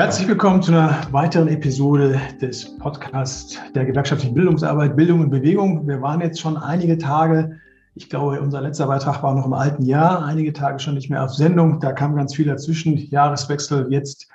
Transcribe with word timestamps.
Herzlich 0.00 0.28
willkommen 0.28 0.62
zu 0.62 0.72
einer 0.72 0.98
weiteren 1.12 1.48
Episode 1.48 2.18
des 2.40 2.78
Podcasts 2.78 3.58
der 3.74 3.84
gewerkschaftlichen 3.84 4.32
Bildungsarbeit 4.32 4.96
Bildung 4.96 5.20
und 5.20 5.28
Bewegung. 5.28 5.86
Wir 5.86 6.00
waren 6.00 6.22
jetzt 6.22 6.40
schon 6.40 6.56
einige 6.56 6.96
Tage, 6.96 7.60
ich 7.94 8.08
glaube, 8.08 8.40
unser 8.40 8.62
letzter 8.62 8.86
Beitrag 8.86 9.22
war 9.22 9.34
noch 9.34 9.44
im 9.44 9.52
alten 9.52 9.84
Jahr, 9.84 10.24
einige 10.24 10.54
Tage 10.54 10.78
schon 10.78 10.94
nicht 10.94 11.10
mehr 11.10 11.22
auf 11.22 11.34
Sendung. 11.34 11.80
Da 11.80 11.92
kam 11.92 12.16
ganz 12.16 12.34
viel 12.34 12.46
dazwischen. 12.46 12.96
Jahreswechsel, 12.96 13.88
jetzt 13.90 14.26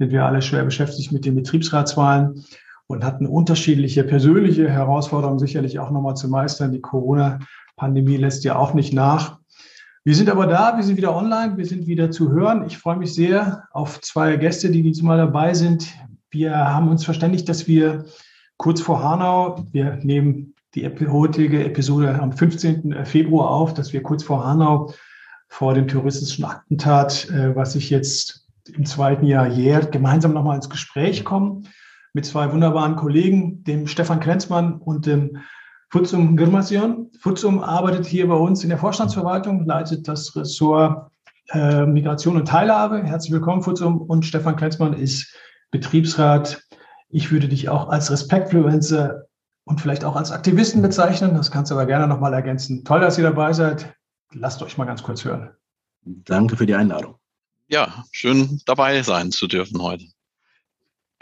sind 0.00 0.10
wir 0.10 0.24
alle 0.24 0.42
schwer 0.42 0.64
beschäftigt 0.64 1.12
mit 1.12 1.24
den 1.24 1.36
Betriebsratswahlen 1.36 2.44
und 2.88 3.04
hatten 3.04 3.28
unterschiedliche 3.28 4.02
persönliche 4.02 4.68
Herausforderungen 4.68 5.38
sicherlich 5.38 5.78
auch 5.78 5.92
nochmal 5.92 6.16
zu 6.16 6.28
meistern. 6.28 6.72
Die 6.72 6.80
Corona-Pandemie 6.80 8.16
lässt 8.16 8.42
ja 8.42 8.56
auch 8.56 8.74
nicht 8.74 8.92
nach. 8.92 9.38
Wir 10.04 10.16
sind 10.16 10.28
aber 10.28 10.48
da, 10.48 10.76
wir 10.76 10.82
sind 10.82 10.96
wieder 10.96 11.14
online, 11.14 11.56
wir 11.56 11.64
sind 11.64 11.86
wieder 11.86 12.10
zu 12.10 12.32
hören. 12.32 12.66
Ich 12.66 12.76
freue 12.76 12.96
mich 12.96 13.14
sehr 13.14 13.68
auf 13.70 14.00
zwei 14.00 14.36
Gäste, 14.36 14.68
die 14.68 14.82
diesmal 14.82 15.16
dabei 15.16 15.54
sind. 15.54 15.86
Wir 16.28 16.56
haben 16.56 16.88
uns 16.88 17.04
verständigt, 17.04 17.48
dass 17.48 17.68
wir 17.68 18.06
kurz 18.56 18.80
vor 18.80 19.00
Hanau, 19.00 19.64
wir 19.70 20.00
nehmen 20.02 20.56
die 20.74 20.88
heutige 21.08 21.64
Episode 21.64 22.20
am 22.20 22.32
15. 22.32 23.04
Februar 23.04 23.50
auf, 23.50 23.74
dass 23.74 23.92
wir 23.92 24.02
kurz 24.02 24.24
vor 24.24 24.44
Hanau 24.44 24.92
vor 25.46 25.72
dem 25.74 25.86
terroristischen 25.86 26.46
Attentat, 26.46 27.28
äh, 27.30 27.54
was 27.54 27.74
sich 27.74 27.88
jetzt 27.88 28.48
im 28.74 28.84
zweiten 28.84 29.26
Jahr 29.26 29.46
jährt, 29.46 29.92
gemeinsam 29.92 30.32
nochmal 30.32 30.56
ins 30.56 30.70
Gespräch 30.70 31.24
kommen 31.24 31.68
mit 32.12 32.26
zwei 32.26 32.50
wunderbaren 32.50 32.96
Kollegen, 32.96 33.62
dem 33.62 33.86
Stefan 33.86 34.18
Krenzmann 34.18 34.78
und 34.78 35.06
dem 35.06 35.38
Futsum 35.92 36.38
Girmation. 36.38 37.10
Futsum 37.20 37.62
arbeitet 37.62 38.06
hier 38.06 38.26
bei 38.26 38.34
uns 38.34 38.62
in 38.62 38.70
der 38.70 38.78
Vorstandsverwaltung, 38.78 39.66
leitet 39.66 40.08
das 40.08 40.34
Ressort 40.34 41.10
äh, 41.50 41.84
Migration 41.84 42.36
und 42.36 42.48
Teilhabe. 42.48 43.02
Herzlich 43.02 43.30
willkommen, 43.30 43.62
Futsum. 43.62 44.00
Und 44.00 44.24
Stefan 44.24 44.56
Klenzmann 44.56 44.94
ist 44.94 45.36
Betriebsrat. 45.70 46.62
Ich 47.10 47.30
würde 47.30 47.46
dich 47.46 47.68
auch 47.68 47.90
als 47.90 48.10
Respektfluencer 48.10 49.26
und 49.64 49.82
vielleicht 49.82 50.02
auch 50.04 50.16
als 50.16 50.32
Aktivisten 50.32 50.80
bezeichnen. 50.80 51.34
Das 51.34 51.50
kannst 51.50 51.70
du 51.70 51.74
aber 51.74 51.84
gerne 51.84 52.08
nochmal 52.08 52.32
ergänzen. 52.32 52.86
Toll, 52.86 53.00
dass 53.00 53.18
ihr 53.18 53.24
dabei 53.24 53.52
seid. 53.52 53.94
Lasst 54.32 54.62
euch 54.62 54.78
mal 54.78 54.86
ganz 54.86 55.02
kurz 55.02 55.26
hören. 55.26 55.50
Danke 56.04 56.56
für 56.56 56.64
die 56.64 56.74
Einladung. 56.74 57.16
Ja, 57.68 58.06
schön 58.12 58.62
dabei 58.64 59.02
sein 59.02 59.30
zu 59.30 59.46
dürfen 59.46 59.82
heute. 59.82 60.06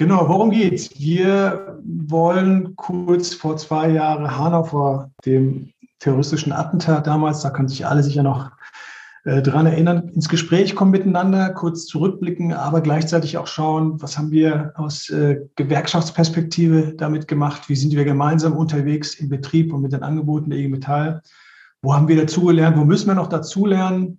Genau, 0.01 0.27
worum 0.31 0.51
geht's? 0.51 0.99
Wir 0.99 1.79
wollen 1.85 2.75
kurz 2.77 3.35
vor 3.35 3.59
zwei 3.59 3.91
Jahren 3.91 4.35
Hanau 4.35 4.65
vor 4.65 5.11
dem 5.27 5.75
terroristischen 5.99 6.53
Attentat 6.53 7.07
damals, 7.07 7.43
da 7.43 7.51
können 7.51 7.69
sich 7.69 7.87
alle 7.87 8.03
sicher 8.03 8.23
noch 8.23 8.51
äh, 9.25 9.43
dran 9.43 9.67
erinnern, 9.67 10.09
ins 10.09 10.31
Gespräch 10.31 10.75
kommen 10.75 10.93
miteinander, 10.93 11.51
kurz 11.51 11.85
zurückblicken, 11.85 12.55
aber 12.55 12.81
gleichzeitig 12.81 13.37
auch 13.37 13.47
schauen, 13.47 14.01
was 14.01 14.17
haben 14.17 14.31
wir 14.31 14.73
aus 14.77 15.11
äh, 15.11 15.43
Gewerkschaftsperspektive 15.57 16.95
damit 16.95 17.29
gemacht, 17.29 17.69
wie 17.69 17.77
sind 17.77 17.95
wir 17.95 18.07
gemeinsam 18.07 18.57
unterwegs 18.57 19.17
im 19.17 19.29
Betrieb 19.29 19.71
und 19.71 19.83
mit 19.83 19.93
den 19.93 20.03
Angeboten 20.03 20.49
der 20.49 20.61
IG 20.61 20.69
Metall, 20.71 21.21
wo 21.83 21.93
haben 21.93 22.09
wir 22.09 22.17
dazugelernt, 22.17 22.79
wo 22.79 22.87
müssen 22.87 23.09
wir 23.09 23.15
noch 23.17 23.29
dazulernen. 23.29 24.17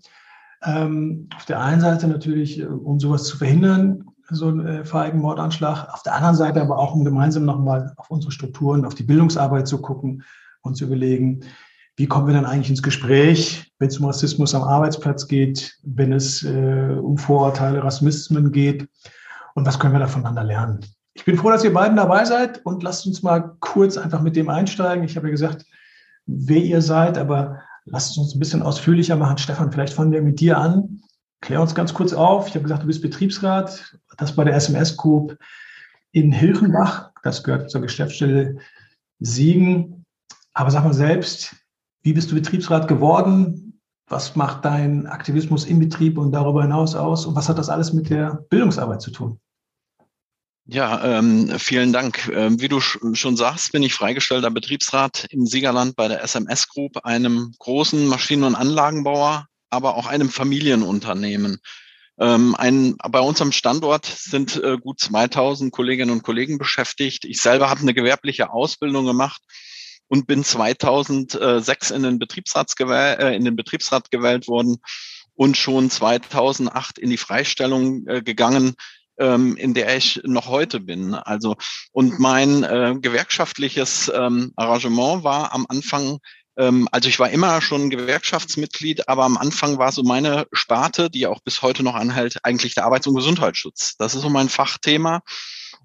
Ähm, 0.64 1.28
auf 1.36 1.46
der 1.46 1.60
einen 1.60 1.82
Seite 1.82 2.08
natürlich, 2.08 2.60
äh, 2.60 2.66
um 2.66 3.00
sowas 3.00 3.24
zu 3.24 3.36
verhindern, 3.36 4.11
so 4.32 4.48
einen 4.48 4.66
äh, 4.66 4.86
feigen 4.86 5.20
Mordanschlag. 5.20 5.94
Auf 5.94 6.04
der 6.04 6.16
anderen 6.16 6.36
Seite 6.36 6.62
aber 6.62 6.78
auch, 6.78 6.96
um 6.96 7.04
gemeinsam 7.04 7.46
nochmal 7.46 7.94
auf 7.98 8.10
unsere 8.10 8.32
Strukturen, 8.32 8.86
auf 8.86 8.96
die 8.96 9.04
Bildungsarbeit 9.04 9.68
zu 9.68 9.82
gucken 9.82 10.24
und 10.62 10.76
zu 10.76 10.86
überlegen, 10.86 11.42
wie 11.98 12.08
kommen 12.08 12.28
wir 12.28 12.34
dann 12.34 12.46
eigentlich 12.46 12.70
ins 12.70 12.84
Gespräch, 12.84 13.72
wenn 13.80 13.90
es 13.90 14.00
um 14.00 14.06
Rassismus 14.06 14.56
am 14.56 14.64
Arbeitsplatz 14.64 15.28
geht, 15.28 15.78
wenn 15.84 16.14
es 16.14 16.44
äh, 16.44 16.96
um 17.00 17.18
Vorurteile, 17.18 17.84
Rassismen 17.84 18.52
geht 18.52 18.88
und 19.54 19.68
was 19.68 19.80
können 19.80 19.94
wir 19.94 20.00
da 20.00 20.08
voneinander 20.08 20.44
lernen. 20.44 20.80
Ich 21.14 21.26
bin 21.26 21.38
froh, 21.38 21.50
dass 21.50 21.64
ihr 21.64 21.74
beiden 21.74 21.98
dabei 21.98 22.24
seid 22.24 22.66
und 22.66 22.84
lasst 22.84 23.06
uns 23.06 23.22
mal 23.22 23.56
kurz 23.60 23.98
einfach 23.98 24.22
mit 24.22 24.36
dem 24.36 24.50
einsteigen. 24.50 25.04
Ich 25.04 25.18
habe 25.18 25.28
ja 25.28 25.32
gesagt, 25.32 25.66
wer 26.26 26.58
ihr 26.58 26.82
seid, 26.82 27.18
aber 27.18 27.60
lasst 27.86 28.18
uns 28.18 28.34
ein 28.34 28.40
bisschen 28.40 28.62
ausführlicher 28.62 29.18
machen. 29.18 29.38
Stefan, 29.38 29.72
vielleicht 29.72 29.94
fangen 29.94 30.14
wir 30.14 30.22
mit 30.22 30.40
dir 30.40 30.58
an. 30.58 31.02
Klär 31.42 31.62
uns 31.62 31.74
ganz 31.74 31.94
kurz 31.94 32.14
auf. 32.14 32.48
Ich 32.48 32.54
habe 32.54 32.64
gesagt, 32.64 32.84
du 32.84 32.88
bist 32.88 33.02
Betriebsrat, 33.02 33.98
das 34.18 34.36
bei 34.36 34.44
der 34.44 34.56
SMS 34.56 34.96
Group 34.96 35.38
in 36.12 36.32
Hilchenbach. 36.32 37.12
Das 37.24 37.44
gehört 37.44 37.72
zur 37.72 37.82
Geschäftsstelle 37.82 38.58
Siegen. 39.20 40.06
Aber 40.54 40.70
sag 40.70 40.84
mal 40.84 40.94
selbst, 40.94 41.56
wie 42.04 42.14
bist 42.14 42.32
du 42.32 42.36
Betriebsrat 42.36 42.88
geworden? 42.88 43.82
Was 44.08 44.36
macht 44.36 44.66
dein 44.66 45.08
Aktivismus 45.08 45.66
im 45.66 45.80
Betrieb 45.80 46.18
und 46.18 46.32
darüber 46.32 46.62
hinaus 46.62 46.96
aus? 46.96 47.26
Und 47.26 47.36
was 47.36 47.50
hat 47.50 47.58
das 47.58 47.70
alles 47.70 47.94
mit 47.94 48.10
der 48.10 48.46
Bildungsarbeit 48.50 49.02
zu 49.02 49.12
tun? 49.12 49.40
Ja, 50.66 51.04
ähm, 51.04 51.50
vielen 51.58 51.92
Dank. 51.92 52.30
Ähm, 52.34 52.62
wie 52.62 52.68
du 52.68 52.80
schon 52.80 53.36
sagst, 53.36 53.72
bin 53.72 53.84
ich 53.84 53.94
freigestellter 53.94 54.52
Betriebsrat 54.52 55.26
im 55.32 55.46
Siegerland 55.46 55.96
bei 55.96 56.08
der 56.08 56.24
SMS 56.24 56.68
Group, 56.68 57.04
einem 57.04 57.54
großen 57.58 58.08
Maschinen- 58.08 58.44
und 58.44 58.56
Anlagenbauer 58.56 59.48
aber 59.72 59.96
auch 59.96 60.06
einem 60.06 60.30
Familienunternehmen. 60.30 61.60
Ähm, 62.20 62.56
ein, 62.56 62.98
bei 63.10 63.20
uns 63.20 63.42
am 63.42 63.52
Standort 63.52 64.06
sind 64.06 64.62
äh, 64.64 64.78
gut 64.78 65.00
2000 65.00 65.72
Kolleginnen 65.72 66.12
und 66.12 66.24
Kollegen 66.24 66.60
beschäftigt. 66.60 67.26
Ich 67.26 67.42
selber 67.42 67.70
habe 67.70 67.82
eine 67.82 67.94
gewerbliche 67.94 68.52
Ausbildung 68.52 69.06
gemacht 69.06 69.42
und 70.08 70.28
bin 70.28 70.44
2006 70.44 71.92
in 71.92 72.04
den, 72.04 72.20
Betriebsrats 72.20 72.76
äh, 72.80 73.36
in 73.36 73.46
den 73.46 73.56
Betriebsrat 73.56 74.12
gewählt 74.12 74.48
worden 74.48 74.78
und 75.34 75.58
schon 75.58 75.90
2008 75.90 77.00
in 77.00 77.10
die 77.10 77.18
Freistellung 77.18 78.06
äh, 78.08 78.22
gegangen, 78.22 78.76
ähm, 79.18 79.56
in 79.56 79.74
der 79.74 79.96
ich 79.96 80.22
noch 80.24 80.48
heute 80.48 80.82
bin. 80.82 81.14
Also 81.14 81.56
und 81.92 82.20
mein 82.20 82.64
äh, 82.64 82.96
gewerkschaftliches 83.00 84.12
ähm, 84.14 84.52
Arrangement 84.58 85.24
war 85.24 85.54
am 85.54 85.66
Anfang 85.70 86.20
also 86.56 87.08
ich 87.08 87.20
war 87.20 87.30
immer 87.30 87.62
schon 87.62 87.90
Gewerkschaftsmitglied, 87.90 89.08
aber 89.08 89.24
am 89.24 89.38
Anfang 89.38 89.78
war 89.78 89.92
so 89.92 90.04
meine 90.04 90.48
Sparte, 90.52 91.10
die 91.10 91.26
auch 91.28 91.40
bis 91.40 91.62
heute 91.62 91.82
noch 91.82 91.96
anhält, 91.96 92.44
eigentlich 92.44 92.76
der 92.76 92.86
Arbeits- 92.86 93.08
und 93.08 93.16
Gesundheitsschutz. 93.16 93.96
Das 93.98 94.16
ist 94.16 94.22
so 94.22 94.30
mein 94.30 94.50
Fachthema, 94.50 95.22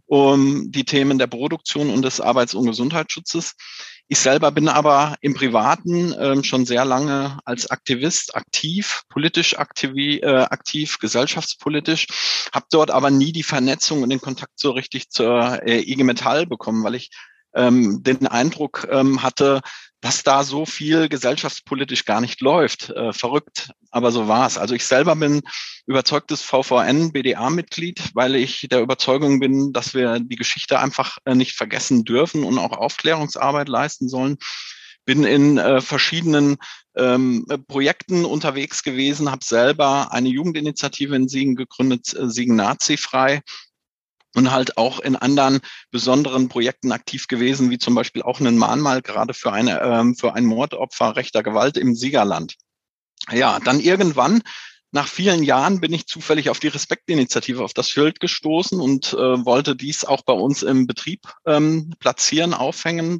um 0.07 0.71
die 0.71 0.85
Themen 0.85 1.19
der 1.19 1.29
Produktion 1.29 1.91
und 1.91 2.03
des 2.03 2.21
Arbeits- 2.21 2.55
und 2.55 2.67
Gesundheitsschutzes. 2.67 3.55
Ich 4.09 4.21
selber 4.21 4.53
bin 4.53 4.69
aber 4.69 5.17
im 5.21 5.35
Privaten 5.35 6.15
ähm, 6.19 6.45
schon 6.45 6.65
sehr 6.65 6.85
lange 6.85 7.39
als 7.45 7.71
Aktivist 7.71 8.37
aktiv, 8.37 9.03
politisch 9.09 9.59
aktiv, 9.59 9.91
äh, 9.97 10.27
aktiv 10.27 10.99
gesellschaftspolitisch, 10.99 12.07
habe 12.53 12.67
dort 12.71 12.93
aber 12.93 13.11
nie 13.11 13.33
die 13.33 13.43
Vernetzung 13.43 14.03
und 14.03 14.11
den 14.11 14.21
Kontakt 14.21 14.61
so 14.61 14.71
richtig 14.71 15.11
zur 15.11 15.61
äh, 15.67 15.81
IG 15.81 16.05
Metall 16.05 16.47
bekommen, 16.47 16.85
weil 16.85 16.95
ich 16.95 17.11
ähm, 17.57 18.03
den 18.03 18.27
Eindruck 18.27 18.87
ähm, 18.91 19.23
hatte, 19.23 19.61
dass 20.01 20.23
da 20.23 20.45
so 20.45 20.67
viel 20.67 21.09
gesellschaftspolitisch 21.09 22.05
gar 22.05 22.21
nicht 22.21 22.41
läuft. 22.41 22.91
Äh, 22.91 23.13
verrückt, 23.13 23.71
aber 23.91 24.13
so 24.13 24.29
war 24.29 24.47
es. 24.47 24.59
Also 24.59 24.75
ich 24.75 24.85
selber 24.85 25.17
bin 25.17 25.43
überzeugtes 25.87 26.43
VVN-BDA-Mitglied, 26.43 28.11
weil 28.15 28.37
ich 28.37 28.69
der 28.71 28.83
Überzeugung 28.83 29.41
bin, 29.41 29.73
dass 29.73 29.95
wir 29.95 30.21
die 30.21 30.37
Geschichte 30.37 30.79
einfach 30.79 31.19
äh, 31.25 31.35
nicht 31.35 31.57
vergessen 31.57 32.05
dürfen 32.05 32.45
und 32.45 32.59
auch 32.59 32.73
Aufklärungsarbeit 32.73 33.69
leisten 33.69 34.09
sollen. 34.09 34.37
Bin 35.07 35.25
in 35.25 35.59
äh, 35.59 35.81
verschiedenen 35.81 36.57
ähm, 36.97 37.47
Projekten 37.69 38.25
unterwegs 38.25 38.83
gewesen, 38.83 39.31
habe 39.31 39.45
selber 39.45 40.13
eine 40.13 40.29
Jugendinitiative 40.29 41.15
in 41.15 41.29
Siegen 41.29 41.55
gegründet, 41.55 42.15
äh, 42.15 42.29
Siegen 42.29 42.57
Nazi-frei, 42.57 43.43
und 44.37 44.53
halt 44.53 44.77
auch 44.77 45.01
in 45.01 45.17
anderen 45.17 45.61
besonderen 45.91 46.49
Projekten 46.49 46.93
aktiv 46.93 47.27
gewesen, 47.27 47.71
wie 47.71 47.79
zum 47.79 47.95
Beispiel 47.95 48.23
auch 48.23 48.39
einen 48.39 48.59
Mahnmal 48.59 49.03
gerade 49.03 49.35
für 49.35 49.53
eine 49.53 49.81
ähm, 49.81 50.15
für 50.15 50.35
ein 50.35 50.45
Mordopfer 50.45 51.17
rechter 51.17 51.43
Gewalt 51.43 51.77
im 51.77 51.95
Siegerland. 51.95 52.55
Ja, 53.33 53.59
dann 53.65 53.81
irgendwann 53.81 54.43
nach 54.93 55.09
vielen 55.09 55.43
Jahren 55.43 55.81
bin 55.81 55.93
ich 55.93 56.07
zufällig 56.07 56.49
auf 56.49 56.61
die 56.61 56.69
Respektinitiative, 56.69 57.65
auf 57.65 57.75
das 57.75 57.89
Schild 57.89 58.21
gestoßen 58.21 58.81
und 58.81 59.13
äh, 59.15 59.45
wollte 59.45 59.75
dies 59.75 60.05
auch 60.05 60.23
bei 60.23 60.33
uns 60.33 60.63
im 60.63 60.87
Betrieb 60.87 61.23
ähm, 61.45 61.93
platzieren, 61.99 62.55
aufhängen. 62.55 63.19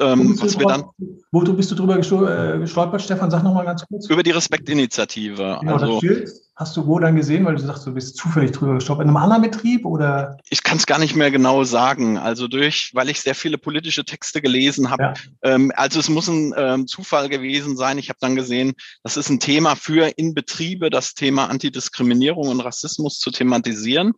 Ähm, 0.00 0.40
was 0.40 0.58
wir 0.58 0.66
dann, 0.66 0.84
wo 1.30 1.42
du 1.42 1.54
bist 1.54 1.70
du 1.70 1.74
drüber 1.74 1.96
äh, 1.96 2.58
gestolpert, 2.58 3.02
Stefan? 3.02 3.30
Sag 3.30 3.44
nochmal 3.44 3.66
ganz 3.66 3.86
kurz. 3.86 4.08
Über 4.08 4.22
die 4.22 4.30
Respektinitiative. 4.30 5.58
Genau, 5.60 5.74
also, 5.74 5.86
das 5.86 6.00
Schild 6.00 6.30
hast 6.56 6.74
du 6.74 6.86
wo 6.86 6.98
dann 6.98 7.16
gesehen, 7.16 7.44
weil 7.44 7.56
du 7.56 7.62
sagst, 7.62 7.86
du 7.86 7.92
bist 7.92 8.16
zufällig 8.16 8.52
drüber 8.52 8.74
gestolpert. 8.74 9.04
In 9.04 9.10
einem 9.10 9.18
anderen 9.18 9.42
Betrieb 9.42 9.84
oder? 9.84 10.38
Ich 10.48 10.62
kann 10.62 10.78
es 10.78 10.86
gar 10.86 10.98
nicht 10.98 11.14
mehr 11.14 11.30
genau 11.30 11.64
sagen. 11.64 12.16
Also 12.16 12.48
durch, 12.48 12.92
weil 12.94 13.10
ich 13.10 13.20
sehr 13.20 13.34
viele 13.34 13.58
politische 13.58 14.06
Texte 14.06 14.40
gelesen 14.40 14.88
habe. 14.88 15.02
Ja. 15.02 15.14
Ähm, 15.42 15.70
also 15.76 16.00
es 16.00 16.08
muss 16.08 16.28
ein 16.28 16.54
ähm, 16.56 16.86
Zufall 16.86 17.28
gewesen 17.28 17.76
sein. 17.76 17.98
Ich 17.98 18.08
habe 18.08 18.18
dann 18.22 18.36
gesehen, 18.36 18.72
das 19.02 19.18
ist 19.18 19.28
ein 19.28 19.38
Thema 19.38 19.76
für 19.76 20.06
in 20.16 20.32
Betriebe, 20.32 20.88
das 20.88 21.12
Thema 21.12 21.50
Antidiskriminierung 21.50 22.48
und 22.48 22.60
Rassismus 22.60 23.18
zu 23.18 23.30
thematisieren, 23.30 24.14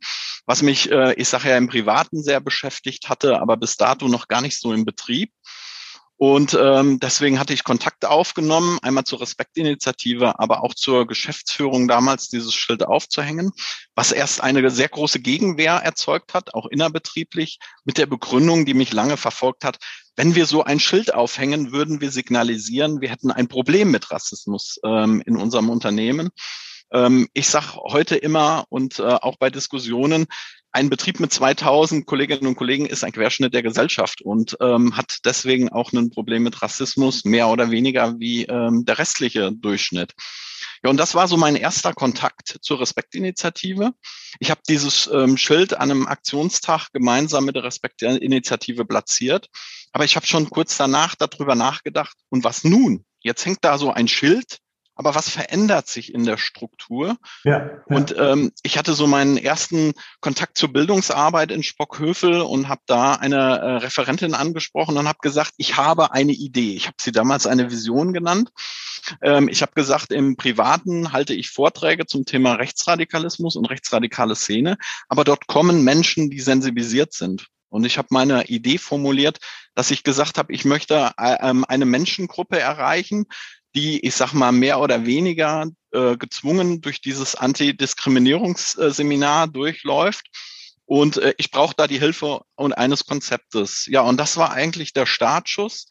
was 0.46 0.62
mich, 0.62 0.92
äh, 0.92 1.14
ich 1.14 1.28
sage 1.28 1.48
ja, 1.48 1.56
im 1.56 1.68
Privaten 1.68 2.22
sehr 2.22 2.40
beschäftigt 2.40 3.08
hatte, 3.08 3.40
aber 3.40 3.56
bis 3.56 3.76
dato 3.76 4.06
noch 4.06 4.28
gar 4.28 4.42
nicht 4.42 4.60
so 4.60 4.72
im 4.72 4.84
Betrieb. 4.84 5.32
Und 6.18 6.58
ähm, 6.60 6.98
deswegen 6.98 7.38
hatte 7.38 7.52
ich 7.52 7.62
Kontakt 7.62 8.04
aufgenommen, 8.04 8.80
einmal 8.82 9.04
zur 9.04 9.20
Respektinitiative, 9.20 10.40
aber 10.40 10.64
auch 10.64 10.74
zur 10.74 11.06
Geschäftsführung 11.06 11.86
damals 11.86 12.28
dieses 12.28 12.54
Schild 12.54 12.84
aufzuhängen, 12.84 13.52
was 13.94 14.10
erst 14.10 14.42
eine 14.42 14.68
sehr 14.70 14.88
große 14.88 15.20
Gegenwehr 15.20 15.74
erzeugt 15.74 16.34
hat, 16.34 16.54
auch 16.54 16.66
innerbetrieblich, 16.66 17.60
mit 17.84 17.98
der 17.98 18.06
Begründung, 18.06 18.66
die 18.66 18.74
mich 18.74 18.92
lange 18.92 19.16
verfolgt 19.16 19.64
hat, 19.64 19.78
wenn 20.16 20.34
wir 20.34 20.46
so 20.46 20.64
ein 20.64 20.80
Schild 20.80 21.14
aufhängen, 21.14 21.70
würden 21.70 22.00
wir 22.00 22.10
signalisieren, 22.10 23.00
wir 23.00 23.10
hätten 23.10 23.30
ein 23.30 23.46
Problem 23.46 23.92
mit 23.92 24.10
Rassismus 24.10 24.80
ähm, 24.84 25.22
in 25.24 25.36
unserem 25.36 25.70
Unternehmen. 25.70 26.30
Ähm, 26.92 27.28
ich 27.34 27.48
sage 27.48 27.76
heute 27.76 28.16
immer 28.16 28.64
und 28.68 28.98
äh, 28.98 29.04
auch 29.04 29.36
bei 29.36 29.50
Diskussionen, 29.50 30.26
ein 30.72 30.90
Betrieb 30.90 31.20
mit 31.20 31.32
2000 31.32 32.06
Kolleginnen 32.06 32.46
und 32.46 32.56
Kollegen 32.56 32.86
ist 32.86 33.04
ein 33.04 33.12
Querschnitt 33.12 33.54
der 33.54 33.62
Gesellschaft 33.62 34.20
und 34.20 34.56
ähm, 34.60 34.96
hat 34.96 35.18
deswegen 35.24 35.70
auch 35.70 35.92
ein 35.92 36.10
Problem 36.10 36.42
mit 36.42 36.60
Rassismus, 36.60 37.24
mehr 37.24 37.48
oder 37.48 37.70
weniger 37.70 38.18
wie 38.18 38.44
ähm, 38.44 38.84
der 38.84 38.98
restliche 38.98 39.50
Durchschnitt. 39.52 40.12
Ja, 40.84 40.90
und 40.90 40.96
das 40.96 41.14
war 41.14 41.26
so 41.26 41.36
mein 41.36 41.56
erster 41.56 41.92
Kontakt 41.92 42.58
zur 42.60 42.80
Respektinitiative. 42.80 43.92
Ich 44.38 44.50
habe 44.50 44.60
dieses 44.68 45.08
ähm, 45.12 45.36
Schild 45.36 45.74
an 45.74 45.90
einem 45.90 46.06
Aktionstag 46.06 46.92
gemeinsam 46.92 47.44
mit 47.44 47.56
der 47.56 47.64
Respektinitiative 47.64 48.84
platziert. 48.84 49.48
Aber 49.92 50.04
ich 50.04 50.16
habe 50.16 50.26
schon 50.26 50.50
kurz 50.50 50.76
danach 50.76 51.14
darüber 51.16 51.54
nachgedacht, 51.54 52.16
und 52.28 52.44
was 52.44 52.62
nun? 52.62 53.04
Jetzt 53.20 53.44
hängt 53.46 53.58
da 53.62 53.78
so 53.78 53.90
ein 53.90 54.06
Schild 54.06 54.58
aber 54.98 55.14
was 55.14 55.30
verändert 55.30 55.86
sich 55.86 56.12
in 56.12 56.24
der 56.24 56.36
Struktur? 56.38 57.16
Ja, 57.44 57.58
ja. 57.58 57.70
Und 57.86 58.16
ähm, 58.18 58.50
ich 58.64 58.76
hatte 58.76 58.94
so 58.94 59.06
meinen 59.06 59.36
ersten 59.36 59.92
Kontakt 60.20 60.58
zur 60.58 60.72
Bildungsarbeit 60.72 61.52
in 61.52 61.62
Spockhövel 61.62 62.40
und 62.40 62.68
habe 62.68 62.80
da 62.86 63.12
eine 63.12 63.36
äh, 63.36 63.76
Referentin 63.76 64.34
angesprochen 64.34 64.98
und 64.98 65.06
habe 65.06 65.20
gesagt, 65.22 65.52
ich 65.56 65.76
habe 65.76 66.12
eine 66.12 66.32
Idee. 66.32 66.74
Ich 66.74 66.88
habe 66.88 66.96
sie 67.00 67.12
damals 67.12 67.46
eine 67.46 67.70
Vision 67.70 68.12
genannt. 68.12 68.50
Ähm, 69.22 69.48
ich 69.48 69.62
habe 69.62 69.72
gesagt, 69.72 70.10
im 70.10 70.36
Privaten 70.36 71.12
halte 71.12 71.32
ich 71.32 71.50
Vorträge 71.50 72.06
zum 72.06 72.24
Thema 72.24 72.54
Rechtsradikalismus 72.54 73.54
und 73.54 73.66
rechtsradikale 73.66 74.34
Szene, 74.34 74.78
aber 75.08 75.22
dort 75.22 75.46
kommen 75.46 75.84
Menschen, 75.84 76.28
die 76.28 76.40
sensibilisiert 76.40 77.12
sind. 77.12 77.46
Und 77.70 77.84
ich 77.84 77.98
habe 77.98 78.08
meine 78.10 78.46
Idee 78.46 78.78
formuliert, 78.78 79.38
dass 79.74 79.90
ich 79.90 80.02
gesagt 80.02 80.38
habe, 80.38 80.52
ich 80.52 80.64
möchte 80.64 81.12
äh, 81.18 81.36
ähm, 81.40 81.64
eine 81.68 81.84
Menschengruppe 81.84 82.58
erreichen, 82.58 83.26
die, 83.74 84.04
ich 84.04 84.14
sag 84.14 84.32
mal, 84.32 84.52
mehr 84.52 84.80
oder 84.80 85.06
weniger 85.06 85.66
äh, 85.92 86.16
gezwungen 86.16 86.80
durch 86.80 87.00
dieses 87.00 87.34
Antidiskriminierungsseminar 87.34 89.48
durchläuft. 89.48 90.26
Und 90.84 91.18
äh, 91.18 91.34
ich 91.36 91.50
brauche 91.50 91.74
da 91.76 91.86
die 91.86 92.00
Hilfe 92.00 92.40
und 92.56 92.72
eines 92.72 93.04
Konzeptes. 93.04 93.86
Ja, 93.86 94.02
und 94.02 94.16
das 94.16 94.36
war 94.36 94.52
eigentlich 94.52 94.92
der 94.92 95.06
Startschuss. 95.06 95.86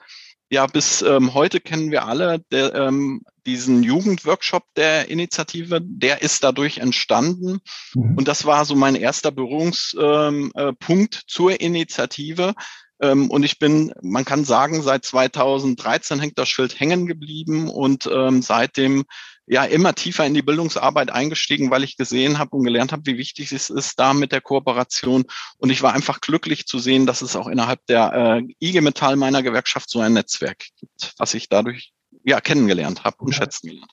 Ja, 0.49 0.65
bis 0.65 1.01
ähm, 1.01 1.33
heute 1.33 1.59
kennen 1.59 1.91
wir 1.91 2.05
alle 2.05 2.39
der, 2.51 2.73
ähm, 2.73 3.21
diesen 3.45 3.83
Jugendworkshop 3.83 4.63
der 4.75 5.09
Initiative. 5.09 5.81
Der 5.83 6.21
ist 6.21 6.43
dadurch 6.43 6.77
entstanden. 6.77 7.59
Mhm. 7.93 8.17
Und 8.17 8.27
das 8.27 8.45
war 8.45 8.65
so 8.65 8.75
mein 8.75 8.95
erster 8.95 9.31
Berührungspunkt 9.31 9.99
ähm, 9.99 10.51
äh, 10.55 11.07
zur 11.27 11.59
Initiative, 11.59 12.53
und 12.99 13.43
ich 13.43 13.59
bin, 13.59 13.93
man 14.01 14.25
kann 14.25 14.43
sagen, 14.43 14.81
seit 14.81 15.05
2013 15.05 16.19
hängt 16.19 16.37
das 16.37 16.49
Schild 16.49 16.79
hängen 16.79 17.05
geblieben 17.05 17.69
und 17.69 18.09
ähm, 18.11 18.41
seitdem 18.41 19.05
ja 19.45 19.63
immer 19.63 19.95
tiefer 19.95 20.25
in 20.25 20.33
die 20.33 20.41
Bildungsarbeit 20.41 21.09
eingestiegen, 21.09 21.71
weil 21.71 21.83
ich 21.83 21.95
gesehen 21.95 22.37
habe 22.37 22.55
und 22.55 22.63
gelernt 22.63 22.91
habe, 22.91 23.03
wie 23.05 23.17
wichtig 23.17 23.51
es 23.53 23.69
ist 23.69 23.97
da 23.99 24.13
mit 24.13 24.31
der 24.31 24.41
Kooperation. 24.41 25.23
Und 25.57 25.69
ich 25.69 25.81
war 25.81 25.93
einfach 25.93 26.19
glücklich 26.19 26.65
zu 26.65 26.79
sehen, 26.79 27.05
dass 27.05 27.21
es 27.21 27.35
auch 27.35 27.47
innerhalb 27.47 27.85
der 27.85 28.41
äh, 28.41 28.53
IG 28.59 28.81
Metall 28.81 29.15
meiner 29.15 29.41
Gewerkschaft 29.41 29.89
so 29.89 30.01
ein 30.01 30.13
Netzwerk 30.13 30.65
gibt, 30.77 31.13
was 31.17 31.33
ich 31.33 31.47
dadurch 31.47 31.93
ja 32.23 32.41
kennengelernt 32.41 33.05
habe 33.05 33.17
und 33.19 33.31
ja. 33.31 33.37
schätzen 33.37 33.67
gelernt 33.67 33.91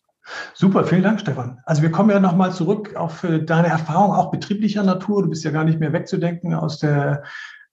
Super, 0.54 0.84
vielen 0.84 1.02
Dank, 1.02 1.20
Stefan. 1.20 1.60
Also 1.66 1.82
wir 1.82 1.90
kommen 1.90 2.10
ja 2.10 2.18
nochmal 2.18 2.52
zurück 2.52 2.96
auf 2.96 3.20
deine 3.20 3.68
Erfahrung, 3.68 4.14
auch 4.14 4.30
betrieblicher 4.30 4.82
Natur. 4.82 5.22
Du 5.22 5.28
bist 5.28 5.44
ja 5.44 5.50
gar 5.50 5.64
nicht 5.64 5.78
mehr 5.78 5.92
wegzudenken 5.92 6.54
aus 6.54 6.78
der 6.78 7.24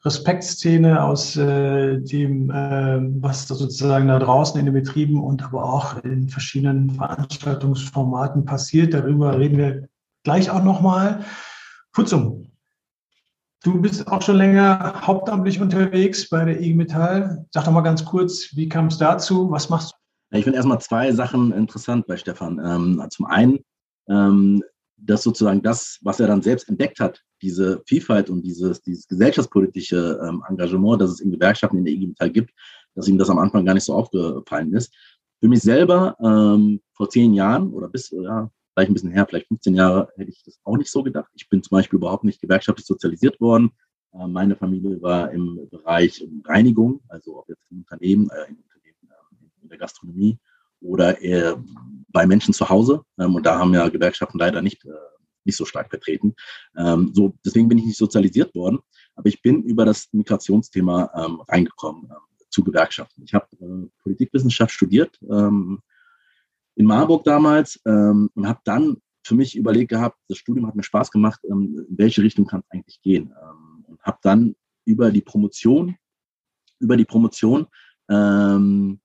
Respektszene, 0.03 1.03
aus 1.03 1.37
äh, 1.37 1.99
dem, 1.99 2.49
äh, 2.49 2.99
was 3.21 3.45
da 3.45 3.53
sozusagen 3.53 4.07
da 4.07 4.17
draußen 4.17 4.59
in 4.59 4.65
den 4.65 4.73
Betrieben 4.73 5.21
und 5.21 5.43
aber 5.43 5.63
auch 5.63 6.03
in 6.03 6.27
verschiedenen 6.27 6.89
Veranstaltungsformaten 6.89 8.45
passiert. 8.45 8.93
Darüber 8.93 9.37
reden 9.37 9.57
wir 9.57 9.89
gleich 10.23 10.49
auch 10.49 10.63
nochmal. 10.63 11.23
Futzum, 11.93 12.47
du 13.63 13.79
bist 13.79 14.07
auch 14.07 14.23
schon 14.23 14.37
länger 14.37 15.01
hauptamtlich 15.05 15.61
unterwegs 15.61 16.29
bei 16.29 16.45
der 16.45 16.59
IG 16.59 16.73
Metall. 16.73 17.45
Sag 17.51 17.65
doch 17.65 17.71
mal 17.71 17.81
ganz 17.81 18.03
kurz, 18.03 18.55
wie 18.55 18.67
kam 18.67 18.87
es 18.87 18.97
dazu? 18.97 19.51
Was 19.51 19.69
machst 19.69 19.91
du? 19.91 20.37
Ich 20.37 20.45
finde 20.45 20.57
erstmal 20.57 20.79
zwei 20.79 21.11
Sachen 21.11 21.51
interessant 21.51 22.07
bei 22.07 22.17
Stefan. 22.17 22.59
Ähm, 22.63 23.05
zum 23.11 23.25
einen, 23.27 23.59
ähm, 24.09 24.63
dass 25.03 25.23
sozusagen 25.23 25.61
das, 25.61 25.99
was 26.01 26.19
er 26.19 26.27
dann 26.27 26.41
selbst 26.41 26.69
entdeckt 26.69 26.99
hat, 26.99 27.21
diese 27.41 27.81
Vielfalt 27.85 28.29
und 28.29 28.43
dieses, 28.43 28.81
dieses 28.81 29.07
gesellschaftspolitische 29.07 30.19
ähm, 30.23 30.43
Engagement, 30.47 31.01
das 31.01 31.11
es 31.11 31.19
in 31.19 31.31
Gewerkschaften 31.31 31.77
in 31.77 31.85
der 31.85 31.93
IG 31.93 32.07
Metall 32.07 32.29
gibt, 32.29 32.51
dass 32.95 33.07
ihm 33.07 33.17
das 33.17 33.29
am 33.29 33.39
Anfang 33.39 33.65
gar 33.65 33.73
nicht 33.73 33.83
so 33.83 33.93
aufgefallen 33.93 34.73
ist. 34.73 34.93
Für 35.39 35.47
mich 35.47 35.61
selber 35.61 36.15
ähm, 36.23 36.81
vor 36.93 37.09
zehn 37.09 37.33
Jahren 37.33 37.71
oder 37.73 37.87
bis, 37.87 38.11
ja, 38.11 38.51
vielleicht 38.73 38.91
ein 38.91 38.93
bisschen 38.93 39.11
her, 39.11 39.25
vielleicht 39.27 39.47
15 39.47 39.75
Jahre, 39.75 40.09
hätte 40.15 40.29
ich 40.29 40.43
das 40.43 40.59
auch 40.63 40.77
nicht 40.77 40.91
so 40.91 41.01
gedacht. 41.03 41.31
Ich 41.33 41.49
bin 41.49 41.63
zum 41.63 41.77
Beispiel 41.77 41.97
überhaupt 41.97 42.23
nicht 42.23 42.41
gewerkschaftlich 42.41 42.85
sozialisiert 42.85 43.41
worden. 43.41 43.71
Äh, 44.13 44.27
meine 44.27 44.55
Familie 44.55 45.01
war 45.01 45.31
im 45.31 45.67
Bereich 45.69 46.23
Reinigung, 46.45 47.01
also 47.07 47.39
ob 47.39 47.49
jetzt 47.49 47.63
im 47.71 47.79
Unternehmen, 47.79 48.29
äh, 48.29 48.49
im 48.49 48.57
Unternehmen 48.57 48.97
äh, 49.09 49.63
in 49.63 49.69
der 49.69 49.77
Gastronomie 49.77 50.37
oder 50.81 51.21
eher 51.21 51.63
bei 52.11 52.27
Menschen 52.27 52.53
zu 52.53 52.69
Hause. 52.69 53.03
Ähm, 53.19 53.35
und 53.35 53.45
da 53.45 53.57
haben 53.57 53.73
ja 53.73 53.87
Gewerkschaften 53.89 54.37
leider 54.37 54.61
nicht, 54.61 54.83
äh, 54.85 54.89
nicht 55.43 55.55
so 55.57 55.65
stark 55.65 55.89
vertreten. 55.89 56.35
Ähm, 56.77 57.11
so, 57.13 57.33
deswegen 57.45 57.67
bin 57.67 57.77
ich 57.77 57.85
nicht 57.85 57.97
sozialisiert 57.97 58.53
worden. 58.55 58.79
Aber 59.15 59.27
ich 59.27 59.41
bin 59.41 59.63
über 59.63 59.85
das 59.85 60.09
Migrationsthema 60.11 61.11
ähm, 61.15 61.41
reingekommen 61.41 62.05
ähm, 62.05 62.45
zu 62.49 62.63
Gewerkschaften. 62.63 63.23
Ich 63.23 63.33
habe 63.33 63.47
äh, 63.59 63.89
Politikwissenschaft 64.03 64.73
studiert 64.73 65.17
ähm, 65.29 65.79
in 66.75 66.85
Marburg 66.85 67.23
damals 67.23 67.79
ähm, 67.85 68.29
und 68.33 68.47
habe 68.47 68.59
dann 68.63 68.97
für 69.23 69.35
mich 69.35 69.55
überlegt 69.55 69.89
gehabt, 69.89 70.17
das 70.27 70.37
Studium 70.37 70.67
hat 70.67 70.75
mir 70.75 70.83
Spaß 70.83 71.11
gemacht, 71.11 71.39
ähm, 71.49 71.85
in 71.89 71.97
welche 71.97 72.23
Richtung 72.23 72.45
kann 72.45 72.61
es 72.61 72.71
eigentlich 72.71 73.01
gehen. 73.01 73.33
Und 73.87 74.01
habe 74.01 74.17
dann 74.23 74.55
über 74.85 75.11
die 75.11 75.21
Promotion, 75.21 75.95
über 76.79 76.97
die 76.97 77.05
Promotion 77.05 77.67
ähm, 78.09 78.99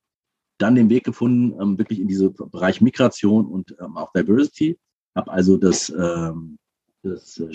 dann 0.59 0.75
den 0.75 0.91
Weg 0.91 1.05
gefunden, 1.05 1.61
ähm, 1.61 1.79
wirklich 1.79 2.01
in 2.01 2.09
diesen 2.09 2.35
Bereich 2.51 2.81
Migration 2.81 3.47
und 3.47 3.77
ähm, 3.81 3.97
auch 3.97 4.13
Diversity. 4.13 4.79
Habe 5.15 5.33
also 5.33 5.57
das, 5.57 5.91
ähm, 5.91 6.59
das, 7.03 7.39
äh, 7.39 7.51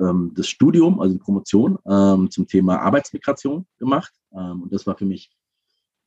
ähm, 0.00 0.32
das 0.34 0.48
Studium, 0.48 1.00
also 1.00 1.14
die 1.14 1.20
Promotion 1.20 1.78
ähm, 1.86 2.30
zum 2.30 2.46
Thema 2.46 2.80
Arbeitsmigration 2.80 3.66
gemacht. 3.78 4.12
Ähm, 4.32 4.62
und 4.62 4.72
das 4.72 4.86
war 4.86 4.96
für 4.96 5.04
mich 5.04 5.30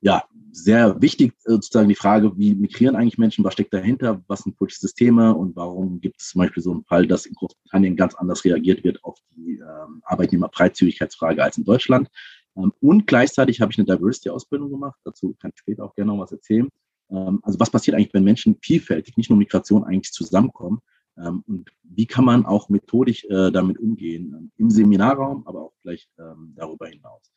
ja 0.01 0.23
sehr 0.51 1.01
wichtig, 1.01 1.33
äh, 1.45 1.51
sozusagen 1.51 1.89
die 1.89 1.95
Frage, 1.95 2.37
wie 2.37 2.55
migrieren 2.55 2.95
eigentlich 2.95 3.17
Menschen, 3.17 3.43
was 3.43 3.53
steckt 3.53 3.73
dahinter, 3.73 4.23
was 4.27 4.41
sind 4.41 4.57
politische 4.57 4.81
Systeme 4.81 5.33
und 5.33 5.55
warum 5.55 6.01
gibt 6.01 6.21
es 6.21 6.29
zum 6.29 6.39
Beispiel 6.39 6.63
so 6.63 6.71
einen 6.71 6.83
Fall, 6.85 7.07
dass 7.07 7.25
in 7.25 7.35
Großbritannien 7.35 7.95
ganz 7.95 8.15
anders 8.15 8.43
reagiert 8.43 8.83
wird 8.83 9.03
auf 9.03 9.17
die 9.31 9.61
Arbeitnehmerfreizügigkeitsfrage 10.03 11.43
als 11.43 11.57
in 11.57 11.63
Deutschland. 11.63 12.09
Ähm, 12.57 12.73
und 12.81 13.07
gleichzeitig 13.07 13.61
habe 13.61 13.71
ich 13.71 13.77
eine 13.77 13.85
Diversity-Ausbildung 13.85 14.69
gemacht. 14.69 14.99
Dazu 15.03 15.35
kann 15.39 15.51
ich 15.53 15.59
später 15.59 15.83
auch 15.83 15.95
gerne 15.95 16.11
noch 16.11 16.19
was 16.19 16.31
erzählen. 16.31 16.69
Ähm, 17.09 17.39
also 17.43 17.59
was 17.59 17.69
passiert 17.69 17.95
eigentlich, 17.95 18.13
wenn 18.13 18.23
Menschen 18.23 18.57
vielfältig, 18.61 19.17
nicht 19.17 19.29
nur 19.29 19.37
Migration 19.37 19.83
eigentlich 19.83 20.13
zusammenkommen? 20.13 20.79
Ähm, 21.17 21.43
und 21.47 21.69
wie 21.83 22.05
kann 22.05 22.25
man 22.25 22.45
auch 22.45 22.69
methodisch 22.69 23.25
äh, 23.25 23.51
damit 23.51 23.79
umgehen? 23.79 24.51
Im 24.57 24.69
Seminarraum, 24.69 25.45
aber 25.47 25.63
auch 25.63 25.73
gleich 25.81 26.09
darüber 26.17 26.87
hinaus. 26.87 27.31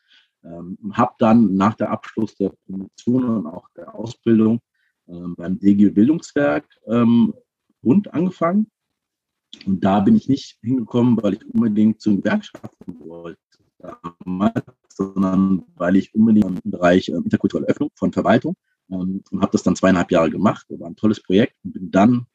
Habe 0.93 1.15
dann 1.19 1.57
nach 1.57 1.75
der 1.75 1.91
Abschluss 1.91 2.37
der 2.37 2.53
Promotion 2.65 3.25
und 3.25 3.47
auch 3.47 3.69
der 3.77 3.95
Ausbildung 3.95 4.61
beim 5.05 5.59
DG 5.59 5.91
Bildungswerk 5.91 6.65
Bund 7.83 8.15
angefangen. 8.15 8.71
Und 9.67 9.85
da 9.85 10.01
bin 10.01 10.17
ich 10.17 10.29
nicht 10.29 10.59
hingekommen, 10.63 11.21
weil 11.23 11.35
ich 11.35 11.45
unbedingt 11.47 12.01
zu 12.01 12.11
den 12.11 12.23
Gewerkschaften 12.23 13.01
wollte 13.01 13.39
damals, 13.79 14.63
sondern 14.99 15.63
weil 15.77 15.97
ich 15.97 16.13
unbedingt 16.15 16.61
im 16.65 16.71
Bereich 16.71 17.09
äh, 17.09 17.13
interkulturelle 17.13 17.69
Öffnung 17.69 17.91
von 17.95 18.13
Verwaltung 18.13 18.57
ähm, 18.91 19.23
und 19.31 19.41
habe 19.41 19.53
das 19.53 19.63
dann 19.63 19.77
zweieinhalb 19.77 20.11
Jahre 20.11 20.29
gemacht. 20.29 20.67
Das 20.69 20.81
war 20.81 20.89
ein 20.89 20.97
tolles 20.97 21.23
Projekt 21.23 21.55
und 21.65 21.73
bin 21.73 21.91
dann 21.91 22.27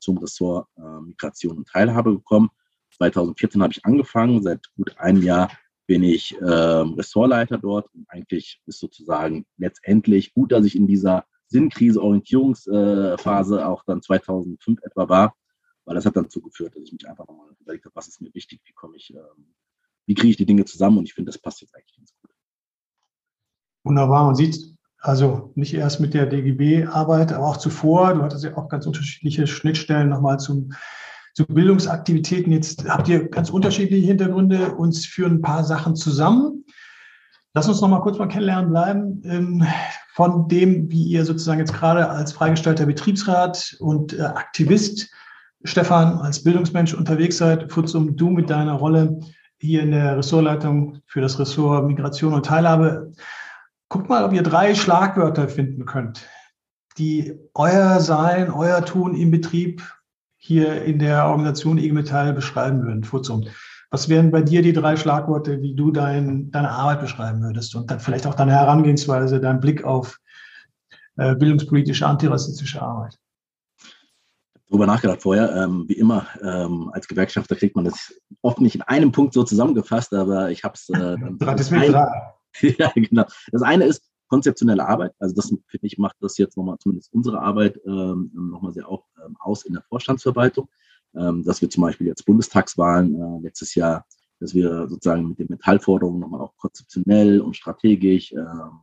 zum 0.00 0.18
Ressort 0.18 0.68
äh, 0.76 1.00
Migration 1.00 1.56
und 1.56 1.68
Teilhabe 1.68 2.12
gekommen. 2.12 2.50
2014 2.96 3.62
habe 3.62 3.72
ich 3.72 3.84
angefangen, 3.86 4.42
seit 4.42 4.60
gut 4.76 4.96
einem 4.98 5.22
Jahr 5.22 5.50
bin 5.86 6.02
ich 6.02 6.38
äh, 6.40 6.44
Ressortleiter 6.44 7.56
dort 7.56 7.88
und 7.94 8.04
eigentlich 8.08 8.60
ist 8.66 8.78
sozusagen 8.78 9.46
letztendlich 9.56 10.34
gut, 10.34 10.52
dass 10.52 10.66
ich 10.66 10.76
in 10.76 10.86
dieser 10.86 11.24
Sinnkrise, 11.46 12.02
Orientierungsphase 12.02 13.66
auch 13.66 13.82
dann 13.84 14.02
2005 14.02 14.78
etwa 14.82 15.08
war, 15.08 15.34
weil 15.84 15.96
das 15.96 16.06
hat 16.06 16.16
dann 16.16 16.30
zugeführt, 16.30 16.76
dass 16.76 16.84
ich 16.84 16.92
mich 16.92 17.08
einfach 17.08 17.26
nochmal 17.26 17.48
überlegt 17.58 17.86
habe, 17.86 17.96
was 17.96 18.08
ist 18.08 18.20
mir 18.20 18.32
wichtig, 18.34 18.60
wie 18.66 18.72
komme 18.72 18.96
ich 18.96 19.12
ähm, 19.12 19.54
wie 20.10 20.14
kriege 20.16 20.30
ich 20.30 20.36
die 20.36 20.44
Dinge 20.44 20.64
zusammen 20.64 20.98
und 20.98 21.04
ich 21.04 21.14
finde, 21.14 21.30
das 21.30 21.40
passt 21.40 21.60
jetzt 21.60 21.72
eigentlich 21.72 21.96
ganz 21.96 22.12
gut. 22.20 22.32
Wunderbar. 23.84 24.24
Man 24.24 24.34
sieht, 24.34 24.74
Also 24.98 25.52
nicht 25.54 25.72
erst 25.72 26.00
mit 26.00 26.14
der 26.14 26.26
DGB-Arbeit, 26.26 27.32
aber 27.32 27.46
auch 27.46 27.58
zuvor. 27.58 28.14
Du 28.14 28.22
hattest 28.22 28.42
ja 28.42 28.56
auch 28.56 28.68
ganz 28.68 28.86
unterschiedliche 28.86 29.46
Schnittstellen 29.46 30.08
nochmal 30.08 30.40
zum, 30.40 30.72
zu 31.34 31.46
Bildungsaktivitäten. 31.46 32.52
Jetzt 32.52 32.88
habt 32.88 33.06
ihr 33.06 33.28
ganz 33.28 33.50
unterschiedliche 33.50 34.04
Hintergründe. 34.04 34.74
Uns 34.74 35.06
führen 35.06 35.34
ein 35.34 35.42
paar 35.42 35.62
Sachen 35.62 35.94
zusammen. 35.94 36.64
Lass 37.54 37.68
uns 37.68 37.80
nochmal 37.80 38.00
kurz 38.00 38.18
mal 38.18 38.26
kennenlernen 38.26 38.68
bleiben. 38.68 39.22
Ähm, 39.24 39.64
von 40.14 40.48
dem, 40.48 40.90
wie 40.90 41.04
ihr 41.04 41.24
sozusagen 41.24 41.60
jetzt 41.60 41.72
gerade 41.72 42.10
als 42.10 42.32
freigestellter 42.32 42.84
Betriebsrat 42.84 43.76
und 43.78 44.18
äh, 44.18 44.22
Aktivist, 44.22 45.08
Stefan, 45.62 46.18
als 46.18 46.42
Bildungsmensch 46.42 46.94
unterwegs 46.94 47.36
seid. 47.36 47.70
Futzum, 47.70 48.16
du 48.16 48.30
mit 48.30 48.50
deiner 48.50 48.72
Rolle 48.74 49.20
hier 49.60 49.82
in 49.82 49.92
der 49.92 50.16
Ressortleitung 50.16 51.00
für 51.06 51.20
das 51.20 51.38
Ressort 51.38 51.86
Migration 51.86 52.32
und 52.32 52.46
Teilhabe. 52.46 53.12
Guckt 53.88 54.08
mal, 54.08 54.24
ob 54.24 54.32
ihr 54.32 54.42
drei 54.42 54.74
Schlagwörter 54.74 55.48
finden 55.48 55.84
könnt, 55.84 56.26
die 56.98 57.38
euer 57.54 58.00
Sein, 58.00 58.50
euer 58.50 58.84
Tun 58.84 59.14
im 59.14 59.30
Betrieb 59.30 59.82
hier 60.36 60.82
in 60.82 60.98
der 60.98 61.26
Organisation 61.26 61.78
IG 61.78 61.92
Metall 61.92 62.32
beschreiben 62.32 62.82
würden. 62.82 63.04
Futzum. 63.04 63.46
Was 63.90 64.08
wären 64.08 64.30
bei 64.30 64.40
dir 64.40 64.62
die 64.62 64.72
drei 64.72 64.96
Schlagworte, 64.96 65.60
wie 65.60 65.74
du 65.74 65.90
dein, 65.90 66.50
deine 66.50 66.70
Arbeit 66.70 67.00
beschreiben 67.00 67.42
würdest 67.42 67.74
und 67.74 67.90
dann 67.90 68.00
vielleicht 68.00 68.26
auch 68.26 68.34
deine 68.34 68.52
Herangehensweise, 68.52 69.40
dein 69.40 69.60
Blick 69.60 69.84
auf 69.84 70.18
äh, 71.16 71.34
bildungspolitische, 71.34 72.06
antirassistische 72.06 72.80
Arbeit? 72.80 73.18
Darüber 74.70 74.86
nachgedacht 74.86 75.20
vorher. 75.20 75.54
Ähm, 75.54 75.84
wie 75.88 75.94
immer, 75.94 76.26
ähm, 76.42 76.90
als 76.94 77.08
Gewerkschafter 77.08 77.56
kriegt 77.56 77.76
man 77.76 77.84
das 77.84 78.14
oft 78.40 78.60
nicht 78.60 78.76
in 78.76 78.82
einem 78.82 79.12
Punkt 79.12 79.34
so 79.34 79.42
zusammengefasst, 79.42 80.14
aber 80.14 80.50
ich 80.50 80.64
habe 80.64 80.74
es. 80.74 80.88
Äh, 80.88 81.16
das, 81.38 81.70
ja, 82.78 82.92
genau. 82.94 83.24
Das 83.52 83.62
eine 83.62 83.84
ist 83.84 84.08
konzeptionelle 84.28 84.86
Arbeit. 84.86 85.12
Also 85.18 85.34
das 85.34 85.48
finde 85.48 85.86
ich 85.86 85.98
macht 85.98 86.16
das 86.20 86.38
jetzt 86.38 86.56
nochmal 86.56 86.78
zumindest 86.78 87.12
unsere 87.12 87.40
Arbeit 87.40 87.80
ähm, 87.84 88.30
nochmal 88.32 88.72
sehr 88.72 88.88
auch 88.88 89.04
ähm, 89.26 89.36
aus 89.40 89.64
in 89.64 89.74
der 89.74 89.82
Vorstandsverwaltung 89.82 90.68
ähm, 91.16 91.42
dass 91.42 91.60
wir 91.60 91.70
zum 91.70 91.82
Beispiel 91.82 92.06
jetzt 92.06 92.24
Bundestagswahlen 92.24 93.14
äh, 93.14 93.42
letztes 93.42 93.74
Jahr, 93.74 94.06
dass 94.38 94.54
wir 94.54 94.88
sozusagen 94.88 95.28
mit 95.28 95.38
den 95.38 95.48
Metallforderungen 95.50 96.20
nochmal 96.20 96.40
auch 96.40 96.56
konzeptionell 96.56 97.40
und 97.40 97.56
strategisch 97.56 98.32
ähm, 98.32 98.80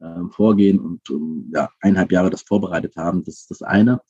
ähm, 0.00 0.30
vorgehen 0.30 0.78
und 0.78 1.02
ja, 1.52 1.68
eineinhalb 1.80 2.12
Jahre 2.12 2.30
das 2.30 2.42
vorbereitet 2.42 2.96
haben. 2.96 3.24
Das 3.24 3.36
ist 3.36 3.50
das 3.50 3.62
eine. 3.62 4.00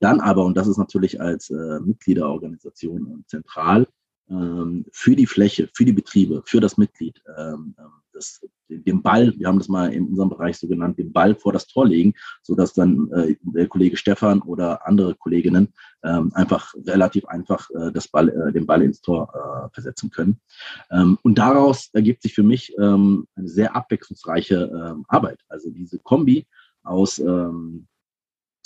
Dann 0.00 0.20
aber, 0.20 0.44
und 0.44 0.56
das 0.56 0.68
ist 0.68 0.78
natürlich 0.78 1.20
als 1.20 1.50
äh, 1.50 1.80
Mitgliederorganisation 1.80 3.24
zentral, 3.26 3.86
ähm, 4.30 4.84
für 4.92 5.16
die 5.16 5.26
Fläche, 5.26 5.68
für 5.74 5.84
die 5.84 5.92
Betriebe, 5.92 6.42
für 6.44 6.60
das 6.60 6.76
Mitglied, 6.76 7.22
ähm, 7.36 7.74
ähm 7.78 7.92
das, 8.18 8.44
den 8.68 9.02
Ball, 9.02 9.32
wir 9.38 9.46
haben 9.46 9.58
das 9.58 9.68
mal 9.68 9.92
in 9.92 10.06
unserem 10.08 10.28
Bereich 10.28 10.58
so 10.58 10.66
genannt, 10.66 10.98
den 10.98 11.12
Ball 11.12 11.34
vor 11.34 11.52
das 11.52 11.66
Tor 11.66 11.86
legen, 11.86 12.14
sodass 12.42 12.74
dann 12.74 13.10
äh, 13.12 13.36
der 13.42 13.68
Kollege 13.68 13.96
Stefan 13.96 14.42
oder 14.42 14.86
andere 14.86 15.14
Kolleginnen 15.14 15.72
ähm, 16.02 16.32
einfach 16.34 16.74
relativ 16.84 17.24
einfach 17.26 17.70
äh, 17.70 17.92
das 17.92 18.08
Ball, 18.08 18.28
äh, 18.28 18.52
den 18.52 18.66
Ball 18.66 18.82
ins 18.82 19.00
Tor 19.00 19.32
äh, 19.34 19.72
versetzen 19.72 20.10
können. 20.10 20.40
Ähm, 20.90 21.18
und 21.22 21.38
daraus 21.38 21.90
ergibt 21.92 22.22
sich 22.22 22.34
für 22.34 22.42
mich 22.42 22.74
ähm, 22.78 23.26
eine 23.36 23.48
sehr 23.48 23.76
abwechslungsreiche 23.76 24.70
ähm, 24.72 25.04
Arbeit. 25.08 25.40
Also 25.48 25.70
diese 25.70 25.98
Kombi 25.98 26.46
aus, 26.82 27.18
ähm, 27.18 27.86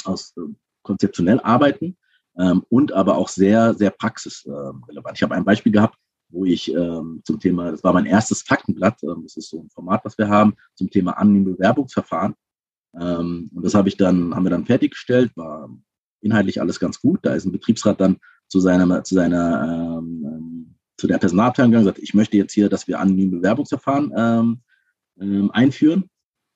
aus 0.04 0.34
äh, 0.36 0.40
konzeptionell 0.82 1.40
arbeiten 1.40 1.96
ähm, 2.38 2.64
und 2.68 2.92
aber 2.92 3.16
auch 3.16 3.28
sehr, 3.28 3.74
sehr 3.74 3.90
praxisrelevant. 3.90 5.16
Ich 5.16 5.22
habe 5.22 5.34
ein 5.34 5.44
Beispiel 5.44 5.72
gehabt, 5.72 5.96
wo 6.28 6.44
ich 6.44 6.72
ähm, 6.72 7.20
zum 7.24 7.38
Thema, 7.38 7.70
das 7.70 7.84
war 7.84 7.92
mein 7.92 8.06
erstes 8.06 8.42
Faktenblatt, 8.42 9.02
ähm, 9.02 9.20
das 9.22 9.36
ist 9.36 9.50
so 9.50 9.60
ein 9.60 9.70
Format, 9.70 10.04
was 10.04 10.16
wir 10.18 10.28
haben, 10.28 10.54
zum 10.74 10.90
Thema 10.90 11.12
anonyme 11.18 11.52
Bewerbungsverfahren. 11.52 12.34
Ähm, 12.98 13.50
und 13.54 13.64
das 13.64 13.74
habe 13.74 13.88
ich 13.88 13.96
dann, 13.96 14.34
haben 14.34 14.44
wir 14.44 14.50
dann 14.50 14.66
fertiggestellt, 14.66 15.32
war 15.36 15.68
inhaltlich 16.20 16.60
alles 16.60 16.80
ganz 16.80 17.00
gut. 17.00 17.20
Da 17.22 17.34
ist 17.34 17.44
ein 17.44 17.52
Betriebsrat 17.52 18.00
dann 18.00 18.16
zu 18.48 18.60
seiner, 18.60 19.04
zu 19.04 19.14
seiner, 19.14 19.98
ähm, 19.98 20.24
ähm 20.26 20.74
zu 20.98 21.08
der 21.08 21.18
Personalabteilung 21.18 21.72
gegangen 21.72 21.86
und 21.86 21.94
gesagt, 21.94 22.06
ich 22.06 22.14
möchte 22.14 22.36
jetzt 22.36 22.52
hier, 22.52 22.68
dass 22.68 22.86
wir 22.86 23.00
anonyme 23.00 23.38
Bewerbungsverfahren 23.38 24.12
ähm, 24.16 24.60
ähm, 25.20 25.50
einführen. 25.50 26.08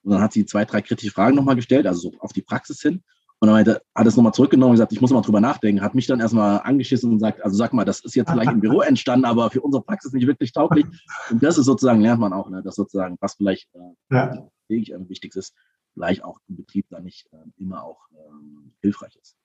Und 0.03 0.13
dann 0.13 0.21
hat 0.21 0.33
sie 0.33 0.47
zwei, 0.47 0.65
drei 0.65 0.83
kritische 0.83 1.11
Fragen 1.11 1.35
nochmal 1.35 1.57
gestellt, 1.57 1.87
also 1.87 2.11
so 2.11 2.19
auf 2.21 2.33
die 2.33 2.43
Praxis 2.43 2.81
hin. 2.81 3.03
Und 3.39 3.49
dann 3.49 3.59
hat 3.59 3.83
er 3.95 4.07
es 4.07 4.17
nochmal 4.17 4.33
zurückgenommen 4.33 4.71
und 4.71 4.77
gesagt, 4.77 4.93
ich 4.93 5.01
muss 5.01 5.11
mal 5.11 5.21
drüber 5.21 5.41
nachdenken, 5.41 5.83
hat 5.83 5.95
mich 5.95 6.07
dann 6.07 6.21
erstmal 6.21 6.61
angeschissen 6.61 7.13
und 7.13 7.19
sagt, 7.19 7.45
also 7.45 7.57
sag 7.57 7.75
mal, 7.75 7.85
das 7.85 8.01
ist 8.01 8.15
jetzt 8.15 8.31
vielleicht 8.31 8.51
im 8.51 8.61
Büro 8.61 8.81
entstanden, 8.81 9.27
aber 9.27 9.51
für 9.51 9.61
unsere 9.61 9.83
Praxis 9.83 10.13
nicht 10.13 10.27
wirklich 10.27 10.53
tauglich. 10.53 10.87
Und 11.31 11.43
das 11.43 11.59
ist 11.59 11.67
sozusagen, 11.67 12.01
lernt 12.01 12.21
man 12.21 12.33
auch, 12.33 12.49
ne, 12.49 12.63
dass 12.63 12.77
sozusagen, 12.77 13.19
was 13.21 13.35
vielleicht 13.35 13.69
äh, 13.75 14.15
ja. 14.15 14.49
wichtig 14.69 15.37
ist, 15.37 15.55
vielleicht 15.93 16.25
auch 16.25 16.39
im 16.49 16.57
Betrieb 16.57 16.87
dann 16.89 17.05
nicht 17.05 17.27
äh, 17.33 17.37
immer 17.59 17.85
auch 17.85 18.09
ähm, 18.13 18.73
hilfreich 18.81 19.17
ist. 19.21 19.37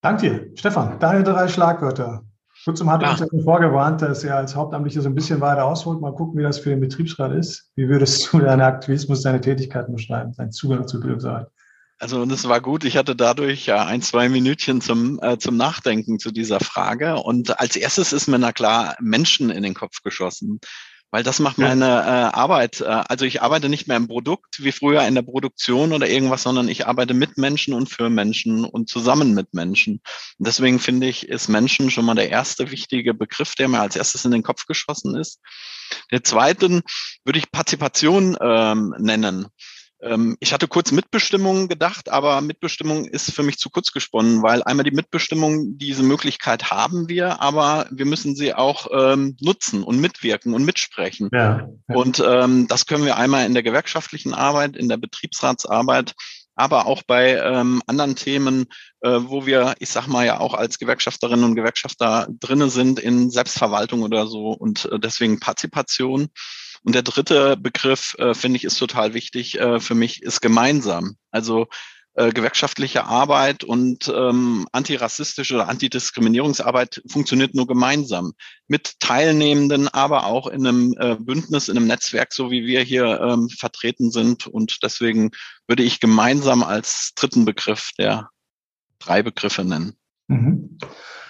Danke 0.00 0.30
dir. 0.30 0.56
Stefan, 0.56 0.98
deine 0.98 1.24
drei 1.24 1.46
Schlagwörter. 1.48 2.24
Kurzum 2.64 2.90
hat 2.90 3.02
ja. 3.02 3.10
uns 3.10 3.20
ja 3.20 3.26
vorgewarnt, 3.44 4.00
dass 4.00 4.24
er 4.24 4.36
als 4.36 4.56
Hauptamtlicher 4.56 5.02
so 5.02 5.08
ein 5.08 5.14
bisschen 5.14 5.40
weiter 5.40 5.66
ausholt. 5.66 6.00
Mal 6.00 6.14
gucken, 6.14 6.38
wie 6.38 6.42
das 6.42 6.58
für 6.58 6.70
den 6.70 6.80
Betriebsrat 6.80 7.32
ist. 7.32 7.70
Wie 7.74 7.88
würdest 7.88 8.32
du 8.32 8.38
deinen 8.38 8.62
Aktivismus, 8.62 9.22
deine 9.22 9.40
Tätigkeiten 9.40 9.92
beschreiben, 9.92 10.32
deinen 10.32 10.52
Zugang 10.52 10.86
zur 10.86 11.00
Bildungsarbeit? 11.00 11.48
Also 11.98 12.20
und 12.20 12.30
es 12.30 12.46
war 12.46 12.60
gut. 12.60 12.84
Ich 12.84 12.96
hatte 12.96 13.16
dadurch 13.16 13.66
ja 13.66 13.86
ein, 13.86 14.02
zwei 14.02 14.28
Minütchen 14.28 14.80
zum, 14.80 15.18
äh, 15.22 15.38
zum 15.38 15.56
Nachdenken 15.56 16.18
zu 16.18 16.30
dieser 16.30 16.60
Frage. 16.60 17.16
Und 17.16 17.58
als 17.58 17.76
erstes 17.76 18.12
ist 18.12 18.26
mir 18.26 18.38
na 18.38 18.52
klar 18.52 18.96
Menschen 19.00 19.50
in 19.50 19.62
den 19.62 19.74
Kopf 19.74 20.02
geschossen. 20.02 20.60
Weil 21.12 21.22
das 21.22 21.38
macht 21.38 21.56
meine 21.56 21.86
äh, 21.86 22.36
Arbeit. 22.36 22.80
Äh, 22.80 22.84
also 22.84 23.24
ich 23.24 23.40
arbeite 23.40 23.70
nicht 23.70 23.86
mehr 23.86 23.96
im 23.96 24.08
Produkt 24.08 24.62
wie 24.62 24.72
früher 24.72 25.06
in 25.06 25.14
der 25.14 25.22
Produktion 25.22 25.92
oder 25.92 26.08
irgendwas, 26.08 26.42
sondern 26.42 26.68
ich 26.68 26.86
arbeite 26.86 27.14
mit 27.14 27.38
Menschen 27.38 27.72
und 27.72 27.88
für 27.88 28.10
Menschen 28.10 28.64
und 28.64 28.90
zusammen 28.90 29.32
mit 29.32 29.54
Menschen. 29.54 30.02
Und 30.38 30.46
deswegen 30.46 30.80
finde 30.80 31.06
ich, 31.06 31.28
ist 31.28 31.48
Menschen 31.48 31.90
schon 31.90 32.04
mal 32.04 32.14
der 32.14 32.28
erste 32.28 32.70
wichtige 32.70 33.14
Begriff, 33.14 33.54
der 33.54 33.68
mir 33.68 33.80
als 33.80 33.96
erstes 33.96 34.24
in 34.26 34.32
den 34.32 34.42
Kopf 34.42 34.66
geschossen 34.66 35.16
ist. 35.16 35.40
Der 36.10 36.24
zweiten 36.24 36.82
würde 37.24 37.38
ich 37.38 37.50
Partizipation 37.50 38.36
ähm, 38.40 38.94
nennen. 38.98 39.46
Ähm, 40.02 40.36
ich 40.40 40.52
hatte 40.52 40.68
kurz 40.68 40.92
Mitbestimmung 40.92 41.68
gedacht, 41.68 42.08
aber 42.10 42.40
Mitbestimmung 42.40 43.06
ist 43.06 43.32
für 43.32 43.42
mich 43.42 43.58
zu 43.58 43.70
kurz 43.70 43.92
gesponnen, 43.92 44.42
weil 44.42 44.62
einmal 44.62 44.84
die 44.84 44.94
Mitbestimmung, 44.94 45.78
diese 45.78 46.02
Möglichkeit 46.02 46.70
haben 46.70 47.08
wir, 47.08 47.40
aber 47.40 47.86
wir 47.90 48.06
müssen 48.06 48.36
sie 48.36 48.54
auch 48.54 48.88
ähm, 48.92 49.36
nutzen 49.40 49.82
und 49.82 50.00
mitwirken 50.00 50.54
und 50.54 50.64
mitsprechen. 50.64 51.30
Ja, 51.32 51.68
ja. 51.88 51.94
Und 51.94 52.22
ähm, 52.26 52.68
das 52.68 52.86
können 52.86 53.04
wir 53.04 53.16
einmal 53.16 53.46
in 53.46 53.54
der 53.54 53.62
gewerkschaftlichen 53.62 54.34
Arbeit, 54.34 54.76
in 54.76 54.88
der 54.88 54.98
Betriebsratsarbeit, 54.98 56.14
aber 56.56 56.86
auch 56.86 57.02
bei 57.02 57.34
ähm, 57.34 57.82
anderen 57.86 58.16
Themen, 58.16 58.66
äh, 59.00 59.20
wo 59.22 59.46
wir, 59.46 59.74
ich 59.78 59.90
sag 59.90 60.08
mal 60.08 60.26
ja 60.26 60.40
auch 60.40 60.54
als 60.54 60.78
Gewerkschafterinnen 60.78 61.44
und 61.44 61.54
Gewerkschafter 61.54 62.28
drinnen 62.40 62.70
sind 62.70 62.98
in 62.98 63.30
Selbstverwaltung 63.30 64.02
oder 64.02 64.26
so 64.26 64.48
und 64.48 64.86
äh, 64.86 64.98
deswegen 64.98 65.38
Partizipation. 65.38 66.28
Und 66.86 66.94
der 66.94 67.02
dritte 67.02 67.56
Begriff, 67.56 68.14
äh, 68.18 68.32
finde 68.32 68.58
ich, 68.58 68.64
ist 68.64 68.78
total 68.78 69.12
wichtig 69.12 69.58
äh, 69.58 69.80
für 69.80 69.96
mich, 69.96 70.22
ist 70.22 70.40
gemeinsam. 70.40 71.16
Also 71.32 71.66
äh, 72.14 72.30
gewerkschaftliche 72.30 73.06
Arbeit 73.06 73.64
und 73.64 74.06
ähm, 74.06 74.68
antirassistische 74.70 75.56
oder 75.56 75.68
Antidiskriminierungsarbeit 75.68 77.02
funktioniert 77.08 77.56
nur 77.56 77.66
gemeinsam 77.66 78.34
mit 78.68 79.00
Teilnehmenden, 79.00 79.88
aber 79.88 80.26
auch 80.26 80.46
in 80.46 80.64
einem 80.64 80.94
äh, 81.00 81.16
Bündnis, 81.16 81.68
in 81.68 81.76
einem 81.76 81.88
Netzwerk, 81.88 82.32
so 82.32 82.52
wie 82.52 82.64
wir 82.66 82.82
hier 82.82 83.20
ähm, 83.20 83.48
vertreten 83.48 84.12
sind. 84.12 84.46
Und 84.46 84.84
deswegen 84.84 85.32
würde 85.66 85.82
ich 85.82 85.98
gemeinsam 85.98 86.62
als 86.62 87.14
dritten 87.16 87.44
Begriff 87.44 87.90
der 87.98 88.30
drei 89.00 89.24
Begriffe 89.24 89.64
nennen. 89.64 89.96
Mhm. 90.28 90.78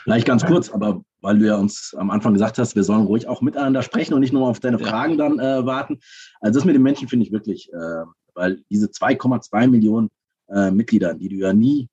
Vielleicht 0.05 0.27
ganz 0.27 0.45
kurz, 0.45 0.69
aber 0.69 1.01
weil 1.27 1.41
du 1.41 1.47
ja 1.47 1.57
uns 1.57 1.93
am 1.99 2.11
Anfang 2.11 2.35
gesagt 2.35 2.57
hast, 2.57 2.77
wir 2.77 2.85
sollen 2.85 3.05
ruhig 3.05 3.27
auch 3.27 3.43
miteinander 3.43 3.83
sprechen 3.83 4.15
und 4.15 4.21
nicht 4.21 4.33
nur 4.33 4.47
auf 4.47 4.61
deine 4.61 4.79
Fragen 4.79 5.19
dann 5.19 5.41
äh, 5.41 5.67
warten. 5.67 5.99
Also 6.41 6.61
das 6.61 6.65
mit 6.65 6.77
den 6.77 6.85
Menschen 6.85 7.09
finde 7.09 7.27
ich 7.27 7.33
wirklich, 7.33 7.69
äh, 7.73 8.05
weil 8.35 8.63
diese 8.71 8.87
2,2 8.87 9.67
Millionen 9.67 10.09
äh, 10.49 10.71
Mitglieder, 10.71 11.15
die 11.15 11.29
du 11.29 11.35
ja 11.35 11.53
nie 11.53 11.89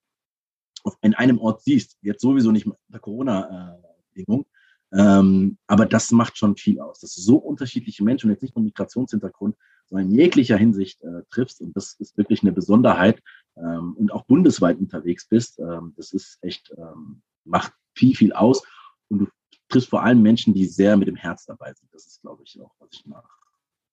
in 1.00 1.14
einem 1.14 1.40
Ort 1.40 1.62
siehst, 1.62 1.98
jetzt 2.00 2.20
sowieso 2.20 2.52
nicht 2.52 2.64
mit 2.64 2.76
der 2.86 3.00
Corona-Bedingung, 3.00 4.46
ähm, 4.92 5.58
aber 5.66 5.86
das 5.86 6.12
macht 6.12 6.38
schon 6.38 6.56
viel 6.56 6.78
aus, 6.78 7.00
dass 7.00 7.16
du 7.16 7.20
so 7.20 7.36
unterschiedliche 7.36 8.04
Menschen, 8.04 8.30
jetzt 8.30 8.42
nicht 8.42 8.54
nur 8.54 8.64
Migrationshintergrund, 8.64 9.56
sondern 9.86 10.10
in 10.10 10.14
jeglicher 10.14 10.56
Hinsicht 10.56 11.02
äh, 11.02 11.22
triffst. 11.30 11.60
Und 11.60 11.76
das 11.76 11.94
ist 11.98 12.16
wirklich 12.16 12.42
eine 12.42 12.52
Besonderheit 12.52 13.20
ähm, 13.56 13.94
und 13.98 14.12
auch 14.12 14.26
bundesweit 14.26 14.78
unterwegs 14.78 15.26
bist. 15.26 15.58
Ähm, 15.58 15.92
das 15.96 16.12
ist 16.12 16.38
echt, 16.42 16.72
ähm, 16.78 17.22
macht 17.44 17.72
viel, 17.96 18.14
viel 18.14 18.32
aus. 18.32 18.62
Und 19.08 19.18
du 19.20 19.26
triffst 19.68 19.90
vor 19.90 20.02
allem 20.02 20.22
Menschen, 20.22 20.54
die 20.54 20.66
sehr 20.66 20.96
mit 20.96 21.08
dem 21.08 21.16
Herz 21.16 21.44
dabei 21.44 21.72
sind. 21.72 21.92
Das 21.92 22.06
ist, 22.06 22.20
glaube 22.20 22.42
ich, 22.44 22.60
auch, 22.60 22.74
was 22.78 22.90
ich 22.92 23.06
nach 23.06 23.28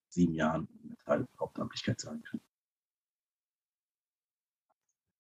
sieben 0.10 0.34
Jahren 0.34 0.68
Metall 0.84 1.28
Hauptamtlichkeit 1.40 2.00
sagen 2.00 2.22
kann. 2.24 2.40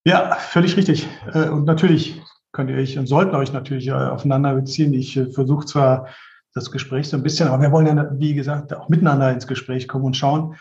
Ja, 0.06 0.36
völlig 0.36 0.76
richtig. 0.78 1.08
Äh, 1.34 1.50
und 1.50 1.66
natürlich 1.66 2.22
könnt 2.52 2.70
ihr 2.70 2.78
euch 2.78 2.98
und 2.98 3.08
sollten 3.08 3.36
euch 3.36 3.54
natürlich 3.54 3.88
äh, 3.88 3.92
aufeinander 3.92 4.56
beziehen. 4.56 4.94
Ich 4.94 5.16
äh, 5.16 5.32
versuche 5.32 5.66
zwar 5.66 6.08
das 6.54 6.72
Gespräch 6.72 7.08
so 7.08 7.18
ein 7.18 7.24
bisschen, 7.24 7.48
aber 7.48 7.62
wir 7.62 7.72
wollen 7.72 7.86
ja, 7.86 8.10
wie 8.20 8.34
gesagt, 8.34 8.74
auch 8.74 8.90
miteinander 8.90 9.32
ins 9.32 9.48
Gespräch 9.48 9.88
kommen 9.88 10.06
und 10.06 10.18
schauen, 10.18 10.58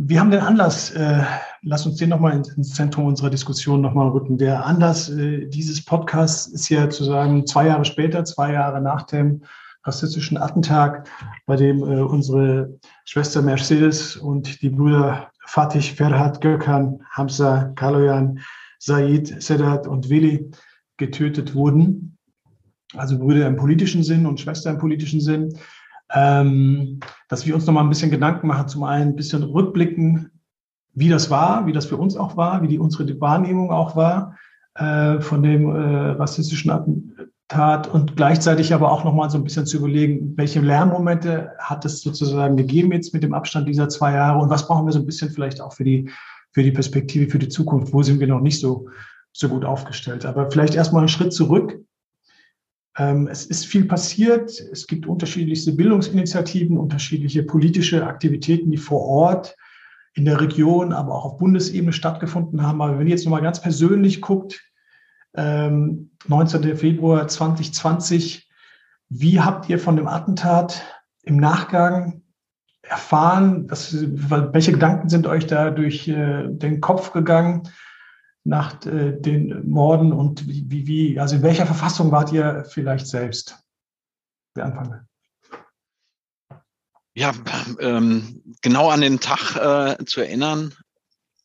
wir 0.00 0.20
haben 0.20 0.30
den 0.30 0.40
Anlass, 0.40 0.92
äh, 0.92 1.24
lass 1.62 1.84
uns 1.84 1.96
den 1.96 2.10
nochmal 2.10 2.32
ins 2.32 2.74
Zentrum 2.74 3.06
unserer 3.06 3.30
Diskussion 3.30 3.80
nochmal 3.80 4.08
rücken. 4.10 4.38
Der 4.38 4.64
Anlass 4.64 5.08
äh, 5.10 5.46
dieses 5.46 5.84
Podcasts 5.84 6.46
ist 6.46 6.68
ja 6.68 6.88
zu 6.88 7.02
sagen, 7.02 7.44
zwei 7.46 7.66
Jahre 7.66 7.84
später, 7.84 8.24
zwei 8.24 8.52
Jahre 8.52 8.80
nach 8.80 9.02
dem 9.02 9.42
rassistischen 9.82 10.38
Attentat, 10.38 11.08
bei 11.46 11.56
dem 11.56 11.78
äh, 11.78 12.00
unsere 12.00 12.78
Schwester 13.06 13.42
Mercedes 13.42 14.14
und 14.14 14.62
die 14.62 14.70
Brüder 14.70 15.32
Fatih, 15.46 15.80
Ferhat, 15.80 16.40
Gökhan, 16.40 17.00
Hamza, 17.10 17.72
Kaloyan, 17.74 18.38
Said, 18.78 19.42
Sedat 19.42 19.88
und 19.88 20.08
Willi 20.08 20.48
getötet 20.96 21.56
wurden. 21.56 22.16
Also 22.94 23.18
Brüder 23.18 23.48
im 23.48 23.56
politischen 23.56 24.04
Sinn 24.04 24.26
und 24.26 24.38
Schwester 24.38 24.70
im 24.70 24.78
politischen 24.78 25.20
Sinn. 25.20 25.58
Ähm, 26.14 27.00
dass 27.28 27.46
wir 27.46 27.54
uns 27.54 27.66
nochmal 27.66 27.84
ein 27.84 27.90
bisschen 27.90 28.10
Gedanken 28.10 28.46
machen, 28.46 28.68
zum 28.68 28.84
einen 28.84 29.10
ein 29.10 29.16
bisschen 29.16 29.42
rückblicken, 29.42 30.30
wie 30.94 31.08
das 31.08 31.30
war, 31.30 31.66
wie 31.66 31.72
das 31.72 31.86
für 31.86 31.96
uns 31.96 32.16
auch 32.16 32.36
war, 32.36 32.62
wie 32.62 32.68
die 32.68 32.78
unsere 32.78 33.20
Wahrnehmung 33.20 33.70
auch 33.70 33.94
war 33.94 34.36
äh, 34.74 35.20
von 35.20 35.42
dem 35.42 35.68
äh, 35.68 36.10
rassistischen 36.10 36.70
Attentat 36.70 37.86
und 37.88 38.16
gleichzeitig 38.16 38.74
aber 38.74 38.90
auch 38.90 39.04
nochmal 39.04 39.30
so 39.30 39.38
ein 39.38 39.44
bisschen 39.44 39.66
zu 39.66 39.76
überlegen, 39.76 40.36
welche 40.36 40.60
Lernmomente 40.60 41.52
hat 41.58 41.84
es 41.84 42.00
sozusagen 42.00 42.56
gegeben 42.56 42.92
jetzt 42.92 43.12
mit 43.12 43.22
dem 43.22 43.34
Abstand 43.34 43.68
dieser 43.68 43.88
zwei 43.88 44.12
Jahre 44.14 44.38
und 44.38 44.50
was 44.50 44.66
brauchen 44.66 44.86
wir 44.86 44.92
so 44.92 44.98
ein 44.98 45.06
bisschen 45.06 45.30
vielleicht 45.30 45.60
auch 45.60 45.72
für 45.72 45.84
die, 45.84 46.10
für 46.52 46.62
die 46.62 46.72
Perspektive, 46.72 47.30
für 47.30 47.38
die 47.38 47.48
Zukunft, 47.48 47.92
wo 47.92 48.02
sind 48.02 48.18
wir 48.18 48.26
noch 48.26 48.40
nicht 48.40 48.60
so, 48.60 48.88
so 49.32 49.48
gut 49.48 49.64
aufgestellt. 49.64 50.24
Aber 50.24 50.50
vielleicht 50.50 50.74
erstmal 50.74 51.02
einen 51.02 51.08
Schritt 51.08 51.32
zurück 51.32 51.78
es 52.98 53.46
ist 53.46 53.66
viel 53.66 53.84
passiert. 53.84 54.50
Es 54.72 54.86
gibt 54.86 55.06
unterschiedlichste 55.06 55.72
Bildungsinitiativen, 55.72 56.76
unterschiedliche 56.76 57.44
politische 57.44 58.04
Aktivitäten, 58.04 58.70
die 58.72 58.76
vor 58.76 59.02
Ort 59.02 59.56
in 60.14 60.24
der 60.24 60.40
Region, 60.40 60.92
aber 60.92 61.14
auch 61.14 61.24
auf 61.24 61.36
Bundesebene 61.38 61.92
stattgefunden 61.92 62.62
haben. 62.62 62.82
Aber 62.82 62.98
wenn 62.98 63.06
ihr 63.06 63.12
jetzt 63.12 63.24
nochmal 63.24 63.42
ganz 63.42 63.62
persönlich 63.62 64.20
guckt, 64.20 64.60
19. 65.34 66.10
Ähm, 66.26 66.76
Februar 66.76 67.28
2020, 67.28 68.50
wie 69.10 69.40
habt 69.40 69.68
ihr 69.68 69.78
von 69.78 69.96
dem 69.96 70.08
Attentat 70.08 70.82
im 71.22 71.36
Nachgang 71.36 72.22
erfahren? 72.82 73.68
Das, 73.68 73.94
welche 73.94 74.72
Gedanken 74.72 75.08
sind 75.08 75.28
euch 75.28 75.46
da 75.46 75.70
durch 75.70 76.08
äh, 76.08 76.48
den 76.48 76.80
Kopf 76.80 77.12
gegangen? 77.12 77.62
Nach 78.44 78.84
äh, 78.86 79.12
den 79.12 79.68
Morden 79.68 80.12
und 80.12 80.46
wie, 80.46 80.86
wie, 80.86 81.20
also 81.20 81.36
in 81.36 81.42
welcher 81.42 81.66
Verfassung 81.66 82.10
wart 82.10 82.32
ihr 82.32 82.64
vielleicht 82.70 83.06
selbst? 83.06 83.58
Wir 84.54 84.64
anfangen. 84.64 85.08
Ja, 87.14 87.32
ähm, 87.80 88.42
genau 88.62 88.90
an 88.90 89.00
den 89.00 89.18
Tag 89.18 89.56
äh, 89.56 90.04
zu 90.04 90.20
erinnern, 90.20 90.74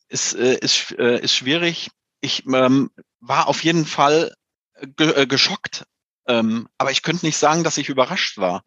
ist, 0.08 0.34
äh, 0.34 0.54
ist, 0.54 0.92
äh, 0.92 1.18
ist 1.20 1.34
schwierig. 1.34 1.90
Ich 2.20 2.46
ähm, 2.46 2.90
war 3.20 3.48
auf 3.48 3.64
jeden 3.64 3.84
Fall 3.84 4.32
ge 4.96 5.10
äh, 5.22 5.26
geschockt, 5.26 5.84
ähm, 6.28 6.68
aber 6.78 6.92
ich 6.92 7.02
könnte 7.02 7.26
nicht 7.26 7.36
sagen, 7.36 7.64
dass 7.64 7.76
ich 7.76 7.88
überrascht 7.88 8.38
war. 8.38 8.62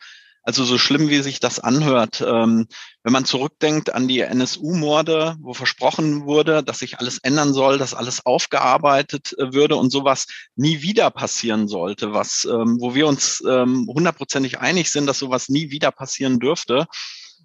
Also 0.47 0.63
so 0.63 0.77
schlimm, 0.77 1.09
wie 1.09 1.21
sich 1.21 1.41
das 1.41 1.59
anhört, 1.59 2.23
ähm, 2.25 2.67
wenn 3.03 3.11
man 3.11 3.25
zurückdenkt 3.25 3.93
an 3.93 4.07
die 4.07 4.21
NSU-Morde, 4.21 5.35
wo 5.41 5.53
versprochen 5.53 6.23
wurde, 6.23 6.63
dass 6.63 6.79
sich 6.79 6.99
alles 6.99 7.17
ändern 7.17 7.53
soll, 7.53 7.77
dass 7.77 7.93
alles 7.93 8.25
aufgearbeitet 8.25 9.37
äh, 9.37 9.51
würde 9.51 9.75
und 9.75 9.91
sowas 9.91 10.25
nie 10.55 10.81
wieder 10.81 11.11
passieren 11.11 11.67
sollte, 11.67 12.13
was, 12.13 12.47
ähm, 12.49 12.77
wo 12.79 12.95
wir 12.95 13.07
uns 13.07 13.43
ähm, 13.45 13.89
hundertprozentig 13.93 14.59
einig 14.59 14.89
sind, 14.89 15.05
dass 15.05 15.19
sowas 15.19 15.49
nie 15.49 15.69
wieder 15.69 15.91
passieren 15.91 16.39
dürfte, 16.39 16.87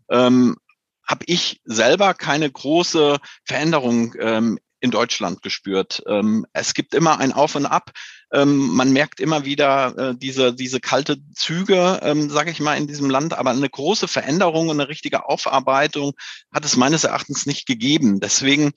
ähm, 0.08 0.54
habe 1.04 1.24
ich 1.26 1.60
selber 1.64 2.14
keine 2.14 2.48
große 2.48 3.18
Veränderung 3.44 4.14
ähm, 4.20 4.60
in 4.78 4.92
Deutschland 4.92 5.42
gespürt. 5.42 6.02
Ähm, 6.06 6.46
es 6.52 6.74
gibt 6.74 6.94
immer 6.94 7.18
ein 7.18 7.32
Auf 7.32 7.56
und 7.56 7.66
Ab. 7.66 7.90
Ähm, 8.32 8.68
man 8.68 8.92
merkt 8.92 9.20
immer 9.20 9.44
wieder 9.44 9.96
äh, 9.96 10.14
diese, 10.16 10.54
diese 10.54 10.80
kalte 10.80 11.18
Züge, 11.34 12.00
ähm, 12.02 12.30
sage 12.30 12.50
ich 12.50 12.60
mal, 12.60 12.76
in 12.76 12.86
diesem 12.86 13.10
Land. 13.10 13.34
Aber 13.34 13.50
eine 13.50 13.68
große 13.68 14.08
Veränderung 14.08 14.68
und 14.68 14.80
eine 14.80 14.88
richtige 14.88 15.28
Aufarbeitung 15.28 16.12
hat 16.52 16.64
es 16.64 16.76
meines 16.76 17.04
Erachtens 17.04 17.46
nicht 17.46 17.66
gegeben. 17.66 18.20
Deswegen 18.20 18.72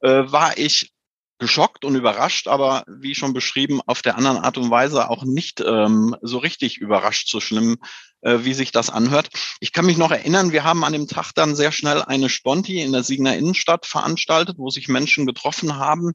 äh, 0.00 0.22
war 0.26 0.56
ich 0.58 0.92
geschockt 1.40 1.84
und 1.84 1.96
überrascht, 1.96 2.46
aber 2.46 2.84
wie 2.86 3.14
schon 3.14 3.32
beschrieben, 3.32 3.80
auf 3.86 4.02
der 4.02 4.16
anderen 4.16 4.36
Art 4.36 4.58
und 4.58 4.70
Weise 4.70 5.10
auch 5.10 5.24
nicht 5.24 5.60
ähm, 5.60 6.14
so 6.20 6.38
richtig 6.38 6.76
überrascht, 6.78 7.28
so 7.28 7.40
schlimm, 7.40 7.78
äh, 8.20 8.38
wie 8.42 8.54
sich 8.54 8.70
das 8.70 8.90
anhört. 8.90 9.30
Ich 9.58 9.72
kann 9.72 9.86
mich 9.86 9.96
noch 9.96 10.12
erinnern, 10.12 10.52
wir 10.52 10.62
haben 10.62 10.84
an 10.84 10.92
dem 10.92 11.08
Tag 11.08 11.32
dann 11.34 11.56
sehr 11.56 11.72
schnell 11.72 12.02
eine 12.02 12.28
Sponti 12.28 12.80
in 12.82 12.92
der 12.92 13.02
Siegner 13.02 13.36
Innenstadt 13.36 13.86
veranstaltet, 13.86 14.58
wo 14.58 14.70
sich 14.70 14.88
Menschen 14.88 15.26
getroffen 15.26 15.76
haben, 15.76 16.12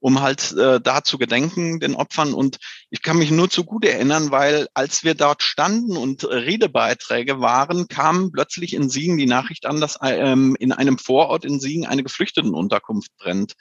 um 0.00 0.20
halt 0.20 0.52
äh, 0.52 0.80
da 0.80 1.04
zu 1.04 1.18
gedenken, 1.18 1.78
den 1.78 1.94
Opfern. 1.94 2.34
Und 2.34 2.58
ich 2.90 3.02
kann 3.02 3.18
mich 3.18 3.30
nur 3.30 3.48
zu 3.48 3.64
gut 3.64 3.84
erinnern, 3.84 4.30
weil 4.30 4.68
als 4.74 5.04
wir 5.04 5.14
dort 5.14 5.42
standen 5.42 5.96
und 5.96 6.24
Redebeiträge 6.24 7.40
waren, 7.40 7.86
kam 7.86 8.32
plötzlich 8.32 8.74
in 8.74 8.90
Siegen 8.90 9.18
die 9.18 9.26
Nachricht 9.26 9.66
an, 9.66 9.80
dass 9.80 9.98
ähm, 10.02 10.56
in 10.58 10.72
einem 10.72 10.98
Vorort 10.98 11.44
in 11.44 11.60
Siegen 11.60 11.86
eine 11.86 12.02
Geflüchtetenunterkunft 12.02 13.16
brennt. 13.16 13.52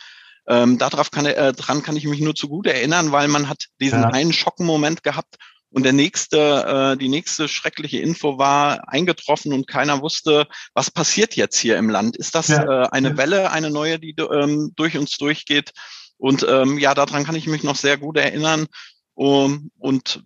Ähm, 0.48 0.80
darauf 0.80 1.12
kann, 1.12 1.26
äh, 1.28 1.54
dran 1.54 1.84
kann 1.84 1.96
ich 1.96 2.06
mich 2.06 2.22
nur 2.22 2.34
zu 2.34 2.48
gut 2.50 2.66
erinnern, 2.66 3.12
weil 3.12 3.28
man 3.28 3.50
hat 3.50 3.66
diesen 3.80 4.02
ja. 4.02 4.08
einen 4.08 4.34
Schockenmoment 4.34 5.04
gehabt 5.04 5.36
und 5.72 5.84
der 5.84 5.94
nächste, 5.94 6.94
äh, 6.94 6.98
die 6.98 7.10
nächste 7.10 7.48
schreckliche 7.48 8.00
Info 8.00 8.40
war 8.40 8.90
eingetroffen 8.90 9.54
und 9.54 9.68
keiner 9.68 10.02
wusste, 10.02 10.48
was 10.74 10.90
passiert 10.90 11.36
jetzt 11.36 11.60
hier 11.60 11.78
im 11.78 11.90
Land. 11.90 12.18
Ist 12.18 12.34
das 12.34 12.48
ja. 12.48 12.64
äh, 12.64 12.88
eine. 12.90 13.18
Welle, 13.18 13.52
eine 13.52 13.70
neue, 13.70 14.00
die 14.00 14.16
ähm, 14.18 14.72
durch 14.76 14.98
uns 14.98 15.18
durchgeht? 15.18 15.72
Und 16.20 16.46
ähm, 16.48 16.78
ja, 16.78 16.94
daran 16.94 17.24
kann 17.24 17.36
ich 17.36 17.48
mich 17.48 17.64
noch 17.64 17.76
sehr 17.76 17.98
gut 17.98 18.18
erinnern. 18.18 18.68
Um, 19.16 19.72
und 19.78 20.24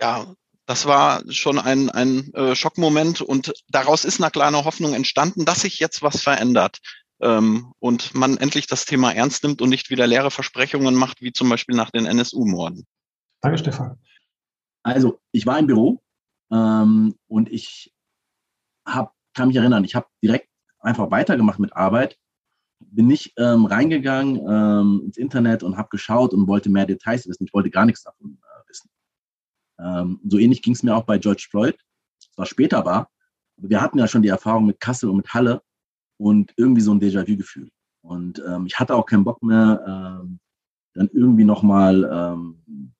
ja, 0.00 0.34
das 0.66 0.86
war 0.86 1.22
schon 1.30 1.58
ein, 1.58 1.90
ein 1.90 2.32
äh, 2.34 2.54
Schockmoment 2.54 3.22
und 3.22 3.52
daraus 3.68 4.04
ist 4.04 4.20
eine 4.20 4.30
kleine 4.30 4.64
Hoffnung 4.64 4.94
entstanden, 4.94 5.44
dass 5.44 5.62
sich 5.62 5.80
jetzt 5.80 6.02
was 6.02 6.22
verändert 6.22 6.78
ähm, 7.20 7.72
und 7.80 8.14
man 8.14 8.36
endlich 8.36 8.66
das 8.66 8.84
Thema 8.84 9.12
ernst 9.12 9.42
nimmt 9.42 9.62
und 9.62 9.68
nicht 9.68 9.90
wieder 9.90 10.06
leere 10.06 10.30
Versprechungen 10.30 10.94
macht, 10.94 11.22
wie 11.22 11.32
zum 11.32 11.48
Beispiel 11.48 11.74
nach 11.74 11.90
den 11.90 12.06
NSU-Morden. 12.06 12.86
Danke, 13.40 13.58
Stefan. 13.58 13.98
Also, 14.82 15.18
ich 15.32 15.46
war 15.46 15.58
im 15.58 15.66
Büro 15.66 16.00
ähm, 16.52 17.16
und 17.26 17.50
ich 17.50 17.92
hab, 18.86 19.14
kann 19.34 19.48
mich 19.48 19.56
erinnern, 19.56 19.84
ich 19.84 19.94
habe 19.94 20.06
direkt 20.22 20.48
einfach 20.78 21.10
weitergemacht 21.10 21.58
mit 21.58 21.74
Arbeit, 21.74 22.16
bin 22.80 23.06
nicht 23.06 23.34
ähm, 23.36 23.66
reingegangen 23.66 24.40
ähm, 24.48 25.02
ins 25.04 25.16
Internet 25.16 25.62
und 25.62 25.76
habe 25.76 25.88
geschaut 25.90 26.34
und 26.34 26.46
wollte 26.46 26.70
mehr 26.70 26.86
Details 26.86 27.28
wissen. 27.28 27.44
Ich 27.44 27.54
wollte 27.54 27.70
gar 27.70 27.86
nichts 27.86 28.02
davon 28.02 28.38
äh, 28.42 28.68
wissen. 28.68 28.90
Ähm, 29.78 30.20
so 30.26 30.38
ähnlich 30.38 30.62
ging 30.62 30.74
es 30.74 30.82
mir 30.82 30.96
auch 30.96 31.04
bei 31.04 31.18
George 31.18 31.46
Floyd, 31.50 31.76
was 32.36 32.48
später 32.48 32.84
war. 32.84 33.10
Aber 33.56 33.68
wir 33.68 33.80
hatten 33.80 33.98
ja 33.98 34.08
schon 34.08 34.22
die 34.22 34.28
Erfahrung 34.28 34.66
mit 34.66 34.80
Kassel 34.80 35.10
und 35.10 35.18
mit 35.18 35.32
Halle 35.32 35.62
und 36.18 36.52
irgendwie 36.56 36.80
so 36.80 36.92
ein 36.92 37.00
Déjà-vu-Gefühl. 37.00 37.70
Und 38.02 38.42
ähm, 38.46 38.66
ich 38.66 38.78
hatte 38.78 38.94
auch 38.94 39.06
keinen 39.06 39.24
Bock 39.24 39.42
mehr, 39.42 39.84
ähm, 39.86 40.40
dann 40.94 41.08
irgendwie 41.12 41.44
nochmal 41.44 42.04
ähm, 42.04 42.94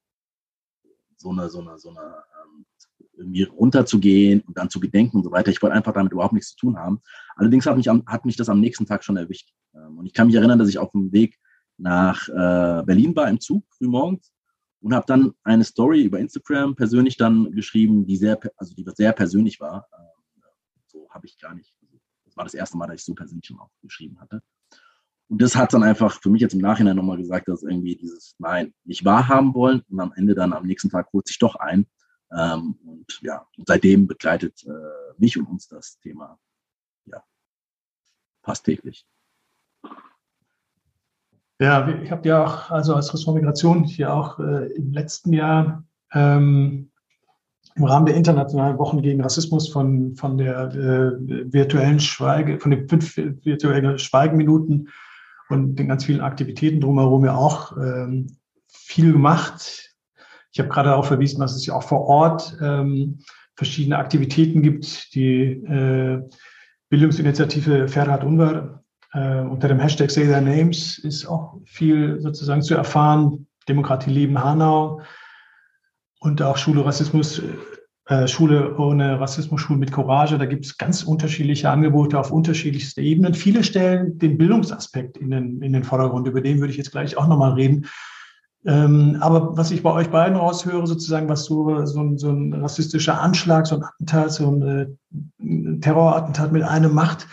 so 1.16 1.31
eine, 1.31 1.49
so 1.49 1.61
eine, 1.61 1.79
so 1.79 1.90
eine 1.90 2.01
ähm, 2.01 2.66
irgendwie 3.21 3.45
runterzugehen 3.45 4.41
und 4.41 4.57
dann 4.57 4.71
zu 4.71 4.81
gedenken 4.81 5.19
und 5.19 5.25
so 5.25 5.31
weiter. 5.31 5.51
Ich 5.51 5.63
wollte 5.63 5.77
einfach 5.77 5.93
damit 5.93 6.13
überhaupt 6.13 6.33
nichts 6.33 6.51
zu 6.51 6.57
tun 6.57 6.79
haben. 6.79 7.01
Allerdings 7.37 7.67
hat 7.67 7.77
mich, 7.77 7.89
hat 7.89 8.25
mich 8.25 8.37
das 8.37 8.49
am 8.49 8.61
nächsten 8.61 8.87
Tag 8.87 9.05
schon 9.05 9.17
erwischt. 9.17 9.53
Ähm, 9.75 9.99
und 9.99 10.07
ich 10.07 10.13
kann 10.13 10.27
mich 10.27 10.37
erinnern, 10.37 10.59
dass 10.59 10.69
ich 10.69 10.79
auf 10.79 10.91
dem 10.93 11.13
Weg 11.13 11.39
nach 11.79 12.29
äh, 12.29 12.83
Berlin 12.85 13.15
war 13.17 13.29
im 13.29 13.41
Zug 13.41 13.65
frühmorgens 13.77 14.33
und 14.81 14.95
habe 14.95 15.07
dann 15.07 15.33
eine 15.45 15.65
Story 15.65 16.03
über 16.03 16.19
Instagram 16.19 16.75
persönlich 16.75 17.17
dann 17.17 17.53
geschrieben, 17.53 18.07
die 18.07 18.17
sehr, 18.17 18.39
also 18.57 18.75
die 18.75 18.85
sehr 18.95 19.13
persönlich 19.13 19.61
war. 19.61 19.87
Ähm, 19.97 20.43
so 20.87 21.09
habe 21.11 21.27
ich 21.27 21.39
gar 21.39 21.55
nicht 21.55 21.75
war 22.41 22.45
das 22.45 22.55
erste 22.55 22.79
Mal, 22.79 22.87
dass 22.87 22.97
ich 22.97 23.05
so 23.05 23.15
persönlich 23.15 23.47
schon 23.47 23.61
auch 23.61 23.71
geschrieben 23.83 24.19
hatte. 24.19 24.43
Und 25.29 25.41
das 25.43 25.55
hat 25.55 25.73
dann 25.75 25.85
einfach 25.85 26.21
für 26.21 26.31
mich 26.31 26.41
jetzt 26.41 26.55
im 26.55 26.61
Nachhinein 26.61 26.97
nochmal 26.97 27.19
gesagt, 27.19 27.49
dass 27.49 27.63
irgendwie 27.63 27.97
dieses 27.97 28.35
Nein 28.39 28.75
nicht 28.85 29.05
wahrhaben 29.05 29.55
wollen 29.55 29.83
und 29.89 30.01
am 30.01 30.13
Ende 30.17 30.35
dann 30.35 30.53
am 30.53 30.67
nächsten 30.67 30.89
Tag 30.89 31.13
holt 31.13 31.29
sich 31.29 31.39
doch 31.39 31.55
ein. 31.57 31.87
Ähm, 32.33 32.77
und 32.85 33.21
ja, 33.23 33.47
seitdem 33.66 34.07
begleitet 34.07 34.64
äh, 34.64 34.71
mich 35.19 35.37
und 35.38 35.47
uns 35.47 35.69
das 35.69 35.99
Thema 35.99 36.38
ja 37.07 37.23
fast 38.43 38.64
täglich. 38.64 39.07
Ja, 41.61 41.88
ich 42.03 42.11
habe 42.11 42.27
ja 42.27 42.45
auch, 42.45 42.71
also 42.71 42.95
als 42.95 43.12
Ressort 43.12 43.37
Migration 43.37 43.85
hier 43.85 44.14
auch 44.14 44.38
äh, 44.38 44.73
im 44.73 44.93
letzten 44.93 45.33
Jahr 45.33 45.85
ähm, 46.12 46.90
im 47.75 47.85
Rahmen 47.85 48.07
der 48.07 48.16
internationalen 48.16 48.79
Wochen 48.79 49.03
gegen 49.03 49.21
Rassismus 49.21 49.69
von, 49.69 50.16
von 50.16 50.38
der 50.38 50.69
äh, 50.75 51.53
virtuellen 51.53 52.01
Schweige, 52.01 52.59
von 52.59 52.71
den 52.71 52.88
fünf 52.88 53.16
virtuellen 53.16 53.99
Schweigeminuten 53.99 54.88
und 55.49 55.77
den 55.77 55.88
ganz 55.88 56.05
vielen 56.05 56.21
Aktivitäten 56.21 56.81
drumherum 56.81 57.25
ja 57.25 57.35
auch 57.35 57.77
ähm, 57.77 58.38
viel 58.69 59.12
gemacht. 59.12 59.89
Ich 60.53 60.59
habe 60.59 60.69
gerade 60.69 60.89
darauf 60.91 61.07
verwiesen, 61.07 61.41
dass 61.41 61.55
es 61.55 61.67
ja 61.67 61.75
auch 61.75 61.83
vor 61.83 62.03
Ort 62.03 62.57
ähm, 62.61 63.19
verschiedene 63.57 63.99
Aktivitäten 63.99 64.63
gibt. 64.63 65.15
Die 65.15 65.43
äh, 65.65 66.23
Bildungsinitiative 66.89 67.89
Ferhat 67.89 68.25
Unvar 68.25 68.77
Äh, 69.13 69.41
unter 69.41 69.67
dem 69.67 69.81
Hashtag 69.81 70.09
Say 70.09 70.27
Their 70.27 70.41
Names 70.41 70.99
ist 70.99 71.27
auch 71.27 71.59
viel 71.65 72.21
sozusagen 72.21 72.63
zu 72.63 72.75
erfahren. 72.77 73.49
Demokratie 73.67 74.11
lieben 74.11 74.39
Hanau 74.39 75.01
und 76.21 76.41
auch 76.43 76.57
Schule 76.57 76.85
Rassismus, 76.85 77.43
äh, 78.07 78.29
Schule 78.29 78.77
ohne 78.77 79.19
Rassismus, 79.19 79.61
Schule 79.61 79.81
mit 79.81 79.91
Courage. 79.91 80.39
Da 80.39 80.47
gibt 80.47 80.65
es 80.65 80.79
ganz 80.79 81.03
unterschiedliche 81.03 81.71
Angebote 81.71 82.21
auf 82.21 82.31
unterschiedlichsten 82.31 83.01
Ebenen. 83.01 83.35
Viele 83.35 83.65
stellen 83.65 84.17
den 84.19 84.39
Bildungsaspekt 84.39 85.17
in 85.17 85.31
den, 85.31 85.61
in 85.61 85.73
den 85.73 85.83
Vordergrund. 85.83 86.29
Über 86.29 86.41
den 86.41 86.61
würde 86.61 86.71
ich 86.71 86.79
jetzt 86.79 86.93
gleich 86.93 87.17
auch 87.17 87.27
nochmal 87.27 87.55
reden. 87.55 87.87
Ähm, 88.66 89.16
aber 89.20 89.57
was 89.57 89.70
ich 89.70 89.83
bei 89.83 89.90
euch 89.90 90.11
beiden 90.11 90.37
raushöre, 90.37 90.87
sozusagen, 90.87 91.29
was 91.29 91.44
so, 91.44 91.87
so, 91.87 92.01
ein, 92.01 92.18
so 92.18 92.31
ein 92.31 92.53
rassistischer 92.53 93.20
Anschlag, 93.20 93.66
so 93.66 93.77
ein 93.77 93.85
Attentat, 93.85 94.33
so 94.33 94.51
ein, 94.51 94.62
äh, 94.62 95.81
Terrorattentat 95.81 96.53
mit 96.53 96.62
einem 96.62 96.92
macht, 96.92 97.27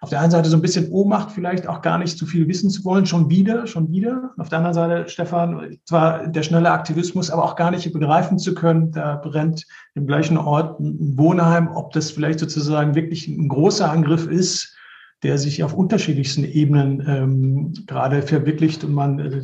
auf 0.00 0.10
der 0.10 0.20
einen 0.20 0.30
Seite 0.30 0.48
so 0.48 0.56
ein 0.56 0.62
bisschen 0.62 0.90
Ohnmacht, 0.90 1.32
vielleicht 1.32 1.66
auch 1.68 1.82
gar 1.82 1.98
nicht 1.98 2.18
zu 2.18 2.26
viel 2.26 2.46
wissen 2.48 2.68
zu 2.70 2.84
wollen, 2.84 3.06
schon 3.06 3.30
wieder, 3.30 3.66
schon 3.66 3.90
wieder. 3.90 4.32
Auf 4.36 4.48
der 4.48 4.58
anderen 4.58 4.74
Seite, 4.74 5.08
Stefan, 5.08 5.78
zwar 5.84 6.26
der 6.28 6.42
schnelle 6.42 6.70
Aktivismus, 6.70 7.30
aber 7.30 7.44
auch 7.44 7.56
gar 7.56 7.70
nicht 7.70 7.90
begreifen 7.92 8.38
zu 8.38 8.54
können, 8.54 8.92
da 8.92 9.16
brennt 9.16 9.64
im 9.94 10.06
gleichen 10.06 10.36
Ort 10.36 10.80
ein 10.80 11.16
Wohnheim, 11.16 11.68
ob 11.74 11.92
das 11.92 12.10
vielleicht 12.10 12.40
sozusagen 12.40 12.94
wirklich 12.94 13.26
ein 13.26 13.48
großer 13.48 13.90
Angriff 13.90 14.26
ist, 14.26 14.76
der 15.22 15.38
sich 15.38 15.64
auf 15.64 15.72
unterschiedlichsten 15.72 16.44
Ebenen 16.44 17.02
ähm, 17.08 17.72
gerade 17.86 18.20
verwirklicht 18.20 18.84
und 18.84 18.92
man 18.92 19.18
äh, 19.18 19.42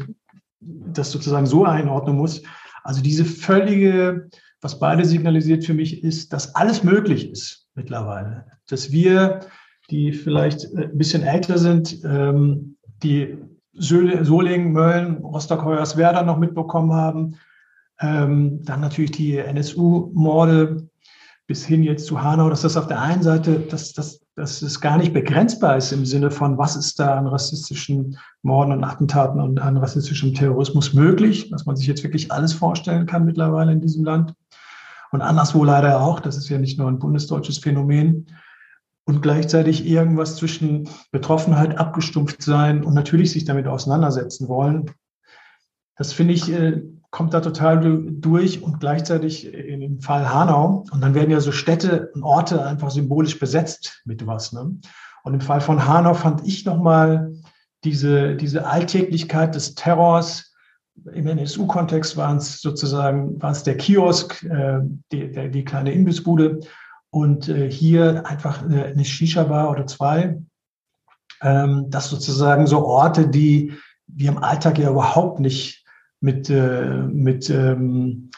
das 0.62 1.10
sozusagen 1.10 1.46
so 1.46 1.64
einordnen 1.64 2.16
muss. 2.16 2.42
Also 2.84 3.02
diese 3.02 3.24
völlige, 3.24 4.28
was 4.60 4.78
beide 4.78 5.04
signalisiert 5.04 5.64
für 5.64 5.74
mich, 5.74 6.02
ist, 6.02 6.32
dass 6.32 6.54
alles 6.54 6.82
möglich 6.82 7.30
ist 7.30 7.68
mittlerweile. 7.74 8.46
Dass 8.68 8.92
wir 8.92 9.40
die 9.90 10.12
vielleicht 10.12 10.64
äh, 10.74 10.84
ein 10.84 10.98
bisschen 10.98 11.22
älter 11.22 11.58
sind, 11.58 12.02
ähm, 12.04 12.76
die 13.02 13.36
Solingen, 13.74 14.72
Mölln, 14.72 15.16
Rostock-Hoyerswerda 15.16 16.22
noch 16.22 16.38
mitbekommen 16.38 16.92
haben. 16.92 17.36
Ähm, 18.00 18.62
dann 18.64 18.80
natürlich 18.80 19.12
die 19.12 19.38
NSU-Morde 19.38 20.88
bis 21.46 21.64
hin 21.64 21.82
jetzt 21.82 22.06
zu 22.06 22.22
Hanau, 22.22 22.48
dass 22.48 22.62
das 22.62 22.76
auf 22.76 22.86
der 22.86 23.00
einen 23.00 23.22
Seite, 23.22 23.60
dass, 23.60 23.92
dass, 23.92 24.20
dass 24.36 24.62
es 24.62 24.80
gar 24.80 24.96
nicht 24.96 25.12
begrenzbar 25.12 25.76
ist 25.76 25.92
im 25.92 26.06
Sinne 26.06 26.30
von, 26.30 26.56
was 26.56 26.76
ist 26.76 26.98
da 26.98 27.16
an 27.16 27.26
rassistischen 27.26 28.18
Morden 28.42 28.72
und 28.72 28.84
Attentaten 28.84 29.40
und 29.40 29.60
an 29.60 29.76
rassistischem 29.76 30.34
Terrorismus 30.34 30.94
möglich, 30.94 31.50
was 31.50 31.66
man 31.66 31.76
sich 31.76 31.86
jetzt 31.86 32.04
wirklich 32.04 32.32
alles 32.32 32.52
vorstellen 32.52 33.06
kann 33.06 33.24
mittlerweile 33.24 33.72
in 33.72 33.80
diesem 33.80 34.04
Land. 34.04 34.34
Und 35.10 35.20
anderswo 35.20 35.62
leider 35.64 36.00
auch, 36.00 36.20
das 36.20 36.36
ist 36.36 36.48
ja 36.48 36.58
nicht 36.58 36.78
nur 36.78 36.88
ein 36.88 36.98
bundesdeutsches 36.98 37.58
Phänomen 37.58 38.28
und 39.04 39.20
gleichzeitig 39.20 39.86
irgendwas 39.86 40.36
zwischen 40.36 40.88
Betroffenheit, 41.10 41.76
abgestumpft 41.76 42.42
sein 42.42 42.84
und 42.84 42.94
natürlich 42.94 43.32
sich 43.32 43.44
damit 43.44 43.66
auseinandersetzen 43.66 44.48
wollen. 44.48 44.90
Das 45.96 46.12
finde 46.12 46.34
ich, 46.34 46.50
äh, 46.50 46.82
kommt 47.12 47.34
da 47.34 47.40
total 47.40 48.02
durch 48.10 48.62
und 48.62 48.80
gleichzeitig 48.80 49.52
im 49.52 50.00
Fall 50.00 50.32
Hanau. 50.32 50.84
Und 50.90 51.02
dann 51.02 51.14
werden 51.14 51.30
ja 51.30 51.40
so 51.40 51.52
Städte 51.52 52.10
und 52.14 52.22
Orte 52.22 52.64
einfach 52.64 52.90
symbolisch 52.90 53.38
besetzt 53.38 54.00
mit 54.06 54.26
was. 54.26 54.52
Ne? 54.52 54.78
Und 55.22 55.34
im 55.34 55.40
Fall 55.42 55.60
von 55.60 55.86
Hanau 55.86 56.14
fand 56.14 56.44
ich 56.46 56.64
nochmal 56.64 57.34
diese, 57.84 58.34
diese 58.34 58.66
Alltäglichkeit 58.66 59.54
des 59.54 59.74
Terrors. 59.74 60.54
Im 61.12 61.26
NSU-Kontext 61.26 62.16
waren 62.16 62.38
es 62.38 62.62
sozusagen, 62.62 63.40
war 63.42 63.52
der 63.52 63.76
Kiosk, 63.76 64.42
äh, 64.44 64.80
die, 65.12 65.30
der, 65.32 65.48
die 65.48 65.64
kleine 65.64 65.92
Imbissbude 65.92 66.60
und 67.10 67.46
äh, 67.48 67.70
hier 67.70 68.26
einfach 68.26 68.62
eine, 68.62 68.86
eine 68.86 69.04
Shisha-Bar 69.04 69.70
oder 69.70 69.86
zwei. 69.86 70.40
Ähm, 71.42 71.86
das 71.90 72.08
sozusagen 72.08 72.66
so 72.66 72.86
Orte, 72.86 73.28
die 73.28 73.74
wir 74.06 74.30
im 74.30 74.38
Alltag 74.38 74.78
ja 74.78 74.90
überhaupt 74.90 75.40
nicht 75.40 75.81
mit, 76.22 76.48
äh, 76.48 77.02
mit, 77.08 77.50
ähm, 77.50 78.30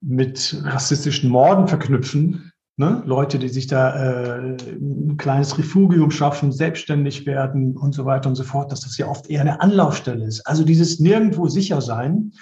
mit 0.00 0.62
rassistischen 0.64 1.30
Morden 1.30 1.66
verknüpfen. 1.66 2.52
Ne? 2.76 3.02
Leute, 3.06 3.38
die 3.38 3.48
sich 3.48 3.66
da 3.66 3.94
äh, 3.94 4.56
ein 4.56 5.16
kleines 5.16 5.56
Refugium 5.58 6.10
schaffen, 6.10 6.52
selbstständig 6.52 7.24
werden 7.24 7.76
und 7.76 7.94
so 7.94 8.04
weiter 8.04 8.28
und 8.28 8.34
so 8.34 8.42
fort, 8.42 8.70
dass 8.70 8.80
das 8.80 8.98
ja 8.98 9.06
oft 9.08 9.30
eher 9.30 9.40
eine 9.40 9.60
Anlaufstelle 9.60 10.24
ist. 10.24 10.46
Also 10.46 10.64
dieses 10.64 11.00
nirgendwo 11.00 11.48
sicher 11.48 11.80
sein. 11.80 12.32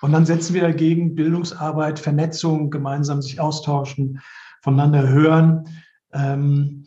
Und 0.00 0.12
dann 0.12 0.26
setzen 0.26 0.54
wir 0.54 0.62
dagegen 0.62 1.14
Bildungsarbeit, 1.14 2.00
Vernetzung, 2.00 2.70
gemeinsam 2.70 3.22
sich 3.22 3.38
austauschen, 3.38 4.20
voneinander 4.62 5.08
hören. 5.08 5.68
Ähm, 6.12 6.86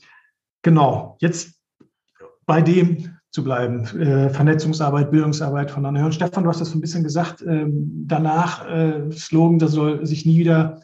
genau, 0.64 1.16
jetzt 1.22 1.54
bei 2.46 2.62
dem 2.62 3.15
zu 3.36 3.44
bleiben, 3.44 3.84
äh, 4.00 4.30
Vernetzungsarbeit, 4.30 5.12
Bildungsarbeit 5.12 5.70
voneinander 5.70 6.02
hören. 6.02 6.14
Stefan, 6.14 6.46
du 6.46 6.50
hast 6.50 6.62
das 6.62 6.72
so 6.72 6.78
ein 6.78 6.82
bisschen 6.82 7.04
gesagt, 7.04 7.44
ähm, 7.46 8.06
danach 8.08 8.66
äh, 8.66 9.12
Slogan, 9.12 9.60
das 9.60 9.74
soll 9.74 10.06
sich 10.06 10.26
nie 10.26 10.38
wieder, 10.38 10.82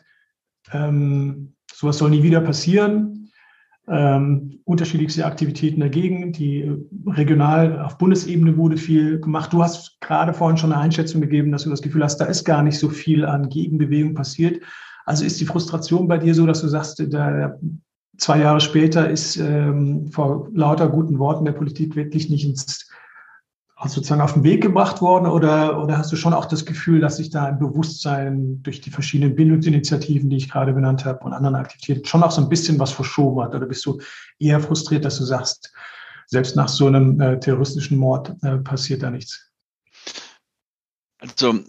ähm, 0.73 1.53
sowas 1.73 1.97
soll 1.97 2.09
nie 2.09 2.23
wieder 2.23 2.41
passieren. 2.41 3.31
Ähm, 3.87 4.59
unterschiedlichste 4.65 5.25
Aktivitäten 5.25 5.79
dagegen. 5.79 6.33
Die 6.33 6.69
regional 7.07 7.79
auf 7.79 7.97
Bundesebene 7.97 8.57
wurde 8.57 8.75
viel 8.75 9.21
gemacht. 9.21 9.53
Du 9.53 9.63
hast 9.63 10.01
gerade 10.01 10.33
vorhin 10.33 10.57
schon 10.57 10.73
eine 10.73 10.81
Einschätzung 10.81 11.21
gegeben, 11.21 11.53
dass 11.53 11.63
du 11.63 11.69
das 11.69 11.81
Gefühl 11.81 12.03
hast, 12.03 12.17
da 12.17 12.25
ist 12.25 12.43
gar 12.43 12.63
nicht 12.63 12.77
so 12.77 12.89
viel 12.89 13.23
an 13.23 13.47
Gegenbewegung 13.47 14.13
passiert. 14.13 14.61
Also 15.05 15.23
ist 15.23 15.39
die 15.39 15.45
Frustration 15.45 16.09
bei 16.09 16.17
dir 16.17 16.35
so, 16.35 16.45
dass 16.45 16.61
du 16.61 16.67
sagst, 16.67 17.01
da, 17.13 17.57
zwei 18.21 18.39
Jahre 18.39 18.61
später 18.61 19.09
ist 19.09 19.35
ähm, 19.37 20.07
vor 20.11 20.47
lauter 20.53 20.87
guten 20.87 21.19
Worten 21.19 21.43
der 21.43 21.53
Politik 21.53 21.95
wirklich 21.95 22.29
nicht 22.29 22.45
ins, 22.45 22.87
sozusagen 23.83 24.21
auf 24.21 24.33
den 24.33 24.43
Weg 24.43 24.61
gebracht 24.61 25.01
worden? 25.01 25.25
Oder, 25.25 25.81
oder 25.81 25.97
hast 25.97 26.11
du 26.11 26.15
schon 26.15 26.33
auch 26.33 26.45
das 26.45 26.65
Gefühl, 26.65 26.99
dass 26.99 27.17
sich 27.17 27.31
da 27.31 27.45
ein 27.45 27.57
Bewusstsein 27.57 28.61
durch 28.61 28.79
die 28.79 28.91
verschiedenen 28.91 29.35
Bildungsinitiativen, 29.35 30.29
die 30.29 30.37
ich 30.37 30.51
gerade 30.51 30.71
benannt 30.71 31.03
habe, 31.03 31.19
und 31.25 31.33
anderen 31.33 31.55
Aktivitäten 31.55 32.05
schon 32.05 32.21
auch 32.21 32.31
so 32.31 32.41
ein 32.41 32.49
bisschen 32.49 32.79
was 32.79 32.91
verschoben 32.91 33.41
hat? 33.41 33.55
Oder 33.55 33.65
bist 33.65 33.85
du 33.87 33.99
eher 34.37 34.59
frustriert, 34.59 35.03
dass 35.03 35.17
du 35.17 35.25
sagst, 35.25 35.73
selbst 36.27 36.55
nach 36.55 36.69
so 36.69 36.85
einem 36.87 37.19
äh, 37.19 37.39
terroristischen 37.39 37.97
Mord 37.97 38.35
äh, 38.43 38.57
passiert 38.57 39.01
da 39.01 39.09
nichts? 39.09 39.51
Also 41.19 41.63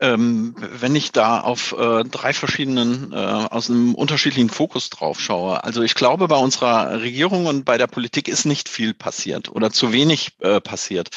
ähm, 0.00 0.54
wenn 0.58 0.96
ich 0.96 1.12
da 1.12 1.40
auf 1.40 1.72
äh, 1.78 2.04
drei 2.04 2.32
verschiedenen, 2.32 3.12
äh, 3.12 3.16
aus 3.16 3.68
einem 3.68 3.94
unterschiedlichen 3.94 4.48
Fokus 4.48 4.88
drauf 4.90 5.20
schaue. 5.20 5.62
Also 5.62 5.82
ich 5.82 5.94
glaube, 5.94 6.26
bei 6.26 6.36
unserer 6.36 7.00
Regierung 7.00 7.46
und 7.46 7.64
bei 7.64 7.76
der 7.76 7.86
Politik 7.86 8.26
ist 8.26 8.46
nicht 8.46 8.68
viel 8.68 8.94
passiert 8.94 9.50
oder 9.50 9.70
zu 9.70 9.92
wenig 9.92 10.32
äh, 10.40 10.60
passiert. 10.60 11.10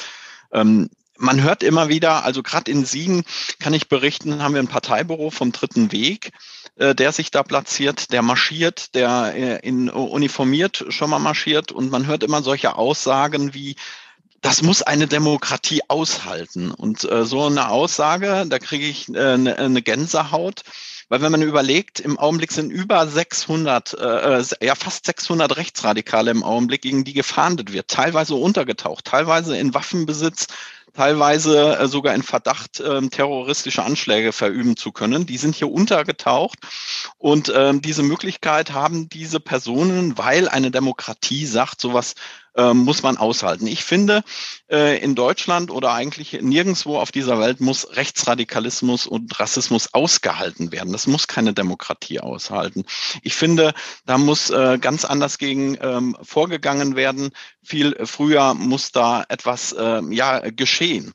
Ähm, 0.51 0.89
man 1.17 1.41
hört 1.41 1.63
immer 1.63 1.87
wieder, 1.87 2.25
also 2.25 2.43
gerade 2.43 2.69
in 2.71 2.85
Siegen 2.85 3.23
kann 3.59 3.73
ich 3.73 3.87
berichten, 3.87 4.43
haben 4.43 4.55
wir 4.55 4.61
ein 4.61 4.67
Parteibüro 4.67 5.29
vom 5.29 5.51
Dritten 5.53 5.91
Weg, 5.91 6.31
äh, 6.75 6.93
der 6.93 7.13
sich 7.13 7.31
da 7.31 7.43
platziert, 7.43 8.11
der 8.11 8.21
marschiert, 8.21 8.95
der 8.95 9.33
äh, 9.35 9.67
in 9.67 9.89
uniformiert 9.89 10.85
schon 10.89 11.09
mal 11.09 11.19
marschiert 11.19 11.71
und 11.71 11.91
man 11.91 12.07
hört 12.07 12.23
immer 12.23 12.41
solche 12.41 12.75
Aussagen 12.75 13.53
wie, 13.53 13.75
das 14.43 14.61
muss 14.61 14.81
eine 14.81 15.07
Demokratie 15.07 15.81
aushalten. 15.87 16.71
Und 16.71 17.09
äh, 17.09 17.25
so 17.25 17.45
eine 17.45 17.69
Aussage, 17.69 18.45
da 18.47 18.59
kriege 18.59 18.85
ich 18.85 19.07
äh, 19.09 19.33
eine, 19.33 19.57
eine 19.57 19.81
Gänsehaut. 19.81 20.63
Weil 21.07 21.21
wenn 21.21 21.31
man 21.31 21.41
überlegt, 21.41 22.01
im 22.01 22.19
Augenblick 22.19 22.51
sind 22.51 22.69
über 22.69 23.07
600, 23.07 23.93
äh, 23.93 24.39
äh, 24.39 24.45
ja 24.61 24.75
fast 24.75 25.05
600 25.05 25.55
Rechtsradikale 25.55 26.29
im 26.29 26.43
Augenblick, 26.43 26.81
gegen 26.81 27.05
die 27.05 27.13
gefahndet 27.13 27.71
wird, 27.71 27.87
teilweise 27.87 28.35
untergetaucht, 28.35 29.05
teilweise 29.05 29.57
in 29.57 29.73
Waffenbesitz, 29.73 30.47
teilweise 30.93 31.77
äh, 31.77 31.87
sogar 31.87 32.13
in 32.13 32.23
Verdacht, 32.23 32.83
ähm, 32.85 33.09
terroristische 33.11 33.83
Anschläge 33.83 34.33
verüben 34.33 34.75
zu 34.75 34.91
können. 34.91 35.25
Die 35.25 35.37
sind 35.37 35.55
hier 35.55 35.71
untergetaucht 35.71 36.59
und 37.17 37.51
ähm, 37.55 37.81
diese 37.81 38.03
Möglichkeit 38.03 38.73
haben 38.73 39.07
diese 39.07 39.39
Personen, 39.39 40.17
weil 40.17 40.49
eine 40.49 40.69
Demokratie 40.69 41.45
sagt, 41.45 41.79
sowas 41.79 42.15
äh, 42.55 42.73
muss 42.73 43.03
man 43.03 43.17
aushalten. 43.17 43.67
Ich 43.67 43.83
finde, 43.83 44.23
äh, 44.69 45.01
in 45.03 45.15
Deutschland 45.15 45.71
oder 45.71 45.93
eigentlich 45.93 46.33
nirgendwo 46.41 46.97
auf 46.97 47.11
dieser 47.11 47.39
Welt 47.39 47.59
muss 47.61 47.95
Rechtsradikalismus 47.95 49.07
und 49.07 49.39
Rassismus 49.39 49.93
ausgehalten 49.93 50.71
werden. 50.71 50.91
Das 50.91 51.07
muss 51.07 51.27
keine 51.27 51.53
Demokratie 51.53 52.19
aushalten. 52.19 52.85
Ich 53.21 53.35
finde, 53.35 53.73
da 54.05 54.17
muss 54.17 54.49
äh, 54.49 54.77
ganz 54.79 55.05
anders 55.05 55.37
gegen 55.37 55.77
ähm, 55.81 56.17
vorgegangen 56.21 56.95
werden. 56.95 57.31
Viel 57.63 57.95
früher 58.05 58.53
muss 58.53 58.91
da 58.91 59.23
etwas 59.29 59.71
äh, 59.71 60.01
ja 60.09 60.39
geschehen. 60.49 61.13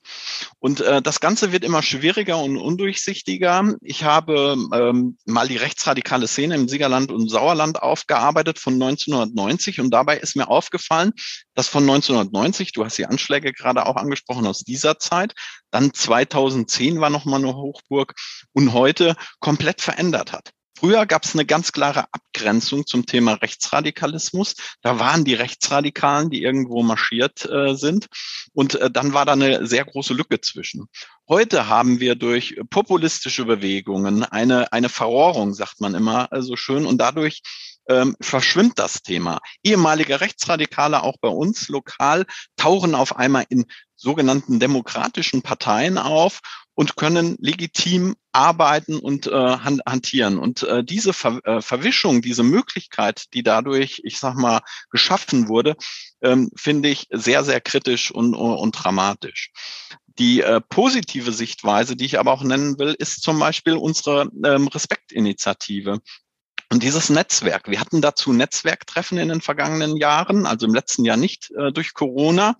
Und 0.58 0.80
äh, 0.80 1.02
das 1.02 1.20
Ganze 1.20 1.52
wird 1.52 1.64
immer 1.64 1.82
schwieriger 1.82 2.38
und 2.38 2.56
undurchsichtiger. 2.56 3.74
Ich 3.82 4.04
habe 4.04 4.56
ähm, 4.72 5.18
mal 5.26 5.48
die 5.48 5.56
rechtsradikale 5.56 6.26
Szene 6.26 6.54
im 6.54 6.68
Siegerland 6.68 7.12
und 7.12 7.28
Sauerland 7.28 7.82
aufgearbeitet 7.82 8.58
von 8.58 8.74
1990 8.74 9.80
und 9.80 9.90
dabei 9.90 10.16
ist 10.16 10.36
mir 10.36 10.48
aufgefallen, 10.48 11.12
dass 11.54 11.68
von 11.68 11.82
1990, 11.82 12.72
du 12.72 12.84
hast 12.84 12.98
die 12.98 13.06
Anschläge 13.06 13.52
gerade 13.52 13.86
auch 13.86 13.96
angesprochen 13.96 14.46
aus 14.46 14.60
dieser 14.60 14.98
Zeit, 14.98 15.34
dann 15.70 15.92
2010 15.92 17.00
war 17.00 17.10
nochmal 17.10 17.40
eine 17.40 17.54
Hochburg 17.54 18.14
und 18.52 18.72
heute 18.72 19.16
komplett 19.40 19.80
verändert 19.80 20.32
hat. 20.32 20.52
Früher 20.78 21.06
gab 21.06 21.24
es 21.24 21.34
eine 21.34 21.44
ganz 21.44 21.72
klare 21.72 22.04
Abgrenzung 22.12 22.86
zum 22.86 23.04
Thema 23.04 23.32
Rechtsradikalismus. 23.32 24.54
Da 24.80 25.00
waren 25.00 25.24
die 25.24 25.34
Rechtsradikalen, 25.34 26.30
die 26.30 26.40
irgendwo 26.44 26.84
marschiert 26.84 27.44
äh, 27.50 27.74
sind. 27.74 28.06
Und 28.52 28.76
äh, 28.76 28.88
dann 28.88 29.12
war 29.12 29.26
da 29.26 29.32
eine 29.32 29.66
sehr 29.66 29.84
große 29.84 30.14
Lücke 30.14 30.40
zwischen. 30.40 30.86
Heute 31.28 31.66
haben 31.66 31.98
wir 31.98 32.14
durch 32.14 32.60
populistische 32.70 33.44
Bewegungen 33.44 34.22
eine, 34.22 34.72
eine 34.72 34.88
Verrohrung, 34.88 35.52
sagt 35.52 35.80
man 35.80 35.96
immer 35.96 36.28
äh, 36.30 36.42
so 36.42 36.54
schön. 36.54 36.86
Und 36.86 36.98
dadurch 36.98 37.42
ähm, 37.88 38.14
verschwimmt 38.20 38.78
das 38.78 39.02
Thema. 39.02 39.40
Ehemalige 39.64 40.20
Rechtsradikale, 40.20 41.02
auch 41.02 41.16
bei 41.20 41.28
uns 41.28 41.68
lokal, 41.68 42.24
tauchen 42.56 42.94
auf 42.94 43.16
einmal 43.16 43.46
in 43.48 43.64
sogenannten 43.98 44.60
demokratischen 44.60 45.42
Parteien 45.42 45.98
auf 45.98 46.40
und 46.74 46.96
können 46.96 47.36
legitim 47.40 48.14
arbeiten 48.30 49.00
und 49.00 49.26
äh, 49.26 49.32
hantieren. 49.32 50.38
Und 50.38 50.62
äh, 50.62 50.84
diese 50.84 51.12
Ver 51.12 51.40
äh, 51.44 51.60
Verwischung, 51.60 52.22
diese 52.22 52.44
Möglichkeit, 52.44 53.24
die 53.34 53.42
dadurch, 53.42 54.00
ich 54.04 54.20
sag 54.20 54.36
mal, 54.36 54.60
geschaffen 54.90 55.48
wurde, 55.48 55.76
ähm, 56.22 56.50
finde 56.54 56.88
ich 56.88 57.08
sehr, 57.10 57.42
sehr 57.42 57.60
kritisch 57.60 58.12
und, 58.12 58.34
und 58.34 58.72
dramatisch. 58.72 59.50
Die 60.06 60.40
äh, 60.40 60.60
positive 60.60 61.32
Sichtweise, 61.32 61.96
die 61.96 62.04
ich 62.04 62.20
aber 62.20 62.32
auch 62.32 62.44
nennen 62.44 62.78
will, 62.78 62.94
ist 62.96 63.22
zum 63.22 63.40
Beispiel 63.40 63.74
unsere 63.74 64.30
ähm, 64.44 64.68
Respektinitiative. 64.68 66.00
Und 66.70 66.82
dieses 66.82 67.08
Netzwerk, 67.08 67.68
wir 67.68 67.80
hatten 67.80 68.02
dazu 68.02 68.32
Netzwerktreffen 68.32 69.16
in 69.18 69.30
den 69.30 69.40
vergangenen 69.40 69.96
Jahren, 69.96 70.44
also 70.44 70.66
im 70.66 70.74
letzten 70.74 71.04
Jahr 71.04 71.16
nicht 71.16 71.50
äh, 71.56 71.72
durch 71.72 71.94
Corona, 71.94 72.56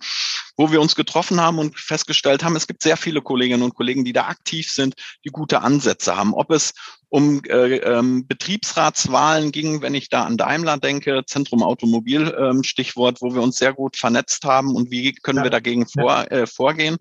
wo 0.59 0.71
wir 0.71 0.81
uns 0.81 0.93
getroffen 0.95 1.39
haben 1.39 1.57
und 1.57 1.79
festgestellt 1.79 2.43
haben, 2.43 2.57
es 2.57 2.67
gibt 2.67 2.83
sehr 2.83 2.97
viele 2.97 3.21
Kolleginnen 3.21 3.63
und 3.63 3.75
Kollegen, 3.75 4.03
die 4.03 4.11
da 4.11 4.25
aktiv 4.25 4.69
sind, 4.69 4.95
die 5.23 5.29
gute 5.29 5.61
Ansätze 5.61 6.17
haben. 6.17 6.33
Ob 6.33 6.51
es 6.51 6.73
um 7.07 7.41
äh, 7.45 7.77
ähm, 7.77 8.27
Betriebsratswahlen 8.27 9.53
ging, 9.53 9.81
wenn 9.81 9.95
ich 9.95 10.09
da 10.09 10.25
an 10.25 10.35
Daimler 10.35 10.77
denke, 10.77 11.23
Zentrum 11.25 11.63
Automobil 11.63 12.35
ähm, 12.37 12.63
Stichwort, 12.63 13.21
wo 13.21 13.33
wir 13.33 13.41
uns 13.41 13.57
sehr 13.57 13.71
gut 13.71 13.95
vernetzt 13.95 14.43
haben 14.43 14.75
und 14.75 14.91
wie 14.91 15.13
können 15.13 15.37
ja. 15.37 15.43
wir 15.45 15.49
dagegen 15.49 15.87
vor, 15.87 16.29
äh, 16.29 16.45
vorgehen. 16.45 16.97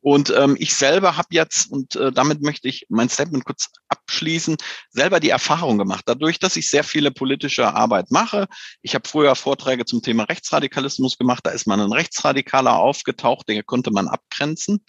Und 0.00 0.32
ähm, 0.36 0.56
ich 0.58 0.74
selber 0.74 1.16
habe 1.16 1.28
jetzt, 1.30 1.70
und 1.70 1.96
äh, 1.96 2.12
damit 2.12 2.42
möchte 2.42 2.68
ich 2.68 2.86
mein 2.88 3.08
Statement 3.08 3.44
kurz 3.44 3.68
abschließen, 3.88 4.56
selber 4.90 5.20
die 5.20 5.30
Erfahrung 5.30 5.78
gemacht, 5.78 6.04
dadurch, 6.06 6.38
dass 6.38 6.56
ich 6.56 6.68
sehr 6.68 6.84
viele 6.84 7.10
politische 7.10 7.74
Arbeit 7.74 8.10
mache. 8.10 8.46
Ich 8.82 8.94
habe 8.94 9.08
früher 9.08 9.34
Vorträge 9.34 9.84
zum 9.84 10.02
Thema 10.02 10.24
Rechtsradikalismus 10.24 11.18
gemacht, 11.18 11.44
da 11.44 11.50
ist 11.50 11.66
man 11.66 11.80
ein 11.80 11.92
Rechtsradikaler 11.92 12.78
aufgetaucht, 12.78 13.48
den 13.48 13.64
konnte 13.66 13.90
man 13.90 14.08
abgrenzen. 14.08 14.84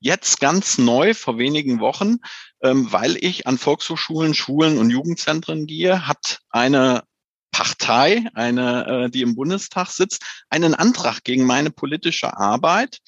Jetzt 0.00 0.40
ganz 0.40 0.78
neu, 0.78 1.14
vor 1.14 1.38
wenigen 1.38 1.80
Wochen, 1.80 2.16
ähm, 2.62 2.92
weil 2.92 3.16
ich 3.22 3.46
an 3.46 3.58
Volkshochschulen, 3.58 4.34
Schulen 4.34 4.78
und 4.78 4.90
Jugendzentren 4.90 5.66
gehe, 5.66 6.06
hat 6.06 6.40
eine 6.50 7.02
Partei, 7.50 8.26
eine, 8.34 8.86
äh, 8.86 9.10
die 9.10 9.22
im 9.22 9.34
Bundestag 9.34 9.88
sitzt, 9.88 10.24
einen 10.48 10.74
Antrag 10.74 11.24
gegen 11.24 11.44
meine 11.44 11.70
politische 11.70 12.36
Arbeit 12.36 12.98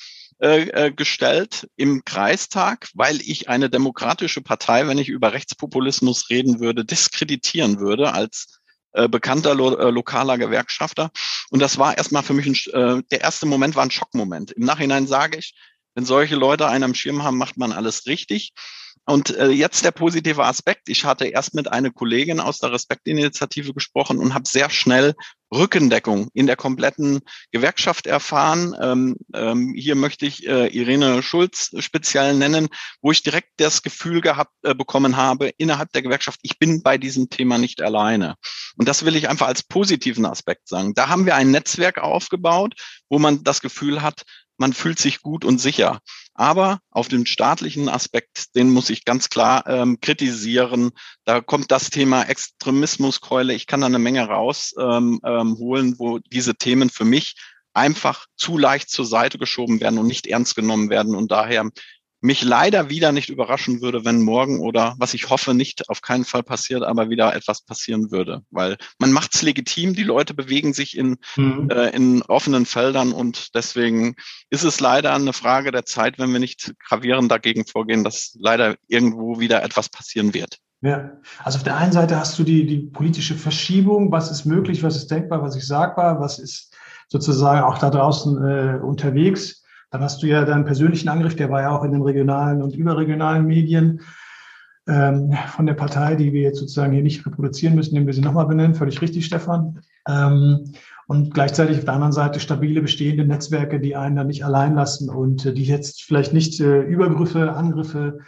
äh, 0.43 0.87
äh, 0.87 0.91
gestellt 0.91 1.69
im 1.77 2.05
Kreistag, 2.05 2.89
weil 2.95 3.21
ich 3.21 3.49
eine 3.49 3.71
demokratische 3.71 4.41
Partei, 4.41 4.89
wenn 4.89 4.99
ich 4.99 5.09
über 5.09 5.33
Rechtspopulismus 5.33 6.31
reden 6.31 6.59
würde, 6.59 6.85
diskreditieren 6.85 7.79
würde 7.79 8.13
als 8.13 8.59
äh, 8.91 9.09
bekannter 9.09 9.55
lo 9.55 9.77
äh, 9.77 9.91
lokaler 9.91 10.39
Gewerkschafter. 10.39 11.13
Und 11.51 11.61
das 11.61 11.79
war 11.79 11.97
erstmal 11.97 12.25
für 12.25 12.35
mich 12.35 12.47
ein, 12.47 12.73
äh, 12.73 13.03
der 13.13 13.21
erste 13.21 13.47
Moment 13.47 13.77
war 13.77 13.85
ein 13.85 13.93
Schockmoment. 13.93 14.51
Im 14.51 14.65
Nachhinein 14.65 15.07
sage 15.07 15.39
ich, 15.39 15.55
wenn 15.95 16.05
solche 16.05 16.35
Leute 16.35 16.67
einen 16.67 16.83
am 16.83 16.95
Schirm 16.95 17.23
haben, 17.23 17.39
macht 17.39 17.57
man 17.57 17.71
alles 17.71 18.07
richtig. 18.07 18.53
Und 19.05 19.37
äh, 19.37 19.49
jetzt 19.49 19.85
der 19.85 19.91
positive 19.91 20.45
Aspekt. 20.45 20.89
Ich 20.89 21.05
hatte 21.05 21.27
erst 21.27 21.55
mit 21.55 21.67
einer 21.71 21.91
Kollegin 21.91 22.39
aus 22.39 22.59
der 22.59 22.73
Respektinitiative 22.73 23.75
gesprochen 23.75 24.19
und 24.19 24.33
habe 24.33 24.49
sehr 24.49 24.71
schnell 24.71 25.15
Rückendeckung 25.53 26.29
in 26.33 26.47
der 26.47 26.57
kompletten 26.57 27.21
Gewerkschaft 27.51 28.07
erfahren. 28.07 28.75
Ähm, 28.81 29.17
ähm, 29.35 29.75
hier 29.77 29.97
möchte 29.97 30.25
ich 30.25 30.47
äh, 30.47 30.69
Irene 30.69 31.23
Schulz 31.23 31.71
speziell 31.79 32.35
nennen, 32.35 32.69
wo 33.03 33.11
ich 33.13 33.23
direkt 33.23 33.51
das 33.59 33.83
Gefühl 33.83 34.21
gehabt 34.21 34.53
äh, 34.63 34.75
bekommen 34.75 35.17
habe 35.17 35.51
innerhalb 35.59 35.93
der 35.93 36.03
Gewerkschaft, 36.03 36.41
ich 36.43 36.59
bin 36.59 36.83
bei 36.83 36.97
diesem 36.97 37.29
Thema 37.29 37.59
nicht 37.59 37.83
alleine. 37.83 38.37
Und 38.77 38.89
das 38.89 39.05
will 39.05 39.17
ich 39.17 39.29
einfach 39.29 39.49
als 39.49 39.63
positiven 39.63 40.25
Aspekt 40.25 40.69
sagen. 40.69 40.95
Da 40.95 41.09
haben 41.09 41.27
wir 41.27 41.35
ein 41.35 41.51
Netzwerk 41.51 41.99
aufgebaut, 41.99 42.75
wo 43.11 43.19
man 43.19 43.45
das 43.45 43.61
Gefühl 43.61 44.01
hat, 44.01 44.23
man 44.59 44.73
fühlt 44.73 44.99
sich 44.99 45.23
gut 45.23 45.45
und 45.45 45.59
sicher. 45.59 46.01
Aber 46.35 46.81
auf 46.91 47.09
den 47.09 47.27
staatlichen 47.27 47.89
Aspekt, 47.89 48.55
den 48.55 48.71
muss 48.71 48.91
ich 48.91 49.05
ganz 49.05 49.29
klar 49.29 49.67
ähm, 49.67 50.01
kritisieren. 50.01 50.93
Da 51.25 51.41
kommt 51.41 51.71
das 51.71 51.91
Thema 51.91 52.23
Extremismuskeule. 52.23 53.53
Ich 53.55 53.67
kann 53.67 53.81
da 53.81 53.87
eine 53.87 53.99
Menge 53.99 54.27
rausholen, 54.27 55.15
ähm, 55.15 55.21
ähm, 55.25 55.99
wo 55.99 56.19
diese 56.19 56.55
Themen 56.55 56.91
für 56.91 57.05
mich 57.05 57.35
einfach 57.75 58.27
zu 58.37 58.59
leicht 58.59 58.91
zur 58.91 59.07
Seite 59.07 59.39
geschoben 59.39 59.81
werden 59.81 59.99
und 59.99 60.07
nicht 60.07 60.27
ernst 60.27 60.55
genommen 60.55 60.91
werden. 60.91 61.15
Und 61.15 61.33
daher 61.33 61.71
mich 62.23 62.43
leider 62.43 62.89
wieder 62.89 63.13
nicht 63.13 63.29
überraschen 63.29 63.83
würde, 63.83 64.05
wenn 64.05 64.23
morgen 64.23 64.61
oder 64.61 64.95
was 64.99 65.13
ich 65.13 65.29
hoffe 65.29 65.55
nicht 65.55 65.91
auf 65.91 66.01
keinen 66.01 66.25
Fall 66.25 66.45
passiert, 66.45 66.85
aber 66.85 67.11
wieder 67.11 67.35
etwas 67.35 67.63
passieren 67.63 68.11
würde. 68.11 68.43
Weil 68.51 68.79
man 68.99 69.13
macht 69.13 69.35
es 69.35 69.43
legitim, 69.43 69.95
die 69.95 70.05
Leute 70.05 70.33
bewegen 70.33 70.73
sich 70.73 70.97
in, 70.97 71.17
mhm. 71.37 71.69
äh, 71.71 71.91
in 71.91 72.23
offenen 72.23 72.65
Feldern 72.65 73.13
und 73.13 73.55
deswegen 73.57 74.15
ist 74.51 74.63
es 74.63 74.79
leider 74.79 75.13
eine 75.13 75.33
Frage 75.33 75.73
der 75.73 75.85
Zeit, 75.85 76.19
wenn 76.19 76.33
wir 76.33 76.39
nicht 76.39 76.73
gravierend 76.79 77.31
dagegen 77.31 77.67
vorgehen, 77.67 78.05
dass 78.05 78.37
leider 78.39 78.77
irgendwo 78.87 79.41
wieder 79.41 79.63
etwas 79.65 79.89
passieren 79.89 80.33
wird. 80.33 80.59
Ja, 80.81 81.13
also 81.43 81.59
auf 81.59 81.65
der 81.65 81.77
einen 81.77 81.93
Seite 81.93 82.19
hast 82.19 82.39
du 82.39 82.45
die, 82.45 82.67
die 82.67 82.79
politische 82.79 83.35
Verschiebung, 83.35 84.11
was 84.13 84.31
ist 84.31 84.45
möglich, 84.45 84.83
was 84.83 84.97
ist 84.97 85.11
denkbar, 85.11 85.43
was 85.43 85.57
ist 85.57 85.69
sagbar, 85.69 86.21
was 86.21 86.39
ist 86.39 86.75
sozusagen 87.09 87.63
auch 87.63 87.79
da 87.79 87.91
draußen 87.91 88.37
äh, 88.45 88.81
unterwegs. 88.81 89.62
Dann 89.93 90.03
hast 90.03 90.23
du 90.23 90.27
ja 90.27 90.45
deinen 90.45 90.65
persönlichen 90.65 91.11
Angriff, 91.11 91.37
der 91.37 91.51
war 91.51 91.61
ja 91.61 91.71
auch 91.71 91.85
in 91.85 91.93
den 91.93 92.03
regionalen 92.03 92.63
und 92.63 92.75
überregionalen 92.75 93.47
Medien 93.47 94.01
ähm, 94.89 95.37
von 95.49 95.67
der 95.67 95.75
Partei, 95.75 96.17
die 96.17 96.33
wir 96.33 96.41
jetzt 96.41 96.59
sozusagen 96.59 96.95
hier 96.95 97.03
nicht 97.03 97.25
reproduzieren 97.27 97.75
müssen, 97.75 97.95
indem 97.95 98.07
wir 98.07 98.15
sie 98.15 98.23
nochmal 98.23 98.47
benennen. 98.47 98.75
Völlig 98.75 99.03
richtig, 99.03 99.27
Stefan. 99.27 99.81
Ähm, 100.09 100.73
und 101.07 101.35
gleichzeitig 101.35 101.77
auf 101.77 101.85
der 101.85 101.93
anderen 101.93 102.15
Seite 102.15 102.41
stabile 102.41 102.81
bestehende 102.81 103.27
Netzwerke, 103.27 103.81
die 103.81 103.95
einen 103.95 104.17
dann 104.17 104.29
nicht 104.29 104.47
allein 104.47 104.75
lassen 104.75 105.11
und 105.11 105.45
äh, 105.45 105.53
die 105.53 105.65
jetzt 105.65 106.03
vielleicht 106.03 106.33
nicht 106.33 106.59
äh, 106.59 106.81
Übergriffe, 106.81 107.53
Angriffe 107.53 108.21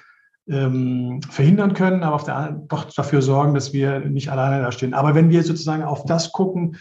ähm, 0.47 1.23
verhindern 1.31 1.73
können, 1.73 2.03
aber 2.03 2.17
auf 2.17 2.25
der, 2.25 2.61
doch 2.69 2.93
dafür 2.93 3.23
sorgen, 3.23 3.55
dass 3.55 3.73
wir 3.73 4.01
nicht 4.01 4.31
alleine 4.31 4.63
da 4.63 4.71
stehen. 4.71 4.93
Aber 4.93 5.15
wenn 5.15 5.31
wir 5.31 5.43
sozusagen 5.43 5.83
auf 5.83 6.05
das 6.05 6.31
gucken, 6.31 6.77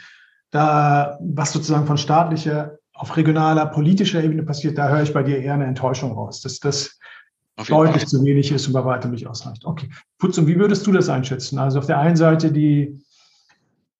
da, 0.52 1.18
was 1.22 1.54
sozusagen 1.54 1.88
von 1.88 1.98
staatlicher 1.98 2.80
auf 2.94 3.18
regionaler, 3.18 3.66
politischer 3.68 4.24
Ebene 4.24 4.44
passiert, 4.44 4.78
da 4.78 4.90
höre 4.90 5.04
ich 5.04 5.14
bei 5.14 5.24
dir 5.24 5.40
eher 5.40 5.56
eine 5.56 5.66
Enttäuschung 5.66 6.14
raus, 6.14 6.42
dass 6.42 6.60
das 6.60 7.00
deutlich 7.68 8.04
Fall. 8.04 8.08
zu 8.08 8.24
wenig 8.24 8.52
ist 8.52 8.68
und 8.68 8.74
bei 8.74 8.86
weitem 8.86 9.12
nicht 9.12 9.28
ausreicht. 9.28 9.66
Okay. 9.66 9.90
Putzum, 10.18 10.48
wie 10.48 10.58
würdest 10.58 10.86
du 10.88 10.92
das 10.92 11.10
einschätzen? 11.10 11.60
Also 11.60 11.80
auf 11.80 11.86
der 11.86 12.00
einen 12.00 12.16
Seite 12.16 12.52
die, 12.52 13.00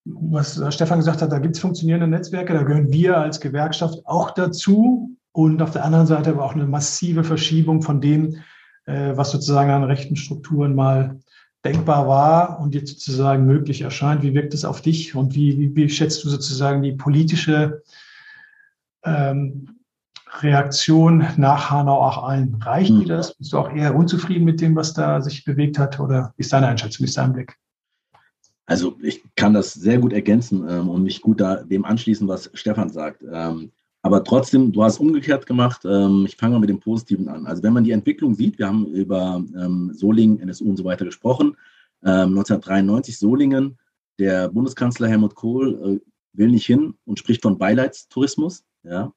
was 0.06 0.62
Stefan 0.74 1.00
gesagt 1.00 1.22
hat, 1.22 1.32
da 1.32 1.40
gibt 1.40 1.56
es 1.56 1.62
funktionierende 1.62 2.08
Netzwerke, 2.08 2.54
da 2.54 2.64
gehören 2.64 2.92
wir 2.92 3.18
als 3.18 3.40
Gewerkschaft 3.40 4.00
auch 4.06 4.32
dazu. 4.32 5.10
Und 5.32 5.64
auf 5.64 5.72
der 5.72 5.84
anderen 5.84 6.06
Seite 6.06 6.30
aber 6.30 6.46
auch 6.46 6.54
eine 6.54 6.68
massive 6.68 7.24
Verschiebung 7.24 7.82
von 7.82 8.00
dem, 8.00 8.38
äh, 8.86 9.14
was 9.16 9.32
sozusagen 9.32 9.72
an 9.72 9.84
rechten 9.84 10.16
Strukturen 10.16 10.76
mal 10.76 11.20
denkbar 11.66 12.08
war 12.08 12.60
und 12.60 12.76
jetzt 12.76 13.00
sozusagen 13.00 13.46
möglich 13.46 13.82
erscheint. 13.82 14.22
Wie 14.22 14.36
wirkt 14.36 14.54
es 14.54 14.66
auf 14.66 14.82
dich 14.82 15.16
und 15.16 15.34
wie, 15.34 15.58
wie, 15.58 15.76
wie 15.76 15.90
schätzt 15.90 16.24
du 16.24 16.30
sozusagen 16.30 16.84
die 16.84 16.92
politische 16.92 17.82
ähm, 19.06 19.70
Reaktion 20.42 21.26
nach 21.38 21.70
Hanau 21.70 22.02
auch 22.02 22.24
ein. 22.24 22.56
Reicht 22.62 22.90
hm. 22.90 23.02
dir 23.02 23.18
das? 23.18 23.36
Bist 23.36 23.54
du 23.54 23.60
auch 23.60 23.72
eher 23.72 23.96
unzufrieden 23.96 24.46
mit 24.46 24.62
dem, 24.62 24.76
was 24.76 24.94
da 24.94 25.22
sich 25.22 25.46
bewegt 25.46 25.78
hat? 25.78 26.00
Oder 26.00 26.34
ist 26.38 26.54
deine 26.54 26.68
Einschätzung, 26.68 27.06
ist 27.06 27.18
dein 27.18 27.34
Blick? 27.34 27.58
Also 28.66 28.98
ich 29.02 29.24
kann 29.36 29.54
das 29.54 29.74
sehr 29.74 30.00
gut 30.00 30.14
ergänzen 30.14 30.68
ähm, 30.68 30.90
und 30.90 31.04
mich 31.04 31.22
gut 31.22 31.42
da 31.42 31.58
dem 31.58 31.86
anschließen, 31.86 32.28
was 32.28 32.50
Stefan 32.54 32.90
sagt. 32.90 33.24
Ähm, 33.32 33.72
aber 34.02 34.24
trotzdem, 34.24 34.72
du 34.72 34.84
hast 34.84 35.00
umgekehrt 35.00 35.46
gemacht. 35.46 35.82
Ähm, 35.86 36.26
ich 36.28 36.36
fange 36.36 36.54
mal 36.54 36.60
mit 36.60 36.70
dem 36.70 36.80
Positiven 36.80 37.28
an. 37.28 37.46
Also 37.46 37.62
wenn 37.64 37.74
man 37.74 37.84
die 37.84 37.92
Entwicklung 37.92 38.34
sieht, 38.34 38.58
wir 38.58 38.68
haben 38.68 38.86
über 38.88 39.44
ähm, 39.56 39.92
Solingen, 39.94 40.40
NSU 40.40 40.70
und 40.70 40.78
so 40.78 40.84
weiter 40.86 41.06
gesprochen. 41.06 41.56
1993 42.02 43.16
ähm, 43.16 43.18
Solingen, 43.18 43.78
der 44.20 44.50
Bundeskanzler 44.50 45.08
Helmut 45.08 45.36
Kohl 45.36 46.02
äh, 46.02 46.10
will 46.34 46.50
nicht 46.50 46.66
hin 46.66 46.96
und 47.06 47.20
spricht 47.20 47.42
von 47.42 47.58
Beileidstourismus. 47.58 48.64
Ja? 48.84 49.14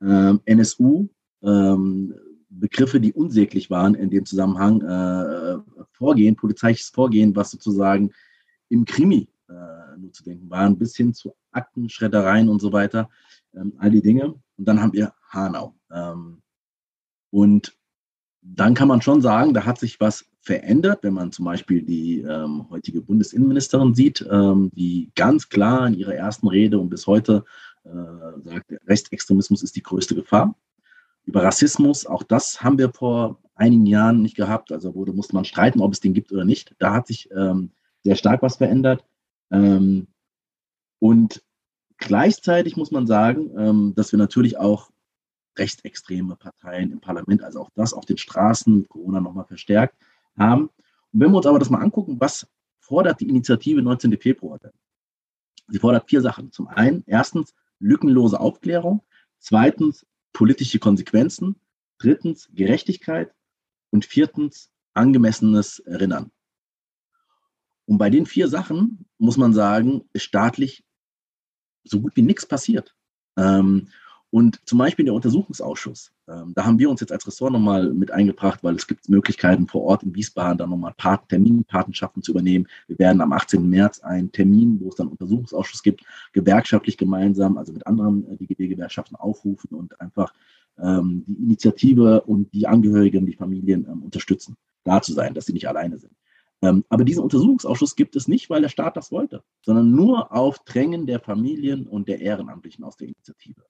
Ähm, 0.00 0.40
NSU, 0.44 1.08
ähm, 1.42 2.14
Begriffe, 2.48 3.00
die 3.00 3.12
unsäglich 3.12 3.70
waren 3.70 3.94
in 3.94 4.10
dem 4.10 4.24
Zusammenhang, 4.24 4.80
äh, 4.82 5.58
Vorgehen, 5.92 6.36
polizeiliches 6.36 6.88
Vorgehen, 6.88 7.34
was 7.34 7.50
sozusagen 7.50 8.12
im 8.68 8.84
Krimi 8.84 9.28
äh, 9.48 9.98
nur 9.98 10.12
zu 10.12 10.24
denken 10.24 10.50
waren, 10.50 10.78
bis 10.78 10.96
hin 10.96 11.14
zu 11.14 11.34
Akten, 11.50 11.88
Schreddereien 11.88 12.48
und 12.48 12.60
so 12.60 12.72
weiter, 12.72 13.08
ähm, 13.54 13.74
all 13.78 13.90
die 13.90 14.02
Dinge. 14.02 14.34
Und 14.56 14.68
dann 14.68 14.80
haben 14.80 14.92
wir 14.92 15.12
Hanau. 15.30 15.74
Ähm, 15.90 16.42
und 17.30 17.76
dann 18.42 18.74
kann 18.74 18.88
man 18.88 19.02
schon 19.02 19.22
sagen, 19.22 19.54
da 19.54 19.64
hat 19.64 19.78
sich 19.78 19.98
was 20.00 20.26
verändert, 20.40 21.02
wenn 21.02 21.14
man 21.14 21.32
zum 21.32 21.46
Beispiel 21.46 21.82
die 21.82 22.20
ähm, 22.20 22.68
heutige 22.68 23.00
Bundesinnenministerin 23.00 23.94
sieht, 23.94 24.26
ähm, 24.30 24.70
die 24.74 25.10
ganz 25.14 25.48
klar 25.48 25.86
in 25.86 25.94
ihrer 25.94 26.14
ersten 26.14 26.48
Rede 26.48 26.78
und 26.78 26.90
bis 26.90 27.06
heute 27.06 27.44
äh, 27.84 28.40
sagt, 28.42 28.72
Rechtsextremismus 28.86 29.62
ist 29.62 29.76
die 29.76 29.82
größte 29.82 30.14
Gefahr. 30.14 30.54
Über 31.24 31.42
Rassismus, 31.42 32.06
auch 32.06 32.22
das 32.22 32.62
haben 32.62 32.78
wir 32.78 32.92
vor 32.92 33.38
einigen 33.54 33.86
Jahren 33.86 34.22
nicht 34.22 34.36
gehabt. 34.36 34.72
Also 34.72 34.94
wurde, 34.94 35.12
musste 35.12 35.34
man 35.34 35.44
streiten, 35.44 35.80
ob 35.80 35.92
es 35.92 36.00
den 36.00 36.14
gibt 36.14 36.32
oder 36.32 36.44
nicht. 36.44 36.74
Da 36.78 36.92
hat 36.92 37.06
sich 37.06 37.30
ähm, 37.30 37.70
sehr 38.02 38.16
stark 38.16 38.42
was 38.42 38.56
verändert. 38.56 39.04
Ähm, 39.50 40.08
und 40.98 41.42
gleichzeitig 41.98 42.76
muss 42.76 42.90
man 42.90 43.06
sagen, 43.06 43.50
ähm, 43.56 43.92
dass 43.94 44.12
wir 44.12 44.18
natürlich 44.18 44.58
auch 44.58 44.90
rechtsextreme 45.56 46.36
Parteien 46.36 46.90
im 46.90 47.00
Parlament, 47.00 47.42
also 47.42 47.60
auch 47.60 47.70
das 47.74 47.94
auf 47.94 48.04
den 48.04 48.18
Straßen, 48.18 48.88
Corona 48.88 49.20
nochmal 49.20 49.44
verstärkt 49.44 49.96
haben. 50.36 50.64
Und 51.12 51.20
wenn 51.20 51.30
wir 51.30 51.36
uns 51.36 51.46
aber 51.46 51.58
das 51.58 51.70
mal 51.70 51.80
angucken, 51.80 52.20
was 52.20 52.46
fordert 52.80 53.20
die 53.20 53.28
Initiative 53.28 53.80
19. 53.80 54.18
Februar 54.18 54.58
denn? 54.58 54.72
Sie 55.68 55.78
fordert 55.78 56.08
vier 56.08 56.20
Sachen. 56.20 56.52
Zum 56.52 56.68
einen, 56.68 57.04
erstens, 57.06 57.54
lückenlose 57.78 58.40
Aufklärung. 58.40 59.02
Zweitens, 59.38 60.06
politische 60.32 60.78
Konsequenzen. 60.78 61.56
Drittens, 61.98 62.48
Gerechtigkeit. 62.52 63.32
Und 63.90 64.04
viertens, 64.04 64.70
angemessenes 64.94 65.80
Erinnern. 65.80 66.30
Und 67.86 67.98
bei 67.98 68.10
den 68.10 68.26
vier 68.26 68.48
Sachen 68.48 69.06
muss 69.18 69.36
man 69.36 69.52
sagen, 69.52 70.08
ist 70.12 70.24
staatlich 70.24 70.84
so 71.84 72.00
gut 72.00 72.16
wie 72.16 72.22
nichts 72.22 72.46
passiert. 72.46 72.96
Ähm, 73.36 73.88
und 74.34 74.58
zum 74.64 74.78
Beispiel 74.78 75.04
der 75.04 75.14
Untersuchungsausschuss, 75.14 76.10
ähm, 76.26 76.54
da 76.56 76.64
haben 76.64 76.80
wir 76.80 76.90
uns 76.90 77.00
jetzt 77.00 77.12
als 77.12 77.24
Ressort 77.24 77.52
nochmal 77.52 77.92
mit 77.92 78.10
eingebracht, 78.10 78.64
weil 78.64 78.74
es 78.74 78.88
gibt 78.88 79.08
Möglichkeiten 79.08 79.68
vor 79.68 79.84
Ort 79.84 80.02
in 80.02 80.12
Wiesbaden 80.12 80.58
dann 80.58 80.70
nochmal 80.70 80.92
Terminpatenschaften 81.28 82.20
zu 82.20 82.32
übernehmen. 82.32 82.66
Wir 82.88 82.98
werden 82.98 83.20
am 83.20 83.32
18. 83.32 83.70
März 83.70 84.00
einen 84.00 84.32
Termin, 84.32 84.80
wo 84.80 84.88
es 84.88 84.96
dann 84.96 85.06
Untersuchungsausschuss 85.06 85.84
gibt, 85.84 86.02
gewerkschaftlich 86.32 86.96
gemeinsam, 86.96 87.56
also 87.56 87.72
mit 87.72 87.86
anderen 87.86 88.28
äh, 88.28 88.36
DGB-Gewerkschaften 88.36 89.14
aufrufen 89.14 89.68
und 89.68 90.00
einfach 90.00 90.34
ähm, 90.80 91.22
die 91.28 91.40
Initiative 91.40 92.22
und 92.22 92.52
die 92.54 92.66
Angehörigen, 92.66 93.26
die 93.26 93.36
Familien 93.36 93.86
ähm, 93.88 94.02
unterstützen, 94.02 94.56
da 94.82 95.00
zu 95.00 95.12
sein, 95.12 95.34
dass 95.34 95.46
sie 95.46 95.52
nicht 95.52 95.68
alleine 95.68 95.98
sind. 95.98 96.16
Ähm, 96.60 96.84
aber 96.88 97.04
diesen 97.04 97.22
Untersuchungsausschuss 97.22 97.94
gibt 97.94 98.16
es 98.16 98.26
nicht, 98.26 98.50
weil 98.50 98.62
der 98.62 98.68
Staat 98.68 98.96
das 98.96 99.12
wollte, 99.12 99.44
sondern 99.62 99.92
nur 99.92 100.32
auf 100.32 100.58
Drängen 100.64 101.06
der 101.06 101.20
Familien 101.20 101.86
und 101.86 102.08
der 102.08 102.20
Ehrenamtlichen 102.20 102.82
aus 102.82 102.96
der 102.96 103.06
Initiative 103.06 103.62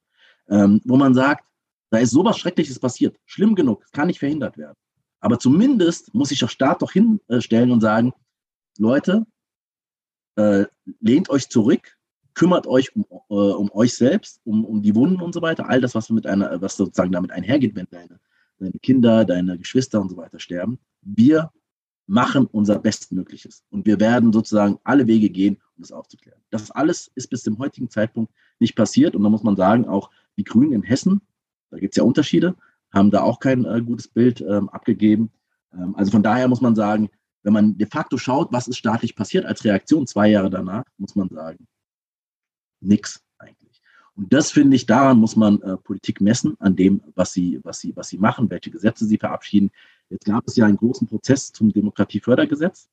ähm, 0.48 0.80
wo 0.85 0.96
man 0.96 1.14
sagt, 1.14 1.44
da 1.90 1.98
ist 1.98 2.11
sowas 2.11 2.38
Schreckliches 2.38 2.78
passiert, 2.78 3.16
schlimm 3.24 3.54
genug, 3.54 3.85
kann 3.92 4.09
nicht 4.09 4.18
verhindert 4.18 4.59
werden. 4.59 4.76
Aber 5.20 5.38
zumindest 5.38 6.12
muss 6.14 6.28
sich 6.28 6.40
der 6.40 6.48
Staat 6.48 6.83
doch 6.83 6.92
hinstellen 6.92 7.70
und 7.70 7.80
sagen, 7.80 8.12
Leute, 8.78 9.24
äh, 10.37 10.64
lehnt 11.00 11.30
euch 11.30 11.48
zurück, 11.48 11.96
kümmert 12.35 12.66
euch 12.66 12.94
um, 12.94 13.07
äh, 13.30 13.35
um 13.35 13.70
euch 13.72 13.94
selbst, 13.94 14.40
um, 14.44 14.64
um 14.64 14.83
die 14.83 14.94
Wunden 14.94 15.22
und 15.22 15.33
so 15.33 15.40
weiter, 15.40 15.68
all 15.68 15.80
das, 15.80 15.94
was 15.94 16.11
mit 16.11 16.26
einer, 16.26 16.61
was 16.61 16.76
sozusagen 16.76 17.12
damit 17.12 17.30
einhergeht, 17.30 17.74
wenn 17.74 17.87
deine, 17.90 18.18
deine 18.59 18.78
Kinder, 18.80 19.24
deine 19.24 19.57
Geschwister 19.57 20.00
und 20.00 20.11
so 20.11 20.16
weiter 20.16 20.40
sterben. 20.40 20.78
Wir 21.00 21.50
machen 22.07 22.46
unser 22.46 22.78
Bestmögliches 22.78 23.64
und 23.70 23.87
wir 23.87 23.98
werden 24.00 24.33
sozusagen 24.33 24.78
alle 24.85 25.07
Wege 25.07 25.30
gehen, 25.30 25.57
um 25.76 25.83
das 25.83 25.92
aufzuklären. 25.92 26.40
Das 26.50 26.70
alles 26.70 27.11
ist 27.14 27.28
bis 27.28 27.42
zum 27.42 27.59
heutigen 27.59 27.88
Zeitpunkt 27.88 28.33
nicht 28.59 28.76
passiert 28.76 29.16
und 29.16 29.22
da 29.22 29.30
muss 29.30 29.42
man 29.42 29.57
sagen, 29.57 29.87
auch 29.87 30.11
die 30.37 30.44
Grünen 30.44 30.73
in 30.73 30.83
Hessen, 30.83 31.20
da 31.70 31.79
gibt 31.79 31.94
es 31.94 31.97
ja 31.97 32.05
Unterschiede, 32.05 32.57
haben 32.92 33.11
da 33.11 33.23
auch 33.23 33.40
kein 33.40 33.64
äh, 33.64 33.83
gutes 33.83 34.09
Bild 34.09 34.40
ähm, 34.40 34.68
abgegeben. 34.68 35.31
Ähm, 35.73 35.94
also 35.97 36.11
von 36.11 36.23
daher 36.23 36.49
muss 36.49 36.61
man 36.61 36.75
sagen, 36.75 37.11
wenn 37.42 37.53
man 37.53 37.77
de 37.77 37.87
facto 37.87 38.16
schaut, 38.16 38.53
was 38.53 38.68
ist 38.68 38.79
staatlich 38.79 39.16
passiert 39.16 39.44
als 39.44 39.64
Reaktion 39.64 40.07
zwei 40.07 40.29
Jahre 40.29 40.51
danach, 40.51 40.85
muss 40.97 41.14
man 41.14 41.29
sagen, 41.29 41.66
nichts 42.81 43.23
eigentlich. 43.38 43.83
Und 44.14 44.33
das 44.33 44.51
finde 44.51 44.77
ich, 44.77 44.87
daran 44.87 45.18
muss 45.18 45.37
man 45.37 45.61
äh, 45.62 45.77
Politik 45.77 46.20
messen, 46.20 46.57
an 46.61 46.77
dem, 46.77 47.03
was 47.14 47.33
sie, 47.33 47.61
was, 47.62 47.81
sie, 47.81 47.94
was 47.97 48.09
sie 48.09 48.18
machen, 48.18 48.49
welche 48.49 48.70
Gesetze 48.70 49.05
sie 49.05 49.18
verabschieden. 49.18 49.70
Jetzt 50.09 50.25
gab 50.25 50.47
es 50.47 50.57
ja 50.57 50.66
einen 50.66 50.77
großen 50.77 51.07
Prozess 51.09 51.53
zum 51.53 51.73
Demokratiefördergesetz. 51.73 52.88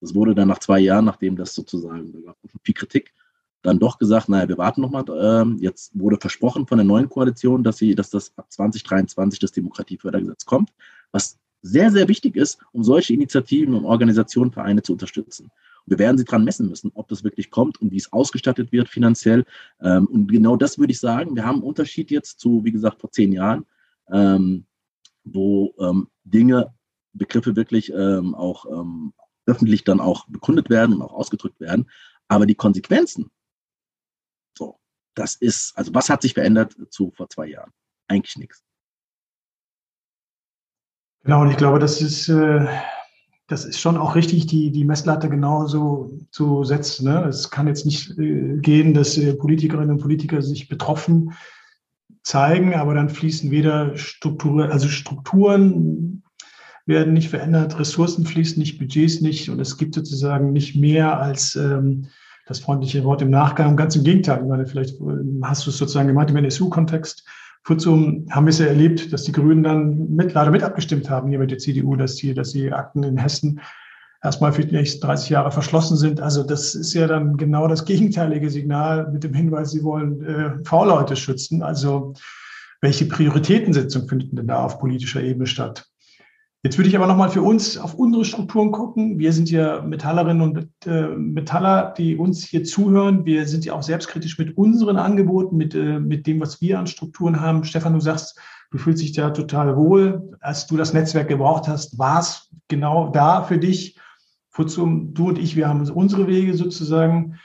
Das 0.00 0.14
wurde 0.14 0.34
dann 0.34 0.48
nach 0.48 0.58
zwei 0.58 0.80
Jahren, 0.80 1.04
nachdem 1.04 1.36
das 1.36 1.54
sozusagen, 1.54 2.12
da 2.12 2.20
gab 2.20 2.36
es 2.42 2.50
viel 2.64 2.74
Kritik, 2.74 3.14
dann 3.62 3.78
doch 3.78 3.98
gesagt, 3.98 4.28
naja, 4.28 4.48
wir 4.48 4.58
warten 4.58 4.80
nochmal. 4.80 5.04
Ähm, 5.18 5.58
jetzt 5.60 5.98
wurde 5.98 6.18
versprochen 6.20 6.66
von 6.66 6.78
der 6.78 6.84
neuen 6.84 7.08
Koalition, 7.08 7.62
dass, 7.62 7.78
sie, 7.78 7.94
dass 7.94 8.10
das 8.10 8.32
ab 8.36 8.46
2023 8.50 9.38
das 9.38 9.52
Demokratiefördergesetz 9.52 10.44
kommt, 10.44 10.72
was 11.12 11.38
sehr, 11.62 11.92
sehr 11.92 12.08
wichtig 12.08 12.36
ist, 12.36 12.58
um 12.72 12.82
solche 12.82 13.14
Initiativen 13.14 13.74
und 13.74 13.84
Organisationen, 13.84 14.50
Vereine 14.50 14.82
zu 14.82 14.92
unterstützen. 14.92 15.50
Wir 15.86 15.98
werden 15.98 16.18
sie 16.18 16.24
dran 16.24 16.44
messen 16.44 16.68
müssen, 16.68 16.90
ob 16.94 17.08
das 17.08 17.24
wirklich 17.24 17.50
kommt 17.50 17.80
und 17.80 17.92
wie 17.92 17.96
es 17.96 18.12
ausgestattet 18.12 18.72
wird 18.72 18.88
finanziell. 18.88 19.44
Ähm, 19.80 20.06
und 20.06 20.26
genau 20.28 20.56
das 20.56 20.78
würde 20.78 20.92
ich 20.92 21.00
sagen. 21.00 21.36
Wir 21.36 21.44
haben 21.44 21.56
einen 21.56 21.64
Unterschied 21.64 22.10
jetzt 22.10 22.40
zu, 22.40 22.64
wie 22.64 22.72
gesagt, 22.72 23.00
vor 23.00 23.10
zehn 23.10 23.32
Jahren, 23.32 23.64
ähm, 24.10 24.66
wo 25.24 25.72
Dinge, 26.24 26.74
Begriffe 27.12 27.54
wirklich 27.54 27.94
auch 27.94 28.66
öffentlich 29.46 29.84
dann 29.84 30.00
auch 30.00 30.26
bekundet 30.26 30.68
werden 30.68 30.96
und 30.96 31.02
auch 31.02 31.12
ausgedrückt 31.12 31.60
werden. 31.60 31.88
Aber 32.26 32.44
die 32.46 32.56
Konsequenzen, 32.56 33.30
das 35.14 35.34
ist, 35.34 35.76
also 35.76 35.94
was 35.94 36.08
hat 36.08 36.22
sich 36.22 36.34
verändert 36.34 36.76
zu 36.90 37.10
vor 37.10 37.28
zwei 37.28 37.46
Jahren? 37.46 37.72
Eigentlich 38.08 38.36
nichts. 38.36 38.62
Genau, 41.24 41.42
und 41.42 41.50
ich 41.50 41.56
glaube, 41.56 41.78
das 41.78 42.00
ist, 42.00 42.28
äh, 42.28 42.66
das 43.46 43.64
ist 43.64 43.80
schon 43.80 43.96
auch 43.96 44.16
richtig, 44.16 44.46
die, 44.46 44.72
die 44.72 44.84
Messlatte 44.84 45.28
genauso 45.28 46.18
zu 46.30 46.64
setzen. 46.64 47.04
Ne? 47.04 47.24
Es 47.24 47.50
kann 47.50 47.68
jetzt 47.68 47.86
nicht 47.86 48.18
äh, 48.18 48.58
gehen, 48.58 48.94
dass 48.94 49.16
äh, 49.18 49.34
Politikerinnen 49.34 49.90
und 49.90 50.00
Politiker 50.00 50.42
sich 50.42 50.68
betroffen 50.68 51.32
zeigen, 52.22 52.74
aber 52.74 52.94
dann 52.94 53.08
fließen 53.08 53.50
weder 53.50 53.96
Strukturen, 53.96 54.70
also 54.70 54.88
Strukturen 54.88 56.22
werden 56.86 57.12
nicht 57.12 57.30
verändert, 57.30 57.78
Ressourcen 57.78 58.26
fließen 58.26 58.58
nicht, 58.58 58.78
Budgets 58.78 59.20
nicht 59.20 59.48
und 59.48 59.60
es 59.60 59.76
gibt 59.76 59.94
sozusagen 59.94 60.52
nicht 60.52 60.76
mehr 60.76 61.20
als 61.20 61.54
ähm, 61.54 62.08
das 62.52 62.60
freundliche 62.60 63.04
Wort 63.04 63.22
im 63.22 63.30
Nachgang. 63.30 63.76
Ganz 63.76 63.96
im 63.96 64.04
Gegenteil, 64.04 64.40
ich 64.42 64.48
meine, 64.48 64.66
vielleicht 64.66 65.00
ähm, 65.00 65.40
hast 65.42 65.66
du 65.66 65.70
es 65.70 65.78
sozusagen 65.78 66.08
gemeint 66.08 66.30
im 66.30 66.36
NSU-Kontext. 66.36 67.26
Kurzum 67.64 68.26
haben 68.30 68.46
wir 68.46 68.50
es 68.50 68.58
ja 68.58 68.66
erlebt, 68.66 69.12
dass 69.12 69.22
die 69.22 69.32
Grünen 69.32 69.62
dann 69.62 70.14
mit, 70.14 70.34
leider 70.34 70.50
mit 70.50 70.62
abgestimmt 70.62 71.08
haben 71.08 71.28
hier 71.28 71.38
mit 71.38 71.50
der 71.50 71.58
CDU, 71.58 71.96
dass 71.96 72.16
die, 72.16 72.34
dass 72.34 72.52
die 72.52 72.72
Akten 72.72 73.04
in 73.04 73.16
Hessen 73.16 73.60
erstmal 74.22 74.52
für 74.52 74.64
die 74.64 74.74
nächsten 74.74 75.00
30 75.00 75.30
Jahre 75.30 75.50
verschlossen 75.50 75.96
sind. 75.96 76.20
Also 76.20 76.42
das 76.42 76.74
ist 76.74 76.92
ja 76.94 77.06
dann 77.06 77.36
genau 77.36 77.68
das 77.68 77.84
gegenteilige 77.84 78.50
Signal 78.50 79.10
mit 79.12 79.24
dem 79.24 79.34
Hinweis, 79.34 79.70
sie 79.70 79.82
wollen 79.82 80.24
äh, 80.24 80.64
V-Leute 80.64 81.16
schützen. 81.16 81.62
Also 81.62 82.14
welche 82.80 83.06
Prioritätensetzung 83.06 84.08
finden 84.08 84.36
denn 84.36 84.48
da 84.48 84.64
auf 84.64 84.78
politischer 84.78 85.22
Ebene 85.22 85.46
statt? 85.46 85.91
Jetzt 86.64 86.78
würde 86.78 86.88
ich 86.88 86.96
aber 86.96 87.08
nochmal 87.08 87.28
für 87.28 87.42
uns 87.42 87.76
auf 87.76 87.94
unsere 87.94 88.24
Strukturen 88.24 88.70
gucken. 88.70 89.18
Wir 89.18 89.32
sind 89.32 89.50
ja 89.50 89.82
Metallerinnen 89.82 90.42
und 90.42 90.68
äh, 90.86 91.08
Metaller, 91.08 91.92
die 91.98 92.16
uns 92.16 92.44
hier 92.44 92.62
zuhören. 92.62 93.24
Wir 93.24 93.48
sind 93.48 93.64
ja 93.64 93.72
auch 93.72 93.82
selbstkritisch 93.82 94.38
mit 94.38 94.56
unseren 94.56 94.96
Angeboten, 94.96 95.56
mit, 95.56 95.74
äh, 95.74 95.98
mit 95.98 96.28
dem, 96.28 96.38
was 96.38 96.60
wir 96.60 96.78
an 96.78 96.86
Strukturen 96.86 97.40
haben. 97.40 97.64
Stefan, 97.64 97.94
du 97.94 98.00
sagst, 98.00 98.38
du 98.70 98.78
fühlst 98.78 99.02
dich 99.02 99.10
da 99.10 99.30
total 99.30 99.76
wohl. 99.76 100.36
Als 100.40 100.68
du 100.68 100.76
das 100.76 100.92
Netzwerk 100.92 101.26
gebraucht 101.26 101.66
hast, 101.66 101.98
war 101.98 102.20
es 102.20 102.48
genau 102.68 103.08
da 103.08 103.42
für 103.42 103.58
dich. 103.58 103.98
Kurzum, 104.54 105.14
du 105.14 105.30
und 105.30 105.38
ich, 105.38 105.56
wir 105.56 105.68
haben 105.68 105.90
unsere 105.90 106.28
Wege 106.28 106.54
sozusagen 106.54 107.40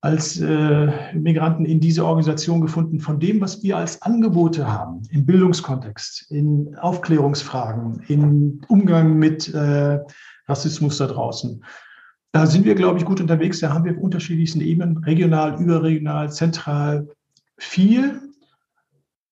als 0.00 0.38
äh, 0.40 0.92
Migranten 1.14 1.64
in 1.64 1.80
diese 1.80 2.04
Organisation 2.04 2.60
gefunden 2.60 3.00
von 3.00 3.18
dem, 3.18 3.40
was 3.40 3.62
wir 3.62 3.76
als 3.76 4.00
Angebote 4.02 4.70
haben, 4.70 5.02
im 5.10 5.26
Bildungskontext, 5.26 6.30
in 6.30 6.76
Aufklärungsfragen, 6.76 8.02
im 8.06 8.60
Umgang 8.68 9.18
mit 9.18 9.52
äh, 9.52 9.98
Rassismus 10.46 10.98
da 10.98 11.08
draußen. 11.08 11.64
Da 12.32 12.46
sind 12.46 12.64
wir, 12.64 12.74
glaube 12.74 12.98
ich, 12.98 13.04
gut 13.04 13.20
unterwegs. 13.20 13.58
Da 13.58 13.72
haben 13.72 13.84
wir 13.84 13.92
auf 13.92 13.98
unterschiedlichsten 13.98 14.60
Ebenen, 14.60 14.98
regional, 14.98 15.60
überregional, 15.60 16.30
zentral, 16.30 17.08
viel. 17.56 18.20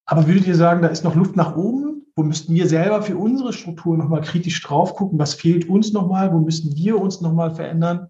Aber 0.07 0.27
würdet 0.27 0.47
ihr 0.47 0.57
sagen, 0.57 0.83
da 0.83 0.89
ist 0.89 1.05
noch 1.05 1.15
Luft 1.15 1.37
nach 1.37 1.57
oben? 1.57 2.07
Wo 2.17 2.23
müssten 2.23 2.55
wir 2.55 2.67
selber 2.67 3.03
für 3.03 3.17
unsere 3.17 3.53
Struktur 3.53 3.97
nochmal 3.97 4.23
kritisch 4.23 4.63
drauf 4.63 4.95
gucken? 4.95 5.19
Was 5.19 5.35
fehlt 5.35 5.69
uns 5.69 5.93
nochmal? 5.93 6.33
Wo 6.33 6.39
müssen 6.39 6.75
wir 6.75 7.01
uns 7.01 7.21
nochmal 7.21 7.55
verändern? 7.55 8.09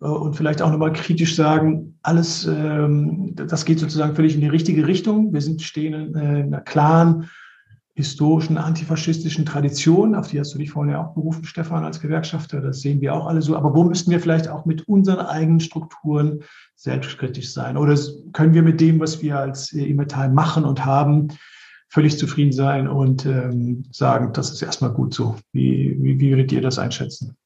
Äh, 0.00 0.06
und 0.06 0.34
vielleicht 0.34 0.62
auch 0.62 0.70
nochmal 0.70 0.92
kritisch 0.92 1.36
sagen, 1.36 1.98
alles, 2.02 2.46
ähm, 2.46 3.34
das 3.34 3.64
geht 3.64 3.78
sozusagen 3.78 4.14
völlig 4.14 4.34
in 4.34 4.40
die 4.40 4.48
richtige 4.48 4.86
Richtung. 4.86 5.32
Wir 5.32 5.40
sind 5.40 5.62
stehen 5.62 5.94
in 5.94 6.16
einer 6.16 6.60
klaren 6.60 7.28
historischen 7.94 8.58
antifaschistischen 8.58 9.44
Tradition, 9.44 10.14
auf 10.14 10.28
die 10.28 10.38
hast 10.38 10.54
du 10.54 10.58
dich 10.58 10.70
vorhin 10.70 10.92
ja 10.92 11.04
auch 11.04 11.14
berufen, 11.14 11.44
Stefan, 11.44 11.84
als 11.84 11.98
Gewerkschafter. 11.98 12.60
Das 12.60 12.80
sehen 12.80 13.00
wir 13.00 13.12
auch 13.12 13.26
alle 13.26 13.42
so. 13.42 13.56
Aber 13.56 13.74
wo 13.74 13.82
müssten 13.82 14.12
wir 14.12 14.20
vielleicht 14.20 14.46
auch 14.46 14.64
mit 14.66 14.86
unseren 14.86 15.18
eigenen 15.18 15.58
Strukturen 15.58 16.44
selbstkritisch 16.76 17.52
sein? 17.52 17.76
Oder 17.76 17.98
können 18.32 18.54
wir 18.54 18.62
mit 18.62 18.80
dem, 18.80 19.00
was 19.00 19.20
wir 19.20 19.40
als 19.40 19.72
E-Metall 19.72 20.30
machen 20.30 20.64
und 20.64 20.84
haben, 20.84 21.28
völlig 21.88 22.18
zufrieden 22.18 22.52
sein 22.52 22.86
und 22.86 23.26
ähm, 23.26 23.84
sagen, 23.90 24.32
das 24.32 24.52
ist 24.52 24.62
erstmal 24.62 24.92
gut 24.92 25.12
so. 25.12 25.34
Wie, 25.52 25.96
wie, 26.00 26.20
wie 26.20 26.30
würdet 26.30 26.52
ihr 26.52 26.60
das 26.60 26.78
einschätzen? 26.78 27.36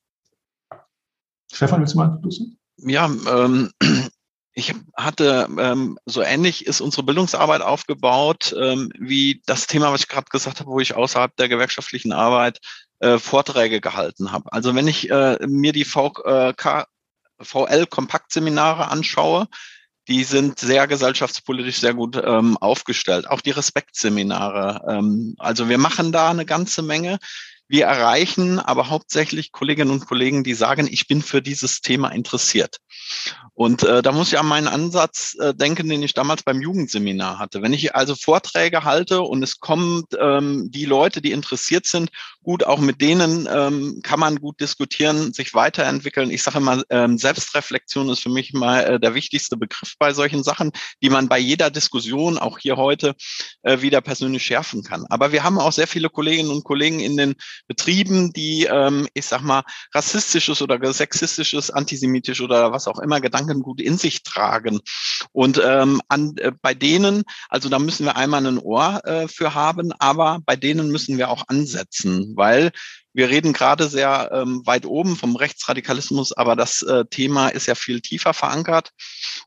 Stefan, 1.53 1.81
willst 1.81 1.95
du 1.95 1.99
mal 1.99 2.11
anschließen? 2.11 2.59
Ja, 2.79 3.05
ähm, 3.07 3.71
ich 4.55 4.75
hatte, 4.97 5.49
ähm, 5.59 5.99
so 6.07 6.23
ähnlich 6.23 6.67
ist 6.67 6.81
unsere 6.81 7.03
Bildungsarbeit 7.03 7.63
aufgebaut, 7.63 8.55
ähm, 8.59 8.91
wie 8.99 9.43
das 9.47 9.67
Thema, 9.67 9.93
was 9.93 10.01
ich 10.01 10.09
gerade 10.09 10.31
gesagt 10.31 10.61
habe, 10.61 10.71
wo 10.71 10.81
ich 10.81 10.95
außerhalb 10.95 11.37
der 11.37 11.49
gewerkschaftlichen 11.49 12.13
Arbeit 12.13 12.59
äh, 13.01 13.19
Vorträge 13.19 13.81
gehalten 13.81 14.33
habe. 14.33 14.53
Also 14.53 14.75
wenn 14.75 14.89
ich 14.89 15.11
äh, 15.11 15.39
mir 15.47 15.73
die 15.73 15.85
VK, 15.85 16.87
VL-Kompaktseminare 17.41 18.89
anschaue, 18.89 19.49
die 20.09 20.25
sind 20.25 20.59
sehr 20.59 20.87
gesellschaftspolitisch 20.89 21.79
sehr 21.79 21.95
gut 21.95 22.21
ähm, 22.23 22.57
aufgestellt. 22.59 23.29
Auch 23.29 23.41
die 23.41 23.51
Respektseminare. 23.51 24.83
Ähm, 24.89 25.37
also 25.39 25.69
wir 25.69 25.79
machen 25.79 26.13
da 26.13 26.31
eine 26.31 26.45
ganze 26.45 26.83
Menge. 26.83 27.19
Wir 27.73 27.87
erreichen 27.87 28.59
aber 28.59 28.91
hauptsächlich 28.91 29.51
Kolleginnen 29.51 29.93
und 29.93 30.05
Kollegen, 30.05 30.45
die 30.45 30.53
sagen, 30.53 30.87
ich 30.91 31.07
bin 31.07 31.23
für 31.23 31.41
dieses 31.41 31.81
Thema 31.81 32.11
interessiert. 32.11 32.77
Und 33.55 33.83
äh, 33.83 34.03
da 34.03 34.13
muss 34.13 34.29
ich 34.31 34.39
an 34.39 34.45
meinen 34.45 34.69
Ansatz 34.69 35.35
äh, 35.41 35.55
denken, 35.55 35.89
den 35.89 36.03
ich 36.03 36.13
damals 36.13 36.43
beim 36.43 36.61
Jugendseminar 36.61 37.39
hatte. 37.39 37.63
Wenn 37.63 37.73
ich 37.73 37.95
also 37.95 38.15
Vorträge 38.15 38.85
halte 38.85 39.23
und 39.23 39.43
es 39.43 39.59
kommen 39.59 40.05
ähm, 40.19 40.71
die 40.71 40.85
Leute, 40.85 41.23
die 41.23 41.33
interessiert 41.33 41.87
sind, 41.87 42.11
gut, 42.43 42.65
auch 42.65 42.79
mit 42.79 43.01
denen 43.01 43.49
ähm, 43.51 44.01
kann 44.03 44.21
man 44.21 44.37
gut 44.37 44.61
diskutieren, 44.61 45.33
sich 45.33 45.55
weiterentwickeln. 45.55 46.31
Ich 46.31 46.43
sage 46.43 46.59
immer, 46.59 46.83
ähm, 46.91 47.17
Selbstreflexion 47.17 48.11
ist 48.11 48.21
für 48.21 48.31
mich 48.31 48.53
mal 48.53 48.81
äh, 48.81 49.01
der 49.01 49.15
wichtigste 49.15 49.57
Begriff 49.57 49.95
bei 49.99 50.13
solchen 50.13 50.43
Sachen, 50.43 50.73
die 51.03 51.09
man 51.09 51.29
bei 51.29 51.39
jeder 51.39 51.71
Diskussion, 51.71 52.37
auch 52.37 52.59
hier 52.59 52.77
heute, 52.77 53.15
äh, 53.63 53.81
wieder 53.81 54.03
persönlich 54.03 54.43
schärfen 54.43 54.83
kann. 54.83 55.07
Aber 55.09 55.33
wir 55.33 55.43
haben 55.43 55.59
auch 55.59 55.73
sehr 55.73 55.87
viele 55.87 56.11
Kolleginnen 56.11 56.51
und 56.51 56.65
Kollegen 56.65 57.01
in 57.01 57.17
den 57.17 57.35
Betrieben, 57.67 58.33
die, 58.33 58.65
ähm, 58.65 59.09
ich 59.15 59.27
sag 59.27 59.43
mal, 59.43 59.63
rassistisches 59.95 60.61
oder 60.63 60.93
sexistisches, 60.93 61.71
antisemitisch 61.71 62.41
oder 62.41 62.73
was 62.73 62.89
auch 62.89 62.99
immer 62.99 63.21
Gedankengut 63.21 63.81
in 63.81 63.99
sich 63.99 64.23
tragen. 64.23 64.81
Und 65.33 65.61
ähm, 65.65 66.01
an, 66.09 66.35
äh, 66.39 66.53
bei 66.61 66.75
denen, 66.75 67.23
also 67.49 67.69
da 67.69 67.79
müssen 67.79 68.05
wir 68.05 68.17
einmal 68.17 68.47
ein 68.47 68.59
Ohr 68.59 69.01
äh, 69.05 69.29
für 69.29 69.55
haben, 69.55 69.93
aber 69.99 70.41
bei 70.45 70.57
denen 70.57 70.91
müssen 70.91 71.19
wir 71.19 71.31
auch 71.31 71.45
ansetzen, 71.49 72.33
weil 72.37 72.73
wir 73.15 73.29
reden 73.29 73.53
gerade 73.53 73.89
sehr 73.89 74.31
ähm, 74.33 74.63
weit 74.65 74.87
oben 74.87 75.17
vom 75.17 75.37
Rechtsradikalismus, 75.37 76.33
aber 76.33 76.57
das 76.57 76.83
äh, 76.83 77.05
Thema 77.07 77.49
ist 77.49 77.67
ja 77.67 77.75
viel 77.75 78.01
tiefer 78.01 78.35
verankert. 78.35 78.91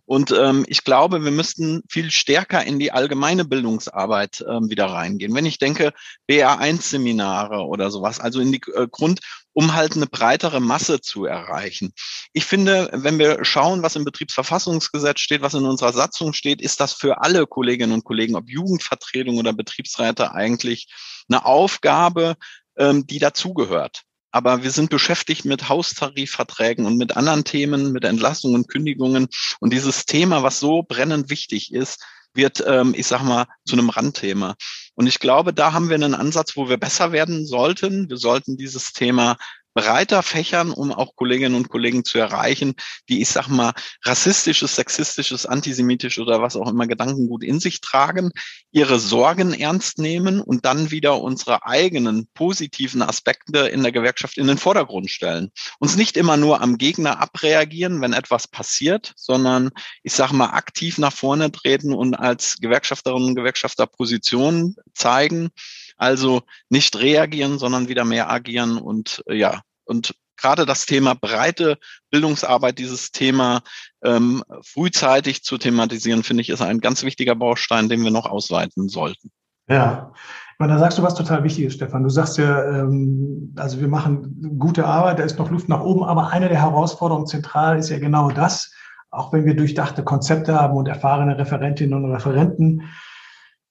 Und 0.05 0.31
ähm, 0.31 0.65
ich 0.67 0.83
glaube, 0.83 1.23
wir 1.23 1.31
müssten 1.31 1.81
viel 1.89 2.11
stärker 2.11 2.63
in 2.63 2.79
die 2.79 2.91
allgemeine 2.91 3.45
Bildungsarbeit 3.45 4.45
ähm, 4.47 4.69
wieder 4.69 4.85
reingehen. 4.85 5.33
Wenn 5.33 5.45
ich 5.45 5.57
denke, 5.57 5.93
BR1-Seminare 6.29 7.65
oder 7.65 7.89
sowas, 7.89 8.19
also 8.19 8.39
in 8.39 8.51
die 8.51 8.61
äh, 8.75 8.87
Grund- 8.89 9.21
um 9.55 9.73
halt 9.73 9.95
eine 9.95 10.05
breitere 10.05 10.59
Masse 10.59 10.99
zu 10.99 11.25
erreichen. 11.25 11.93
Ich 12.33 12.45
finde, 12.45 12.89
wenn 12.91 13.17
wir 13.17 13.45
schauen, 13.45 13.81
was 13.83 13.95
im 13.95 14.03
Betriebsverfassungsgesetz 14.03 15.21
steht, 15.21 15.41
was 15.41 15.53
in 15.53 15.63
unserer 15.63 15.93
Satzung 15.93 16.33
steht, 16.33 16.61
ist 16.61 16.81
das 16.81 16.91
für 16.91 17.21
alle 17.21 17.47
Kolleginnen 17.47 17.93
und 17.93 18.03
Kollegen, 18.03 18.35
ob 18.35 18.49
Jugendvertretung 18.49 19.37
oder 19.37 19.53
Betriebsräte, 19.53 20.33
eigentlich 20.33 20.87
eine 21.29 21.45
Aufgabe, 21.45 22.35
ähm, 22.77 23.07
die 23.07 23.19
dazugehört. 23.19 24.03
Aber 24.31 24.63
wir 24.63 24.71
sind 24.71 24.89
beschäftigt 24.89 25.45
mit 25.45 25.69
Haustarifverträgen 25.69 26.85
und 26.85 26.97
mit 26.97 27.15
anderen 27.15 27.45
Themen, 27.45 27.93
mit 27.93 28.03
Entlassungen, 28.03 28.67
Kündigungen. 28.67 29.27
Und 29.61 29.71
dieses 29.71 30.05
Thema, 30.05 30.43
was 30.43 30.59
so 30.59 30.83
brennend 30.83 31.29
wichtig 31.29 31.73
ist, 31.73 32.03
wird, 32.33 32.61
ähm, 32.67 32.93
ich 32.97 33.07
sag 33.07 33.23
mal, 33.23 33.45
zu 33.65 33.77
einem 33.77 33.89
Randthema. 33.89 34.55
Und 34.93 35.07
ich 35.07 35.19
glaube, 35.19 35.53
da 35.53 35.71
haben 35.71 35.87
wir 35.87 35.95
einen 35.95 36.15
Ansatz, 36.15 36.57
wo 36.57 36.67
wir 36.67 36.77
besser 36.77 37.11
werden 37.13 37.45
sollten. 37.45 38.09
Wir 38.09 38.17
sollten 38.17 38.57
dieses 38.57 38.91
Thema 38.91 39.37
breiter 39.75 40.23
fächern, 40.23 40.71
um 40.71 40.91
auch 40.91 41.15
Kolleginnen 41.15 41.53
und 41.53 41.69
Kollegen 41.69 42.05
zu 42.05 42.17
erreichen, 42.17 42.73
die, 43.09 43.21
ich 43.21 43.29
sag 43.29 43.49
mal, 43.49 43.73
rassistisches, 44.03 44.75
sexistisches, 44.75 45.45
antisemitisch 45.45 46.17
oder 46.17 46.41
was 46.41 46.55
auch 46.55 46.69
immer 46.69 46.87
Gedankengut 46.87 47.43
in 47.43 47.59
sich 47.59 47.81
tragen, 47.81 48.31
ihre 48.71 48.99
Sorgen 48.99 49.53
ernst 49.53 49.99
nehmen 49.99 50.39
und 50.39 50.65
dann 50.65 50.91
wieder 50.91 51.21
unsere 51.21 51.65
eigenen 51.65 52.27
positiven 52.33 53.01
Aspekte 53.01 53.59
in 53.67 53.83
der 53.83 53.91
Gewerkschaft 53.91 54.37
in 54.37 54.47
den 54.47 54.57
Vordergrund 54.57 55.11
stellen. 55.11 55.51
Uns 55.79 55.97
nicht 55.97 56.15
immer 56.15 56.37
nur 56.37 56.61
am 56.61 56.77
Gegner 56.77 57.19
abreagieren, 57.19 57.99
wenn 57.99 58.13
etwas 58.13 58.47
passiert, 58.47 59.13
sondern, 59.17 59.71
ich 60.03 60.13
sag 60.13 60.31
mal, 60.31 60.51
aktiv 60.51 60.97
nach 60.97 61.13
vorne 61.13 61.51
treten 61.51 61.93
und 61.93 62.15
als 62.15 62.57
Gewerkschafterinnen 62.61 63.29
und 63.29 63.35
Gewerkschafter 63.35 63.87
Positionen 63.87 64.77
zeigen, 64.93 65.49
also 65.97 66.41
nicht 66.69 66.95
reagieren, 66.95 67.59
sondern 67.59 67.87
wieder 67.87 68.05
mehr 68.05 68.29
agieren 68.29 68.77
und 68.77 69.23
äh, 69.27 69.35
ja, 69.35 69.61
und 69.85 70.15
gerade 70.37 70.65
das 70.65 70.85
Thema 70.85 71.13
breite 71.15 71.77
Bildungsarbeit, 72.11 72.77
dieses 72.77 73.11
Thema 73.11 73.61
ähm, 74.03 74.43
frühzeitig 74.63 75.43
zu 75.43 75.57
thematisieren, 75.57 76.23
finde 76.23 76.41
ich, 76.41 76.49
ist 76.49 76.61
ein 76.61 76.81
ganz 76.81 77.03
wichtiger 77.03 77.35
Baustein, 77.35 77.89
den 77.89 78.03
wir 78.03 78.11
noch 78.11 78.25
ausweiten 78.25 78.89
sollten. 78.89 79.31
Ja, 79.67 80.11
meine, 80.59 80.73
da 80.73 80.79
sagst 80.79 80.97
du 80.97 81.03
was 81.03 81.15
total 81.15 81.43
Wichtiges, 81.43 81.73
Stefan. 81.73 82.03
Du 82.03 82.09
sagst 82.09 82.37
ja, 82.37 82.63
ähm, 82.63 83.53
also 83.57 83.79
wir 83.81 83.87
machen 83.87 84.55
gute 84.57 84.85
Arbeit, 84.85 85.19
da 85.19 85.23
ist 85.23 85.37
noch 85.37 85.51
Luft 85.51 85.67
nach 85.67 85.81
oben, 85.81 86.03
aber 86.03 86.29
eine 86.29 86.47
der 86.47 86.61
Herausforderungen 86.61 87.27
zentral 87.27 87.77
ist 87.77 87.89
ja 87.89 87.99
genau 87.99 88.29
das, 88.29 88.73
auch 89.11 89.33
wenn 89.33 89.45
wir 89.45 89.55
durchdachte 89.55 90.03
Konzepte 90.03 90.55
haben 90.55 90.77
und 90.77 90.87
erfahrene 90.87 91.37
Referentinnen 91.37 91.93
und 91.93 92.11
Referenten, 92.11 92.83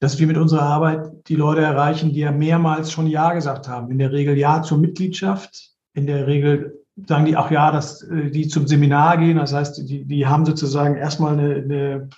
dass 0.05 0.19
wir 0.19 0.27
mit 0.27 0.37
unserer 0.37 0.65
Arbeit 0.65 1.29
die 1.29 1.35
Leute 1.35 1.63
erreichen, 1.63 2.13
die 2.13 2.21
ja 2.21 2.31
mehrmals 2.31 2.93
schon 2.93 3.07
Ja 3.07 3.33
gesagt 3.33 3.69
haben. 3.69 3.91
In 3.91 3.97
der 3.97 4.13
Regel 4.13 4.37
Ja 4.37 4.61
zur 4.61 4.77
Mitgliedschaft. 4.77 5.71
In 5.95 6.07
der 6.07 6.27
Regel 6.27 6.79
sagen 7.07 7.25
die 7.25 7.39
auch 7.39 7.51
Ja, 7.51 7.73
dass 7.73 8.03
äh, 8.03 8.31
die 8.31 8.47
zum 8.47 8.67
Seminar 8.67 9.17
gehen. 9.17 9.39
Das 9.39 9.55
heißt, 9.55 9.89
die, 9.89 10.05
die 10.05 10.27
haben 10.27 10.45
sozusagen 10.45 10.97
erstmal 10.97 11.39
eine, 11.39 11.55
eine, 11.55 12.09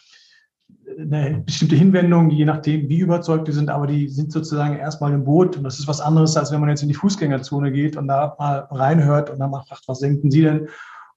eine 0.99 1.43
bestimmte 1.47 1.77
Hinwendung, 1.77 2.29
je 2.31 2.45
nachdem, 2.45 2.89
wie 2.89 2.99
überzeugt 2.99 3.47
die 3.47 3.53
sind, 3.53 3.71
aber 3.71 3.87
die 3.87 4.09
sind 4.09 4.33
sozusagen 4.33 4.77
erstmal 4.77 5.13
im 5.13 5.23
Boot. 5.23 5.57
Und 5.57 5.63
das 5.63 5.79
ist 5.79 5.87
was 5.87 6.01
anderes, 6.01 6.37
als 6.37 6.51
wenn 6.51 6.59
man 6.59 6.71
jetzt 6.71 6.83
in 6.83 6.89
die 6.89 6.95
Fußgängerzone 6.95 7.71
geht 7.71 7.97
und 7.97 8.09
da 8.09 8.35
mal 8.37 8.67
reinhört 8.73 9.31
und 9.31 9.39
dann 9.39 9.53
mal 9.53 9.63
fragt, 9.63 9.87
was 9.87 10.01
denken 10.01 10.33
Sie 10.33 10.43
denn? 10.43 10.67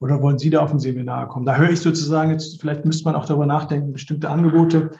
Oder 0.01 0.21
wollen 0.21 0.37
Sie 0.37 0.51
da 0.51 0.59
auf 0.59 0.71
ein 0.71 0.79
Seminar 0.79 1.29
kommen? 1.29 1.47
Da 1.47 1.55
höre 1.55 1.71
ich 1.71 1.81
sozusagen, 1.81 2.29
jetzt, 2.29 2.61
vielleicht 2.61 2.85
müsste 2.85 3.05
man 3.05 3.15
auch 3.15 3.25
darüber 3.25 3.47
nachdenken, 3.47 3.91
bestimmte 3.91 4.29
Angebote 4.29 4.91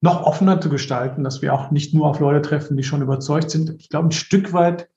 noch 0.00 0.22
offener 0.22 0.60
zu 0.60 0.70
gestalten, 0.70 1.24
dass 1.24 1.42
wir 1.42 1.52
auch 1.52 1.70
nicht 1.70 1.94
nur 1.94 2.06
auf 2.06 2.20
Leute 2.20 2.42
treffen, 2.42 2.76
die 2.76 2.82
schon 2.82 3.02
überzeugt 3.02 3.50
sind. 3.50 3.74
Ich 3.78 3.88
glaube, 3.90 4.08
ein 4.08 4.12
Stück 4.12 4.52
weit, 4.52 4.88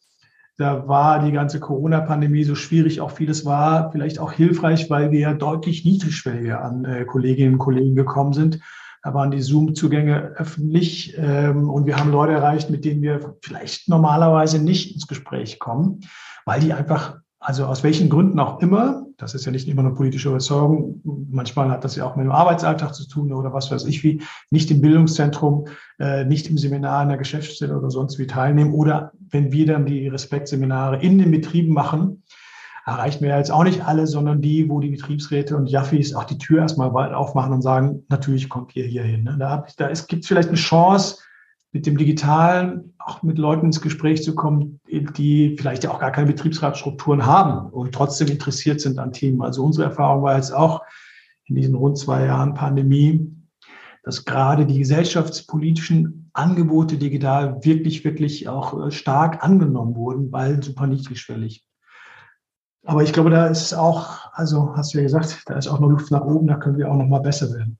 da 0.57 0.87
war 0.87 1.23
die 1.23 1.31
ganze 1.31 1.59
Corona-Pandemie 1.59 2.43
so 2.43 2.55
schwierig, 2.55 3.01
auch 3.01 3.11
vieles 3.11 3.43
war 3.43 3.91
vielleicht 3.91 4.19
auch 4.19 4.31
hilfreich, 4.31 4.89
weil 4.89 5.11
wir 5.11 5.19
ja 5.19 5.33
deutlich 5.33 5.83
niedrigschwelliger 5.83 6.63
an 6.63 6.85
äh, 6.85 7.05
Kolleginnen 7.05 7.53
und 7.53 7.59
Kollegen 7.59 7.95
gekommen 7.95 8.33
sind. 8.33 8.59
Da 9.01 9.13
waren 9.13 9.31
die 9.31 9.41
Zoom-Zugänge 9.41 10.33
öffentlich 10.37 11.15
ähm, 11.17 11.69
und 11.69 11.85
wir 11.85 11.97
haben 11.97 12.11
Leute 12.11 12.33
erreicht, 12.33 12.69
mit 12.69 12.85
denen 12.85 13.01
wir 13.01 13.35
vielleicht 13.41 13.89
normalerweise 13.89 14.63
nicht 14.63 14.93
ins 14.93 15.07
Gespräch 15.07 15.59
kommen, 15.59 15.99
weil 16.45 16.61
die 16.61 16.71
einfach 16.71 17.17
also 17.43 17.65
aus 17.65 17.83
welchen 17.83 18.09
Gründen 18.09 18.39
auch 18.39 18.61
immer, 18.61 19.05
das 19.17 19.35
ist 19.35 19.45
ja 19.45 19.51
nicht 19.51 19.67
immer 19.67 19.81
eine 19.81 19.93
politische 19.93 20.29
Überzeugung, 20.29 21.01
manchmal 21.29 21.69
hat 21.69 21.83
das 21.83 21.95
ja 21.95 22.05
auch 22.05 22.15
mit 22.15 22.25
dem 22.25 22.31
Arbeitsalltag 22.31 22.95
zu 22.95 23.07
tun 23.07 23.33
oder 23.33 23.53
was 23.53 23.69
weiß 23.69 23.85
ich 23.85 24.03
wie, 24.03 24.21
nicht 24.49 24.71
im 24.71 24.81
Bildungszentrum, 24.81 25.67
äh, 25.99 26.23
nicht 26.23 26.49
im 26.49 26.57
Seminar 26.57 27.03
in 27.03 27.09
der 27.09 27.17
Geschäftsstelle 27.17 27.77
oder 27.77 27.91
sonst 27.91 28.17
wie 28.17 28.27
teilnehmen. 28.27 28.73
Oder 28.73 29.11
wenn 29.29 29.51
wir 29.51 29.65
dann 29.65 29.85
die 29.85 30.07
Respektseminare 30.07 31.01
in 31.01 31.17
den 31.17 31.31
Betrieben 31.31 31.73
machen, 31.73 32.23
erreichen 32.85 33.23
wir 33.23 33.37
jetzt 33.37 33.51
auch 33.51 33.63
nicht 33.63 33.85
alle, 33.85 34.07
sondern 34.07 34.41
die, 34.41 34.69
wo 34.69 34.79
die 34.79 34.89
Betriebsräte 34.89 35.57
und 35.57 35.67
Jaffis 35.67 36.15
auch 36.15 36.25
die 36.25 36.37
Tür 36.37 36.59
erstmal 36.59 36.93
weit 36.93 37.13
aufmachen 37.13 37.53
und 37.53 37.61
sagen, 37.61 38.05
natürlich 38.07 38.49
kommt 38.49 38.75
ihr 38.75 38.85
hier 38.85 39.03
hin. 39.03 39.23
Ne? 39.23 39.35
Da, 39.37 39.65
da 39.77 39.87
gibt 39.87 40.23
es 40.23 40.27
vielleicht 40.27 40.49
eine 40.49 40.57
Chance, 40.57 41.17
mit 41.74 41.88
dem 41.88 41.97
Digitalen 41.97 42.93
auch 42.99 43.24
mit 43.24 43.39
Leuten 43.39 43.65
ins 43.65 43.82
Gespräch 43.82 44.24
zu 44.24 44.36
kommen, 44.36 44.80
die 44.88 45.55
vielleicht 45.57 45.84
ja 45.84 45.91
auch 45.91 45.99
gar 45.99 46.11
keine 46.11 46.28
Betriebsratsstrukturen 46.28 47.26
haben 47.26 47.69
und 47.71 47.93
trotzdem 47.93 48.28
interessiert 48.28 48.80
sind 48.80 48.99
an 48.99 49.11
Themen. 49.11 49.41
Also 49.41 49.63
unsere 49.63 49.86
Erfahrung 49.89 50.24
war 50.24 50.36
jetzt 50.36 50.53
auch 50.53 50.84
in 51.45 51.55
diesen 51.55 51.76
rund 51.76 51.97
zwei 51.97 52.26
Jahren 52.26 52.53
Pandemie, 52.53 53.28
dass 54.03 54.24
gerade 54.24 54.67
die 54.67 54.78
gesellschaftspolitischen 54.78 56.30
Angebote 56.34 56.97
digital 56.97 57.63
wirklich, 57.63 58.03
wirklich 58.05 58.47
auch 58.47 58.88
äh, 58.88 58.91
stark 58.91 59.43
angenommen 59.43 59.95
wurden, 59.95 60.32
weil 60.32 60.61
super 60.61 60.88
niedrigschwellig. 60.88 61.65
Aber 62.86 63.01
ich 63.01 63.13
glaube, 63.13 63.30
da 63.30 63.47
ist 63.47 63.74
auch, 63.74 64.32
also 64.34 64.76
hast 64.76 64.93
du 64.93 64.97
ja 64.97 65.03
gesagt, 65.03 65.43
da 65.45 65.57
ist 65.57 65.67
auch 65.67 65.80
noch 65.80 65.89
Luft 65.89 66.11
nach 66.11 66.21
oben, 66.21 66.47
da 66.47 66.55
können 66.55 66.78
wir 66.78 66.91
auch 66.91 66.97
noch 66.97 67.07
mal 67.07 67.21
besser 67.21 67.49
werden. 67.53 67.78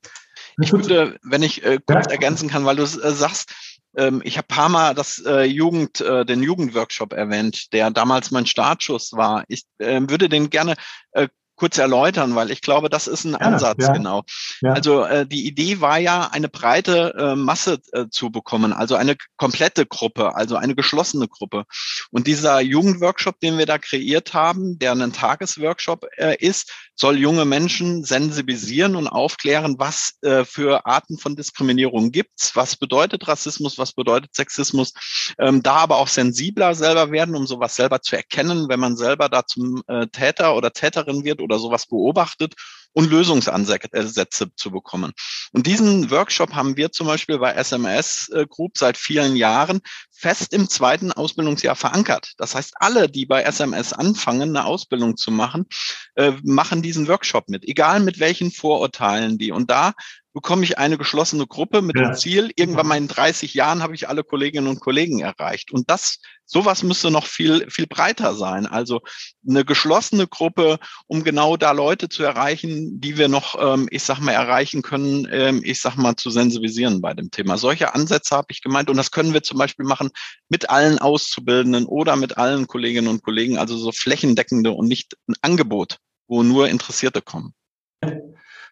Ich 0.60 0.72
würde, 0.72 1.18
wenn 1.22 1.42
ich 1.42 1.64
äh, 1.64 1.78
kurz 1.84 2.06
ja. 2.06 2.12
ergänzen 2.12 2.48
kann, 2.48 2.64
weil 2.64 2.76
du 2.76 2.82
äh, 2.82 2.86
sagst, 2.86 3.52
ähm, 3.96 4.22
ich 4.24 4.36
habe 4.36 4.46
paar 4.48 4.68
Mal 4.68 4.94
das 4.94 5.22
äh, 5.24 5.44
Jugend, 5.44 6.00
äh, 6.00 6.24
den 6.24 6.42
Jugendworkshop 6.42 7.12
erwähnt, 7.12 7.72
der 7.72 7.90
damals 7.90 8.30
mein 8.30 8.46
Startschuss 8.46 9.12
war. 9.12 9.44
Ich 9.48 9.64
äh, 9.78 10.00
würde 10.02 10.28
den 10.28 10.50
gerne 10.50 10.74
äh, 11.12 11.28
kurz 11.56 11.78
erläutern, 11.78 12.34
weil 12.34 12.50
ich 12.50 12.60
glaube, 12.60 12.88
das 12.88 13.06
ist 13.06 13.24
ein 13.24 13.32
ja, 13.32 13.38
Ansatz, 13.38 13.86
ja. 13.86 13.92
genau. 13.92 14.24
Ja. 14.60 14.72
Also 14.72 15.04
äh, 15.04 15.26
die 15.26 15.46
Idee 15.46 15.80
war 15.80 15.98
ja, 15.98 16.28
eine 16.32 16.48
breite 16.48 17.14
äh, 17.16 17.36
Masse 17.36 17.78
äh, 17.92 18.06
zu 18.10 18.30
bekommen, 18.30 18.72
also 18.72 18.96
eine 18.96 19.16
komplette 19.36 19.86
Gruppe, 19.86 20.34
also 20.34 20.56
eine 20.56 20.74
geschlossene 20.74 21.28
Gruppe. 21.28 21.64
Und 22.10 22.26
dieser 22.26 22.60
Jugendworkshop, 22.60 23.38
den 23.40 23.58
wir 23.58 23.66
da 23.66 23.78
kreiert 23.78 24.34
haben, 24.34 24.78
der 24.78 24.92
ein 24.92 25.12
Tagesworkshop 25.12 26.06
äh, 26.16 26.36
ist, 26.38 26.72
soll 26.96 27.18
junge 27.18 27.44
Menschen 27.44 28.04
sensibilisieren 28.04 28.96
und 28.96 29.08
aufklären, 29.08 29.76
was 29.78 30.14
äh, 30.22 30.44
für 30.44 30.86
Arten 30.86 31.18
von 31.18 31.36
Diskriminierung 31.36 32.12
gibt's, 32.12 32.54
was 32.54 32.76
bedeutet 32.76 33.26
Rassismus, 33.26 33.78
was 33.78 33.92
bedeutet 33.92 34.34
Sexismus, 34.34 34.92
ähm, 35.38 35.62
da 35.62 35.76
aber 35.76 35.96
auch 35.96 36.08
sensibler 36.08 36.74
selber 36.74 37.10
werden, 37.10 37.34
um 37.34 37.46
sowas 37.46 37.74
selber 37.74 38.00
zu 38.00 38.16
erkennen, 38.16 38.68
wenn 38.68 38.80
man 38.80 38.96
selber 38.96 39.28
da 39.28 39.44
zum 39.44 39.82
äh, 39.88 40.06
Täter 40.08 40.54
oder 40.54 40.72
Täterin 40.72 41.24
wird 41.24 41.40
oder 41.40 41.58
sowas 41.58 41.86
beobachtet 41.86 42.54
und 42.94 43.10
Lösungsansätze 43.10 44.54
zu 44.54 44.70
bekommen. 44.70 45.12
Und 45.52 45.66
diesen 45.66 46.10
Workshop 46.10 46.54
haben 46.54 46.76
wir 46.76 46.92
zum 46.92 47.06
Beispiel 47.06 47.38
bei 47.38 47.52
SMS 47.52 48.30
äh, 48.30 48.46
Group 48.48 48.78
seit 48.78 48.96
vielen 48.96 49.36
Jahren 49.36 49.80
fest 50.10 50.54
im 50.54 50.70
zweiten 50.70 51.12
Ausbildungsjahr 51.12 51.76
verankert. 51.76 52.32
Das 52.38 52.54
heißt, 52.54 52.74
alle, 52.76 53.10
die 53.10 53.26
bei 53.26 53.42
SMS 53.42 53.92
anfangen, 53.92 54.50
eine 54.50 54.64
Ausbildung 54.64 55.16
zu 55.16 55.30
machen, 55.30 55.66
äh, 56.14 56.32
machen 56.42 56.82
diesen 56.82 57.08
Workshop 57.08 57.48
mit, 57.48 57.64
egal 57.64 58.00
mit 58.00 58.20
welchen 58.20 58.50
Vorurteilen 58.50 59.38
die. 59.38 59.52
Und 59.52 59.70
da 59.70 59.92
bekomme 60.34 60.64
ich 60.64 60.78
eine 60.78 60.98
geschlossene 60.98 61.46
Gruppe 61.46 61.80
mit 61.80 61.96
ja. 61.96 62.02
dem 62.02 62.14
Ziel, 62.14 62.50
irgendwann 62.56 62.88
mal 62.88 62.98
in 62.98 63.06
30 63.06 63.54
Jahren 63.54 63.82
habe 63.82 63.94
ich 63.94 64.08
alle 64.08 64.24
Kolleginnen 64.24 64.66
und 64.66 64.80
Kollegen 64.80 65.20
erreicht. 65.20 65.70
Und 65.70 65.88
das, 65.88 66.18
sowas 66.44 66.82
müsste 66.82 67.12
noch 67.12 67.24
viel, 67.26 67.70
viel 67.70 67.86
breiter 67.86 68.34
sein. 68.34 68.66
Also 68.66 69.00
eine 69.48 69.64
geschlossene 69.64 70.26
Gruppe, 70.26 70.80
um 71.06 71.22
genau 71.22 71.56
da 71.56 71.70
Leute 71.70 72.08
zu 72.08 72.24
erreichen, 72.24 73.00
die 73.00 73.16
wir 73.16 73.28
noch, 73.28 73.54
ähm, 73.60 73.86
ich 73.92 74.02
sag 74.02 74.18
mal, 74.18 74.32
erreichen 74.32 74.82
können, 74.82 75.28
ähm, 75.30 75.62
ich 75.64 75.80
sag 75.80 75.96
mal, 75.96 76.16
zu 76.16 76.30
sensibilisieren 76.30 77.00
bei 77.00 77.14
dem 77.14 77.30
Thema. 77.30 77.56
Solche 77.56 77.94
Ansätze 77.94 78.36
habe 78.36 78.48
ich 78.50 78.60
gemeint. 78.60 78.90
Und 78.90 78.96
das 78.96 79.12
können 79.12 79.34
wir 79.34 79.44
zum 79.44 79.58
Beispiel 79.58 79.86
machen 79.86 80.10
mit 80.48 80.68
allen 80.68 80.98
Auszubildenden 80.98 81.86
oder 81.86 82.16
mit 82.16 82.38
allen 82.38 82.66
Kolleginnen 82.66 83.06
und 83.06 83.22
Kollegen, 83.22 83.56
also 83.56 83.76
so 83.76 83.92
flächendeckende 83.92 84.72
und 84.72 84.88
nicht 84.88 85.14
ein 85.28 85.34
Angebot, 85.42 85.98
wo 86.26 86.42
nur 86.42 86.68
Interessierte 86.68 87.22
kommen. 87.22 87.54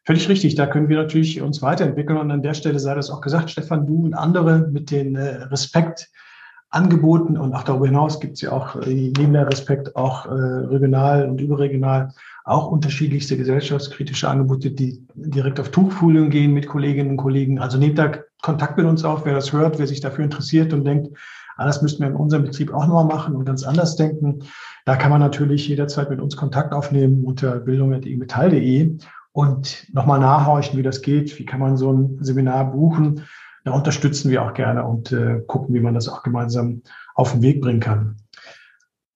Völlig 0.04 0.28
richtig, 0.28 0.56
da 0.56 0.66
können 0.66 0.88
wir 0.88 0.96
natürlich 0.96 1.40
uns 1.40 1.62
weiterentwickeln. 1.62 2.18
Und 2.18 2.32
an 2.32 2.42
der 2.42 2.54
Stelle 2.54 2.80
sei 2.80 2.94
das 2.94 3.10
auch 3.10 3.20
gesagt, 3.20 3.50
Stefan, 3.50 3.86
du 3.86 4.04
und 4.04 4.14
andere 4.14 4.66
mit 4.68 4.90
den 4.90 5.14
äh, 5.14 5.44
Respektangeboten 5.44 7.38
und 7.38 7.54
auch 7.54 7.62
darüber 7.62 7.86
hinaus 7.86 8.18
gibt 8.18 8.34
es 8.34 8.40
ja 8.40 8.50
auch 8.50 8.74
äh, 8.82 9.12
neben 9.16 9.32
der 9.32 9.46
Respekt 9.46 9.94
auch 9.94 10.26
äh, 10.26 10.30
regional 10.30 11.28
und 11.28 11.40
überregional 11.40 12.12
auch 12.44 12.66
unterschiedlichste 12.66 13.36
gesellschaftskritische 13.36 14.28
Angebote, 14.28 14.72
die 14.72 15.06
direkt 15.14 15.60
auf 15.60 15.70
Tuchfolien 15.70 16.30
gehen 16.30 16.52
mit 16.52 16.66
Kolleginnen 16.66 17.10
und 17.10 17.16
Kollegen. 17.18 17.60
Also 17.60 17.78
nehmt 17.78 17.98
da 17.98 18.10
Kontakt 18.42 18.76
mit 18.78 18.86
uns 18.86 19.04
auf, 19.04 19.24
wer 19.24 19.34
das 19.34 19.52
hört, 19.52 19.78
wer 19.78 19.86
sich 19.86 20.00
dafür 20.00 20.24
interessiert 20.24 20.72
und 20.72 20.84
denkt, 20.84 21.16
ah, 21.56 21.64
das 21.64 21.80
müssten 21.80 22.02
wir 22.02 22.08
in 22.08 22.16
unserem 22.16 22.42
Betrieb 22.42 22.74
auch 22.74 22.88
nochmal 22.88 23.04
machen 23.04 23.36
und 23.36 23.44
ganz 23.44 23.62
anders 23.62 23.94
denken. 23.94 24.40
Da 24.84 24.96
kann 24.96 25.12
man 25.12 25.20
natürlich 25.20 25.68
jederzeit 25.68 26.10
mit 26.10 26.20
uns 26.20 26.36
Kontakt 26.36 26.72
aufnehmen 26.72 27.24
unter 27.24 27.60
bildung.emetall.de 27.60 28.98
und 29.32 29.86
nochmal 29.92 30.20
nachhorchen, 30.20 30.78
wie 30.78 30.82
das 30.82 31.02
geht, 31.02 31.38
wie 31.38 31.44
kann 31.44 31.60
man 31.60 31.76
so 31.76 31.92
ein 31.92 32.18
Seminar 32.20 32.72
buchen. 32.72 33.24
Da 33.64 33.72
unterstützen 33.72 34.30
wir 34.30 34.42
auch 34.42 34.54
gerne 34.54 34.84
und 34.84 35.12
äh, 35.12 35.40
gucken, 35.46 35.74
wie 35.74 35.80
man 35.80 35.94
das 35.94 36.08
auch 36.08 36.22
gemeinsam 36.22 36.82
auf 37.14 37.32
den 37.32 37.42
Weg 37.42 37.60
bringen 37.60 37.80
kann. 37.80 38.16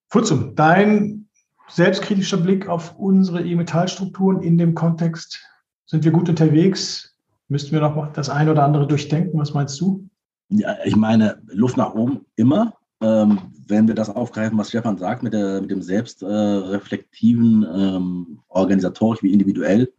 Futzum, 0.08 0.54
dein 0.54 1.28
selbstkritischer 1.68 2.36
Blick 2.36 2.68
auf 2.68 2.96
unsere 2.96 3.42
E-Metall-Strukturen 3.42 4.40
in 4.40 4.56
dem 4.56 4.74
Kontext. 4.74 5.40
Sind 5.84 6.04
wir 6.04 6.12
gut 6.12 6.28
unterwegs? 6.28 7.16
Müssten 7.48 7.72
wir 7.72 7.80
noch 7.80 8.12
das 8.12 8.30
eine 8.30 8.52
oder 8.52 8.64
andere 8.64 8.86
durchdenken? 8.86 9.38
Was 9.38 9.52
meinst 9.52 9.80
du? 9.80 10.08
Ja, 10.48 10.76
ich 10.84 10.96
meine, 10.96 11.42
Luft 11.46 11.76
nach 11.76 11.94
oben 11.94 12.24
immer. 12.36 12.74
Ähm, 13.00 13.40
wenn 13.66 13.88
wir 13.88 13.94
das 13.94 14.08
aufgreifen, 14.08 14.56
was 14.56 14.68
Stefan 14.68 14.96
sagt, 14.96 15.22
mit, 15.22 15.32
der, 15.32 15.60
mit 15.60 15.70
dem 15.70 15.82
selbstreflektiven, 15.82 17.64
äh, 17.64 17.96
ähm, 17.96 18.38
organisatorisch 18.48 19.22
wie 19.22 19.32
individuell, 19.32 19.92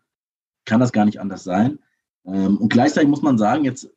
kann 0.68 0.80
das 0.80 0.91
gar 0.91 1.05
nicht 1.05 1.20
anders 1.20 1.43
sein. 1.43 1.80
Ähm, 2.26 2.57
und 2.57 2.70
gleichzeitig 2.70 3.09
muss 3.09 3.24
man 3.24 3.39
sagen, 3.39 3.63
jetzt 3.63 3.89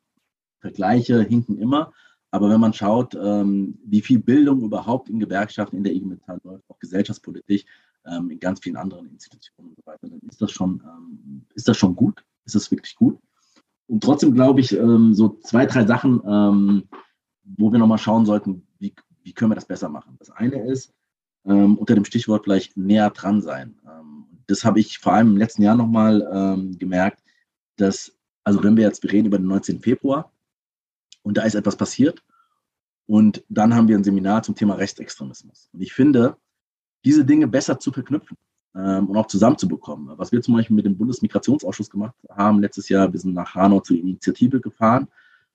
Vergleiche 0.59 1.21
hinken 1.21 1.57
immer, 1.57 1.91
aber 2.31 2.49
wenn 2.49 2.61
man 2.61 2.73
schaut, 2.73 3.13
ähm, 3.13 3.77
wie 3.83 4.01
viel 4.01 4.19
Bildung 4.19 4.61
überhaupt 4.61 5.09
in 5.09 5.19
Gewerkschaften, 5.19 5.75
in 5.75 5.83
der 5.83 5.93
IG 5.93 6.05
Metall 6.05 6.39
läuft, 6.43 6.63
auch 6.69 6.79
gesellschaftspolitisch, 6.79 7.65
ähm, 8.05 8.31
in 8.31 8.39
ganz 8.39 8.61
vielen 8.61 8.77
anderen 8.77 9.07
Institutionen 9.09 9.69
und 9.69 9.75
so 9.75 9.85
weiter, 9.85 10.07
dann 10.07 10.19
ist 10.27 10.41
das 10.41 10.51
schon, 10.51 10.81
ähm, 10.85 11.45
ist 11.53 11.67
das 11.67 11.77
schon 11.77 11.95
gut, 11.95 12.23
ist 12.45 12.55
das 12.55 12.71
wirklich 12.71 12.95
gut. 12.95 13.19
Und 13.87 14.01
trotzdem 14.01 14.33
glaube 14.33 14.61
ich, 14.61 14.75
ähm, 14.77 15.13
so 15.13 15.37
zwei, 15.43 15.65
drei 15.65 15.85
Sachen, 15.85 16.21
ähm, 16.25 16.83
wo 17.43 17.71
wir 17.71 17.79
nochmal 17.79 17.97
schauen 17.97 18.25
sollten, 18.25 18.65
wie, 18.79 18.95
wie 19.23 19.33
können 19.33 19.51
wir 19.51 19.55
das 19.55 19.65
besser 19.65 19.89
machen. 19.89 20.15
Das 20.19 20.31
eine 20.31 20.65
ist, 20.65 20.93
unter 21.43 21.95
dem 21.95 22.05
Stichwort 22.05 22.43
vielleicht 22.43 22.77
näher 22.77 23.09
dran 23.09 23.41
sein 23.41 23.79
das 24.51 24.65
habe 24.65 24.79
ich 24.79 24.99
vor 24.99 25.13
allem 25.13 25.29
im 25.29 25.37
letzten 25.37 25.63
Jahr 25.63 25.75
nochmal 25.75 26.27
ähm, 26.33 26.77
gemerkt, 26.77 27.23
dass, 27.77 28.13
also 28.43 28.63
wenn 28.63 28.75
wir 28.75 28.83
jetzt, 28.83 29.01
wir 29.01 29.11
reden 29.11 29.27
über 29.27 29.37
den 29.37 29.47
19. 29.47 29.79
Februar 29.79 30.31
und 31.23 31.37
da 31.37 31.43
ist 31.43 31.55
etwas 31.55 31.75
passiert 31.75 32.23
und 33.07 33.43
dann 33.49 33.73
haben 33.73 33.87
wir 33.87 33.97
ein 33.97 34.03
Seminar 34.03 34.43
zum 34.43 34.55
Thema 34.55 34.75
Rechtsextremismus. 34.75 35.69
Und 35.73 35.81
ich 35.81 35.93
finde, 35.93 36.35
diese 37.05 37.25
Dinge 37.25 37.47
besser 37.47 37.79
zu 37.79 37.91
verknüpfen 37.91 38.37
ähm, 38.75 39.07
und 39.07 39.17
auch 39.17 39.27
zusammenzubekommen. 39.27 40.17
Was 40.17 40.31
wir 40.31 40.41
zum 40.41 40.55
Beispiel 40.55 40.75
mit 40.75 40.85
dem 40.85 40.97
Bundesmigrationsausschuss 40.97 41.89
gemacht 41.89 42.15
haben 42.29 42.59
letztes 42.59 42.89
Jahr, 42.89 43.11
wir 43.11 43.19
sind 43.19 43.33
nach 43.33 43.55
Hanau 43.55 43.79
zur 43.79 43.97
Initiative 43.97 44.59
gefahren, 44.59 45.07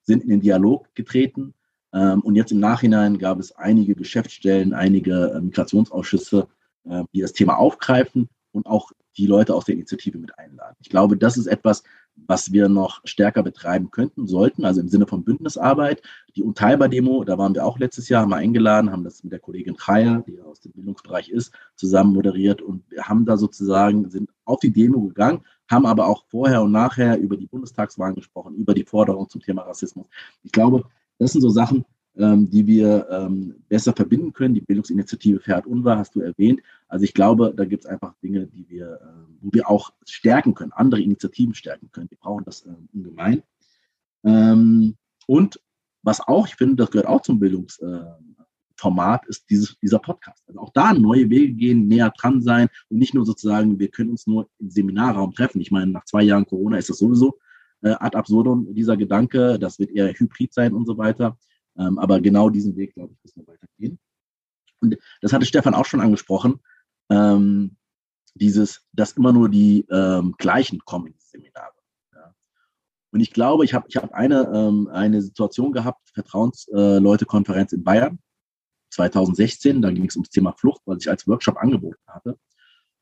sind 0.02 0.22
in 0.22 0.30
den 0.30 0.40
Dialog 0.40 0.94
getreten 0.94 1.54
ähm, 1.92 2.20
und 2.20 2.34
jetzt 2.34 2.52
im 2.52 2.60
Nachhinein 2.60 3.18
gab 3.18 3.38
es 3.40 3.52
einige 3.52 3.94
Geschäftsstellen, 3.94 4.72
einige 4.72 5.32
äh, 5.32 5.40
Migrationsausschüsse, 5.40 6.48
äh, 6.84 7.04
die 7.12 7.20
das 7.20 7.32
Thema 7.32 7.58
aufgreifen 7.58 8.28
und 8.56 8.66
auch 8.66 8.90
die 9.16 9.26
Leute 9.26 9.54
aus 9.54 9.66
der 9.66 9.74
Initiative 9.74 10.18
mit 10.18 10.38
einladen. 10.38 10.76
Ich 10.80 10.88
glaube, 10.88 11.16
das 11.16 11.36
ist 11.36 11.46
etwas, 11.46 11.82
was 12.26 12.52
wir 12.52 12.68
noch 12.68 13.02
stärker 13.04 13.42
betreiben 13.42 13.90
könnten, 13.90 14.26
sollten, 14.26 14.64
also 14.64 14.80
im 14.80 14.88
Sinne 14.88 15.06
von 15.06 15.24
Bündnisarbeit. 15.24 16.02
Die 16.34 16.42
Unteilbar-Demo, 16.42 17.24
da 17.24 17.36
waren 17.36 17.54
wir 17.54 17.64
auch 17.64 17.78
letztes 17.78 18.08
Jahr 18.08 18.26
mal 18.26 18.38
eingeladen, 18.38 18.90
haben 18.90 19.04
das 19.04 19.22
mit 19.22 19.32
der 19.32 19.38
Kollegin 19.38 19.76
Chaya, 19.76 20.24
die 20.26 20.40
aus 20.40 20.60
dem 20.60 20.72
Bildungsbereich 20.72 21.28
ist, 21.28 21.52
zusammen 21.76 22.14
moderiert 22.14 22.62
und 22.62 22.90
wir 22.90 23.04
haben 23.04 23.26
da 23.26 23.36
sozusagen, 23.36 24.08
sind 24.08 24.30
auf 24.46 24.60
die 24.60 24.72
Demo 24.72 25.02
gegangen, 25.02 25.42
haben 25.70 25.84
aber 25.84 26.06
auch 26.06 26.24
vorher 26.28 26.62
und 26.62 26.72
nachher 26.72 27.18
über 27.18 27.36
die 27.36 27.46
Bundestagswahlen 27.46 28.14
gesprochen, 28.14 28.54
über 28.54 28.72
die 28.72 28.84
Forderung 28.84 29.28
zum 29.28 29.42
Thema 29.42 29.62
Rassismus. 29.62 30.06
Ich 30.42 30.52
glaube, 30.52 30.84
das 31.18 31.32
sind 31.32 31.42
so 31.42 31.50
Sachen, 31.50 31.84
ähm, 32.18 32.48
die 32.50 32.66
wir 32.66 33.06
ähm, 33.10 33.54
besser 33.68 33.92
verbinden 33.92 34.32
können. 34.32 34.54
Die 34.54 34.60
Bildungsinitiative 34.60 35.40
Fährt 35.40 35.66
Unwahr 35.66 35.98
hast 35.98 36.14
du 36.14 36.20
erwähnt. 36.20 36.60
Also 36.88 37.04
ich 37.04 37.14
glaube, 37.14 37.52
da 37.54 37.64
gibt 37.64 37.84
es 37.84 37.90
einfach 37.90 38.14
Dinge, 38.22 38.46
die 38.46 38.68
wir, 38.68 38.94
äh, 38.94 39.34
wo 39.40 39.50
wir 39.52 39.68
auch 39.68 39.90
stärken 40.04 40.54
können, 40.54 40.72
andere 40.72 41.00
Initiativen 41.00 41.54
stärken 41.54 41.90
können. 41.92 42.10
Wir 42.10 42.18
brauchen 42.18 42.44
das 42.44 42.62
äh, 42.62 42.70
ungemein. 42.94 43.42
Ähm, 44.24 44.96
und 45.26 45.60
was 46.02 46.20
auch, 46.20 46.46
ich 46.46 46.54
finde, 46.54 46.76
das 46.76 46.90
gehört 46.90 47.08
auch 47.08 47.20
zum 47.22 47.38
Bildungsformat, 47.38 49.24
äh, 49.24 49.28
ist 49.28 49.50
dieses, 49.50 49.76
dieser 49.80 49.98
Podcast. 49.98 50.42
Also 50.46 50.60
auch 50.60 50.72
da 50.72 50.94
neue 50.94 51.28
Wege 51.28 51.52
gehen, 51.52 51.88
näher 51.88 52.12
dran 52.16 52.40
sein 52.40 52.68
und 52.88 52.98
nicht 52.98 53.12
nur 53.12 53.26
sozusagen, 53.26 53.78
wir 53.78 53.88
können 53.88 54.10
uns 54.10 54.26
nur 54.26 54.48
im 54.58 54.70
Seminarraum 54.70 55.34
treffen. 55.34 55.60
Ich 55.60 55.70
meine, 55.70 55.90
nach 55.90 56.04
zwei 56.04 56.22
Jahren 56.22 56.46
Corona 56.46 56.78
ist 56.78 56.88
das 56.88 56.98
sowieso 56.98 57.38
äh, 57.82 57.90
ad 57.90 58.16
absurdum, 58.16 58.72
dieser 58.72 58.96
Gedanke. 58.96 59.58
Das 59.58 59.78
wird 59.78 59.90
eher 59.90 60.12
hybrid 60.12 60.54
sein 60.54 60.72
und 60.72 60.86
so 60.86 60.96
weiter. 60.96 61.36
Ähm, 61.78 61.98
aber 61.98 62.20
genau 62.20 62.50
diesen 62.50 62.76
Weg, 62.76 62.94
glaube 62.94 63.12
ich, 63.12 63.22
müssen 63.22 63.46
wir 63.46 63.54
weitergehen. 63.54 63.98
Und 64.80 64.96
das 65.20 65.32
hatte 65.32 65.46
Stefan 65.46 65.74
auch 65.74 65.86
schon 65.86 66.00
angesprochen. 66.00 66.60
Ähm, 67.10 67.76
dieses, 68.34 68.86
dass 68.92 69.12
immer 69.12 69.32
nur 69.32 69.48
die 69.48 69.86
ähm, 69.90 70.34
gleichen 70.38 70.80
kommen 70.80 71.06
in 71.06 71.14
die 71.14 71.24
Seminare. 71.24 71.72
Und 73.16 73.20
ich 73.20 73.32
glaube, 73.32 73.64
ich 73.64 73.72
habe 73.72 73.86
ich 73.88 73.96
hab 73.96 74.12
eine, 74.12 74.42
ähm, 74.52 74.88
eine 74.92 75.22
Situation 75.22 75.72
gehabt, 75.72 76.10
Vertrauensleute-Konferenz 76.12 77.72
äh, 77.72 77.76
in 77.76 77.82
Bayern 77.82 78.18
2016, 78.90 79.80
da 79.80 79.90
ging 79.90 80.04
es 80.04 80.16
ums 80.16 80.28
Thema 80.28 80.52
Flucht, 80.52 80.82
was 80.84 80.98
ich 81.00 81.08
als 81.08 81.26
Workshop 81.26 81.56
angeboten 81.56 82.02
hatte. 82.06 82.32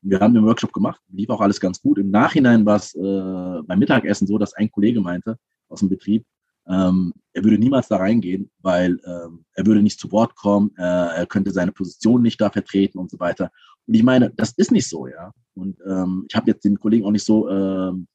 Und 0.01 0.09
wir 0.09 0.21
haben 0.21 0.33
den 0.33 0.45
Workshop 0.45 0.71
gemacht, 0.71 1.01
lief 1.09 1.29
auch 1.29 1.41
alles 1.41 1.59
ganz 1.59 1.81
gut. 1.81 1.97
Im 1.97 2.11
Nachhinein 2.11 2.65
war 2.65 2.77
es 2.77 2.95
äh, 2.95 3.61
beim 3.63 3.77
Mittagessen 3.77 4.25
so, 4.25 4.37
dass 4.37 4.53
ein 4.53 4.71
Kollege 4.71 5.01
meinte 5.01 5.37
aus 5.67 5.79
dem 5.79 5.89
Betrieb, 5.89 6.25
ähm, 6.67 7.13
er 7.33 7.43
würde 7.43 7.57
niemals 7.57 7.87
da 7.87 7.97
reingehen, 7.97 8.49
weil 8.61 8.99
ähm, 9.05 9.45
er 9.53 9.65
würde 9.65 9.81
nicht 9.81 9.99
zu 9.99 10.11
Wort 10.11 10.35
kommen, 10.35 10.71
äh, 10.77 10.81
er 10.81 11.25
könnte 11.25 11.51
seine 11.51 11.71
Position 11.71 12.21
nicht 12.21 12.39
da 12.39 12.49
vertreten 12.49 12.97
und 12.97 13.11
so 13.11 13.19
weiter. 13.19 13.51
Und 13.87 13.93
ich 13.93 14.03
meine, 14.03 14.31
das 14.35 14.51
ist 14.53 14.71
nicht 14.71 14.87
so, 14.87 15.07
ja. 15.07 15.31
Und 15.53 15.77
ähm, 15.85 16.25
ich 16.29 16.35
habe 16.35 16.49
jetzt 16.49 16.65
den 16.65 16.79
Kollegen 16.79 17.05
auch 17.05 17.11
nicht 17.11 17.25
so, 17.25 17.49
ähm, 17.49 18.07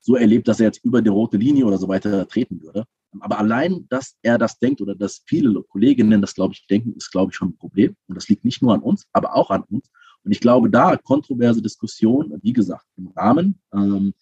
so 0.00 0.16
erlebt, 0.16 0.48
dass 0.48 0.60
er 0.60 0.66
jetzt 0.66 0.84
über 0.84 1.02
die 1.02 1.10
rote 1.10 1.36
Linie 1.36 1.66
oder 1.66 1.78
so 1.78 1.88
weiter 1.88 2.26
treten 2.26 2.62
würde. 2.62 2.84
Aber 3.18 3.38
allein, 3.38 3.86
dass 3.88 4.16
er 4.22 4.38
das 4.38 4.58
denkt 4.58 4.80
oder 4.80 4.94
dass 4.94 5.22
viele 5.26 5.62
Kolleginnen 5.64 6.20
das, 6.20 6.34
glaube 6.34 6.54
ich, 6.54 6.66
denken, 6.68 6.94
ist, 6.96 7.10
glaube 7.10 7.32
ich, 7.32 7.36
schon 7.36 7.48
ein 7.48 7.56
Problem. 7.56 7.96
Und 8.06 8.14
das 8.14 8.28
liegt 8.28 8.44
nicht 8.44 8.62
nur 8.62 8.72
an 8.72 8.80
uns, 8.80 9.06
aber 9.12 9.34
auch 9.34 9.50
an 9.50 9.64
uns. 9.64 9.90
Und 10.22 10.32
ich 10.32 10.40
glaube, 10.40 10.70
da 10.70 10.96
kontroverse 10.96 11.60
Diskussionen, 11.60 12.38
wie 12.42 12.52
gesagt, 12.52 12.86
im 12.96 13.08
Rahmen, 13.08 13.60
ähm, 13.74 14.14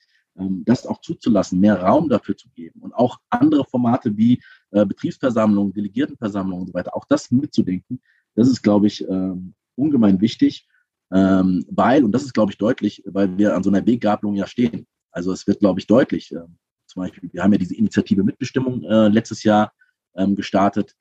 das 0.65 0.87
auch 0.87 1.01
zuzulassen, 1.01 1.61
mehr 1.61 1.81
Raum 1.81 2.09
dafür 2.09 2.37
zu 2.37 2.49
geben 2.51 2.81
und 2.81 2.95
auch 2.95 3.19
andere 3.31 3.65
Formate 3.65 4.17
wie 4.17 4.41
äh, 4.71 4.87
Betriebsversammlungen, 4.87 5.73
Delegiertenversammlungen 5.73 6.63
und 6.63 6.67
so 6.69 6.75
weiter, 6.75 6.97
auch 6.97 7.05
das 7.09 7.31
mitzudenken, 7.31 8.01
das 8.35 8.49
ist, 8.49 8.63
glaube 8.63 8.87
ich, 8.87 9.07
ähm, 9.09 9.55
ungemein 9.75 10.21
wichtig, 10.21 10.69
ähm, 11.11 11.65
weil, 11.71 12.05
und 12.05 12.13
das 12.13 12.25
ist, 12.25 12.35
glaube 12.35 12.53
ich, 12.53 12.59
deutlich, 12.59 13.03
weil 13.07 13.37
wir 13.39 13.57
an 13.57 13.63
so 13.63 13.71
einer 13.71 13.85
Weggabelung 13.85 14.35
ja 14.37 14.47
stehen. 14.47 14.87
Also 15.11 15.33
es 15.33 15.47
wird, 15.47 15.61
glaube 15.61 15.81
ich, 15.81 15.87
deutlich. 15.87 16.29
Zum 16.29 17.03
Beispiel, 17.03 17.31
wir 17.33 17.43
haben 17.43 17.53
ja 17.53 17.59
diese 17.59 17.75
Initiative 17.75 18.23
Mitbestimmung 18.23 18.85
äh, 18.85 19.09
letztes 19.09 19.43
Jahr 19.43 19.73
ähm, 20.17 20.37
gestartet, 20.37 20.95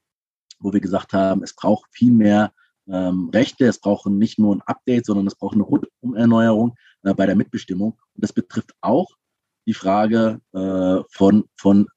wo 0.59 0.73
wir 0.73 0.79
gesagt 0.79 1.13
haben, 1.13 1.43
es 1.43 1.53
braucht 1.55 1.89
viel 1.91 2.11
mehr 2.11 2.51
ähm, 2.87 3.29
Rechte, 3.33 3.65
es 3.65 3.79
braucht 3.79 4.07
nicht 4.07 4.39
nur 4.39 4.55
ein 4.55 4.61
Update, 4.65 5.05
sondern 5.05 5.27
es 5.27 5.35
braucht 5.35 5.55
eine 5.55 5.63
Rundumerneuerung 5.63 6.75
äh, 7.03 7.13
bei 7.13 7.25
der 7.25 7.35
Mitbestimmung. 7.35 7.99
Und 8.15 8.23
das 8.23 8.33
betrifft 8.33 8.73
auch 8.81 9.11
die 9.67 9.73
Frage 9.73 10.41
äh, 10.53 11.03
von, 11.11 11.43
von 11.55 11.87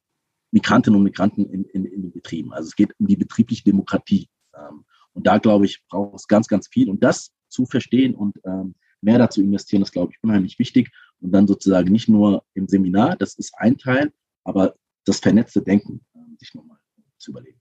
Migrantinnen 0.51 0.99
und 0.99 1.05
Migranten 1.05 1.47
in, 1.47 1.64
in, 1.66 1.85
in 1.85 2.03
den 2.03 2.12
Betrieben. 2.12 2.53
Also 2.53 2.66
es 2.68 2.77
geht 2.77 2.93
um 2.99 3.07
die 3.07 3.16
betriebliche 3.16 3.64
Demokratie. 3.64 4.29
Ähm, 4.55 4.85
und 5.12 5.27
da, 5.27 5.39
glaube 5.39 5.64
ich, 5.64 5.83
braucht 5.89 6.16
es 6.16 6.27
ganz, 6.27 6.49
ganz 6.49 6.68
viel. 6.68 6.91
Und 6.91 7.03
das 7.03 7.33
zu 7.49 7.66
verstehen 7.66 8.14
und 8.14 8.37
ähm, 8.45 8.75
mehr 9.01 9.18
dazu 9.18 9.41
investieren, 9.41 9.83
ist, 9.83 9.93
glaube 9.93 10.12
ich, 10.12 10.23
unheimlich 10.23 10.59
wichtig. 10.59 10.91
Und 11.21 11.33
dann 11.33 11.47
sozusagen 11.47 11.91
nicht 11.91 12.09
nur 12.09 12.45
im 12.55 12.68
Seminar, 12.68 13.16
das 13.16 13.35
ist 13.35 13.55
ein 13.57 13.79
Teil, 13.79 14.12
aber 14.45 14.75
das 15.05 15.21
vernetzte 15.21 15.62
Denken 15.62 16.05
äh, 16.14 16.18
sich 16.39 16.55
nochmal 16.55 16.79
zu 17.18 17.31
überlegen. 17.31 17.61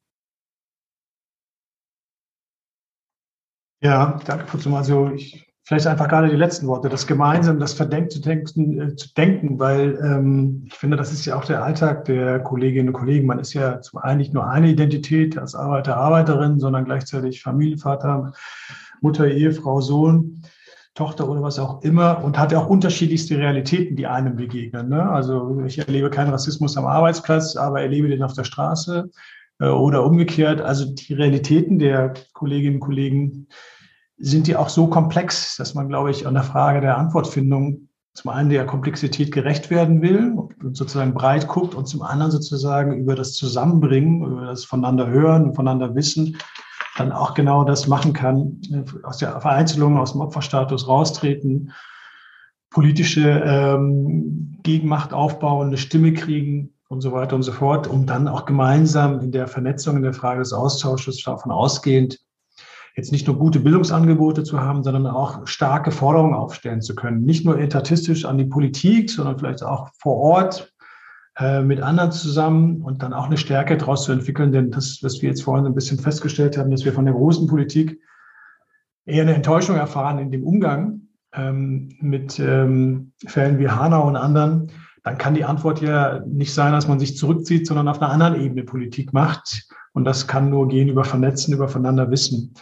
Ja, 3.82 4.20
danke, 4.26 4.46
Putzum. 4.46 4.74
Also 4.74 5.12
ich 5.12 5.49
vielleicht 5.70 5.86
einfach 5.86 6.08
gerade 6.08 6.30
die 6.30 6.36
letzten 6.36 6.66
Worte, 6.66 6.90
das 6.90 7.06
gemeinsam, 7.06 7.60
das 7.60 7.74
verdenkt 7.74 8.12
zu 8.12 8.20
denken, 8.22 8.82
äh, 8.82 8.96
zu 8.96 9.14
denken 9.14 9.60
weil 9.60 10.00
ähm, 10.04 10.64
ich 10.66 10.74
finde, 10.74 10.98
das 10.98 11.14
ist 11.14 11.26
ja 11.26 11.38
auch 11.38 11.46
der 11.46 11.64
Alltag 11.64 12.06
der 12.06 12.40
Kolleginnen 12.40 12.88
und 12.88 12.94
Kollegen. 12.96 13.28
Man 13.28 13.38
ist 13.38 13.54
ja 13.54 13.80
zum 13.80 14.00
einen 14.00 14.18
nicht 14.18 14.34
nur 14.34 14.50
eine 14.50 14.70
Identität 14.72 15.38
als 15.38 15.54
Arbeiter, 15.54 15.96
Arbeiterin, 15.96 16.60
sondern 16.60 16.86
gleichzeitig 16.86 17.44
Familienvater, 17.44 18.34
Mutter, 19.02 19.28
Ehefrau, 19.28 19.80
Sohn. 19.80 20.42
Tochter 20.96 21.30
oder 21.30 21.44
was 21.44 21.60
auch 21.60 21.84
immer 21.84 22.22
und 22.26 22.38
hat 22.38 22.52
ja 22.52 22.60
auch 22.60 22.68
unterschiedlichste 22.68 23.38
Realitäten, 23.38 23.96
die 23.96 24.08
einem 24.08 24.36
begegnen. 24.36 24.90
Ne? 24.90 25.10
Also 25.10 25.62
ich 25.66 25.78
erlebe 25.78 26.10
keinen 26.10 26.32
Rassismus 26.32 26.76
am 26.76 26.88
Arbeitsplatz, 26.88 27.56
aber 27.56 27.80
erlebe 27.80 28.10
den 28.10 28.24
auf 28.24 28.34
der 28.34 28.44
Straße 28.44 29.10
äh, 29.60 29.68
oder 29.68 30.04
umgekehrt. 30.04 30.62
Also 30.62 30.94
die 30.94 31.14
Realitäten 31.14 31.80
der 31.80 32.16
Kolleginnen 32.34 32.78
und 32.78 32.82
Kollegen 32.82 33.48
sind 34.20 34.48
die 34.48 34.56
auch 34.56 34.70
so 34.70 34.88
komplex, 34.88 35.56
dass 35.56 35.74
man, 35.74 35.88
glaube 35.88 36.12
ich, 36.12 36.28
an 36.28 36.34
der 36.34 36.44
Frage 36.44 36.82
der 36.82 36.98
Antwortfindung 36.98 37.90
zum 38.14 38.32
einen 38.32 38.50
der 38.50 38.66
Komplexität 38.66 39.32
gerecht 39.32 39.70
werden 39.70 40.02
will 40.02 40.34
und 40.34 40.76
sozusagen 40.76 41.14
breit 41.14 41.48
guckt 41.48 41.74
und 41.74 41.88
zum 41.88 42.02
anderen 42.02 42.32
sozusagen 42.32 42.98
über 42.98 43.16
das 43.16 43.34
Zusammenbringen, 43.34 44.24
über 44.24 44.46
das 44.48 44.66
Voneinander 44.66 45.08
hören, 45.08 45.56
voneinander 45.56 45.96
wissen, 45.96 46.38
dann 46.98 47.14
auch 47.14 47.34
genau 47.34 47.64
das 47.64 47.88
machen 47.88 48.12
kann, 48.12 48.60
aus 49.04 49.20
der 49.20 49.40
Vereinzelung, 49.40 49.98
aus 49.98 50.12
dem 50.12 50.22
Opferstatus 50.22 50.88
raustreten, 50.88 51.72
politische 52.72 53.42
ähm, 53.46 54.58
Gegenmacht 54.64 55.14
aufbauen, 55.14 55.68
eine 55.68 55.78
Stimme 55.78 56.14
kriegen 56.14 56.74
und 56.90 57.00
so 57.02 57.14
weiter 57.14 57.38
und 57.38 57.44
so 57.44 57.54
fort, 57.54 57.88
um 57.88 58.06
dann 58.06 58.28
auch 58.28 58.46
gemeinsam 58.46 59.22
in 59.22 59.32
der 59.32 59.48
Vernetzung, 59.48 59.96
in 59.96 60.04
der 60.04 60.14
Frage 60.14 60.40
des 60.40 60.52
Austausches 60.52 61.24
davon 61.24 61.52
ausgehend 61.52 62.20
jetzt 63.00 63.12
nicht 63.14 63.28
nur 63.28 63.38
gute 63.38 63.62
Bildungsangebote 63.62 64.44
zu 64.44 64.60
haben, 64.60 64.84
sondern 64.84 65.08
auch 65.08 65.48
starke 65.48 65.92
Forderungen 65.92 66.34
aufstellen 66.34 66.82
zu 66.82 66.96
können. 66.96 67.24
Nicht 67.24 67.46
nur 67.46 67.58
etatistisch 67.58 68.26
an 68.26 68.38
die 68.38 68.46
Politik, 68.46 69.10
sondern 69.10 69.40
vielleicht 69.40 69.64
auch 69.64 69.90
vor 69.98 70.18
Ort 70.18 70.74
äh, 71.38 71.62
mit 71.62 71.82
anderen 71.82 72.12
zusammen 72.12 72.82
und 72.82 73.02
dann 73.02 73.14
auch 73.14 73.28
eine 73.28 73.38
Stärke 73.38 73.78
daraus 73.78 74.04
zu 74.04 74.12
entwickeln. 74.12 74.52
Denn 74.52 74.70
das, 74.72 75.00
was 75.02 75.22
wir 75.22 75.30
jetzt 75.30 75.44
vorhin 75.44 75.66
ein 75.66 75.76
bisschen 75.76 75.98
festgestellt 75.98 76.58
haben, 76.58 76.72
dass 76.72 76.84
wir 76.84 76.92
von 76.92 77.06
der 77.06 77.14
großen 77.14 77.48
Politik 77.48 78.02
eher 79.06 79.24
eine 79.24 79.34
Enttäuschung 79.34 79.78
erfahren 79.78 80.20
in 80.20 80.32
dem 80.32 80.44
Umgang 80.44 81.02
ähm, 81.34 81.96
mit 82.02 82.38
ähm, 82.40 83.14
Fällen 83.26 83.60
wie 83.60 83.70
Hanau 83.70 84.08
und 84.08 84.18
anderen, 84.18 84.72
dann 85.04 85.18
kann 85.18 85.36
die 85.36 85.46
Antwort 85.46 85.82
ja 85.82 86.20
nicht 86.28 86.54
sein, 86.54 86.74
dass 86.74 86.90
man 86.90 87.00
sich 87.00 87.16
zurückzieht, 87.16 87.66
sondern 87.66 87.88
auf 87.88 88.02
einer 88.02 88.12
anderen 88.12 88.42
Ebene 88.42 88.64
Politik 88.64 89.14
macht. 89.14 89.70
Und 89.94 90.04
das 90.04 90.28
kann 90.28 90.50
nur 90.50 90.68
gehen 90.68 90.90
über 90.90 91.06
Vernetzen, 91.06 91.54
über 91.54 91.70
voneinander 91.70 92.12
Wissen. 92.12 92.54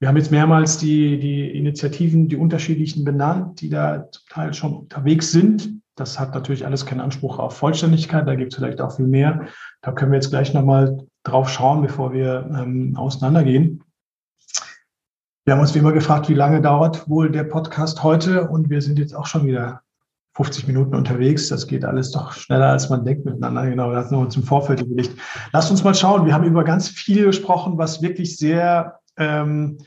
Wir 0.00 0.06
haben 0.06 0.16
jetzt 0.16 0.30
mehrmals 0.30 0.78
die, 0.78 1.18
die 1.18 1.50
Initiativen, 1.50 2.28
die 2.28 2.36
unterschiedlichen 2.36 3.04
benannt, 3.04 3.60
die 3.60 3.68
da 3.68 4.08
zum 4.10 4.22
Teil 4.28 4.54
schon 4.54 4.76
unterwegs 4.76 5.32
sind. 5.32 5.70
Das 5.96 6.20
hat 6.20 6.34
natürlich 6.34 6.64
alles 6.64 6.86
keinen 6.86 7.00
Anspruch 7.00 7.40
auf 7.40 7.56
Vollständigkeit, 7.56 8.28
da 8.28 8.36
gibt 8.36 8.52
es 8.52 8.58
vielleicht 8.58 8.80
auch 8.80 8.94
viel 8.94 9.08
mehr. 9.08 9.48
Da 9.82 9.90
können 9.90 10.12
wir 10.12 10.18
jetzt 10.18 10.30
gleich 10.30 10.54
nochmal 10.54 10.98
drauf 11.24 11.48
schauen, 11.48 11.82
bevor 11.82 12.12
wir 12.12 12.48
ähm, 12.56 12.94
auseinandergehen. 12.96 13.82
Wir 15.44 15.54
haben 15.54 15.60
uns 15.60 15.74
wie 15.74 15.80
immer 15.80 15.92
gefragt, 15.92 16.28
wie 16.28 16.34
lange 16.34 16.60
dauert 16.60 17.08
wohl 17.08 17.32
der 17.32 17.44
Podcast 17.44 18.04
heute? 18.04 18.48
Und 18.48 18.70
wir 18.70 18.82
sind 18.82 19.00
jetzt 19.00 19.16
auch 19.16 19.26
schon 19.26 19.46
wieder 19.46 19.80
50 20.34 20.68
Minuten 20.68 20.94
unterwegs. 20.94 21.48
Das 21.48 21.66
geht 21.66 21.84
alles 21.84 22.12
doch 22.12 22.30
schneller, 22.32 22.68
als 22.68 22.88
man 22.90 23.04
denkt 23.04 23.24
miteinander. 23.24 23.68
Genau, 23.68 23.90
das 23.90 24.12
nur 24.12 24.30
zum 24.30 24.44
Vorfeld 24.44 24.82
überlegt. 24.82 25.18
Lasst 25.52 25.72
uns 25.72 25.82
mal 25.82 25.94
schauen. 25.94 26.26
Wir 26.26 26.34
haben 26.34 26.44
über 26.44 26.62
ganz 26.62 26.88
viel 26.88 27.24
gesprochen, 27.24 27.78
was 27.78 28.02
wirklich 28.02 28.36
sehr 28.36 28.97
ähm, 29.18 29.78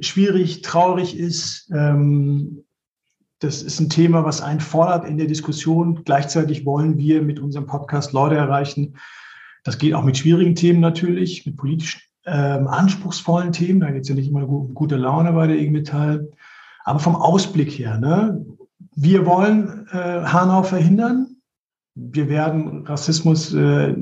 schwierig, 0.00 0.62
traurig 0.62 1.16
ist. 1.16 1.70
Ähm, 1.74 2.64
das 3.38 3.62
ist 3.62 3.80
ein 3.80 3.90
Thema, 3.90 4.24
was 4.24 4.40
einen 4.40 4.60
fordert 4.60 5.04
in 5.04 5.18
der 5.18 5.26
Diskussion. 5.26 6.04
Gleichzeitig 6.04 6.64
wollen 6.64 6.96
wir 6.96 7.22
mit 7.22 7.40
unserem 7.40 7.66
Podcast 7.66 8.12
Leute 8.12 8.36
erreichen. 8.36 8.96
Das 9.64 9.78
geht 9.78 9.94
auch 9.94 10.04
mit 10.04 10.16
schwierigen 10.16 10.54
Themen 10.54 10.80
natürlich, 10.80 11.44
mit 11.46 11.56
politisch 11.56 12.08
ähm, 12.24 12.68
anspruchsvollen 12.68 13.52
Themen. 13.52 13.80
Da 13.80 13.90
geht 13.90 14.02
es 14.02 14.08
ja 14.08 14.14
nicht 14.14 14.28
immer 14.28 14.48
um 14.48 14.74
gute 14.74 14.96
Laune 14.96 15.32
bei 15.32 15.46
der 15.46 15.58
IG 15.58 15.70
Metall. 15.70 16.30
Aber 16.84 16.98
vom 16.98 17.16
Ausblick 17.16 17.70
her, 17.72 17.98
ne? 17.98 18.44
wir 18.94 19.26
wollen 19.26 19.86
äh, 19.92 20.24
Hanau 20.24 20.62
verhindern. 20.62 21.36
Wir 21.94 22.28
werden 22.28 22.86
Rassismus 22.86 23.52
äh, 23.52 23.94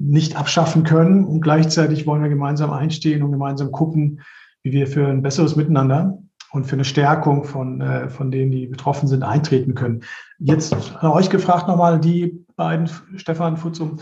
nicht 0.00 0.36
abschaffen 0.36 0.84
können. 0.84 1.24
Und 1.24 1.40
gleichzeitig 1.40 2.06
wollen 2.06 2.22
wir 2.22 2.28
gemeinsam 2.28 2.70
einstehen 2.70 3.22
und 3.22 3.32
gemeinsam 3.32 3.72
gucken, 3.72 4.20
wie 4.62 4.72
wir 4.72 4.86
für 4.86 5.06
ein 5.06 5.22
besseres 5.22 5.56
Miteinander 5.56 6.18
und 6.50 6.64
für 6.64 6.74
eine 6.74 6.84
Stärkung 6.84 7.44
von, 7.44 7.80
äh, 7.80 8.08
von 8.08 8.30
denen, 8.30 8.50
die 8.50 8.66
betroffen 8.66 9.08
sind, 9.08 9.22
eintreten 9.22 9.74
können. 9.74 10.02
Jetzt 10.38 10.74
an 11.00 11.10
euch 11.10 11.30
gefragt 11.30 11.68
nochmal, 11.68 12.00
die 12.00 12.44
beiden, 12.56 12.88
Stefan 13.16 13.56
Futzum, 13.56 13.98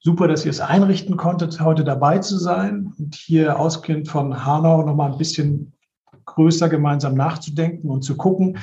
super, 0.00 0.28
dass 0.28 0.44
ihr 0.44 0.50
es 0.50 0.60
einrichten 0.60 1.16
konntet, 1.16 1.60
heute 1.60 1.84
dabei 1.84 2.18
zu 2.18 2.38
sein 2.38 2.92
und 2.98 3.14
hier 3.14 3.58
ausgehend 3.58 4.08
von 4.08 4.44
Hanau 4.46 4.82
nochmal 4.82 5.12
ein 5.12 5.18
bisschen 5.18 5.72
größer 6.24 6.68
gemeinsam 6.68 7.14
nachzudenken 7.14 7.90
und 7.90 8.02
zu 8.02 8.16
gucken, 8.16 8.58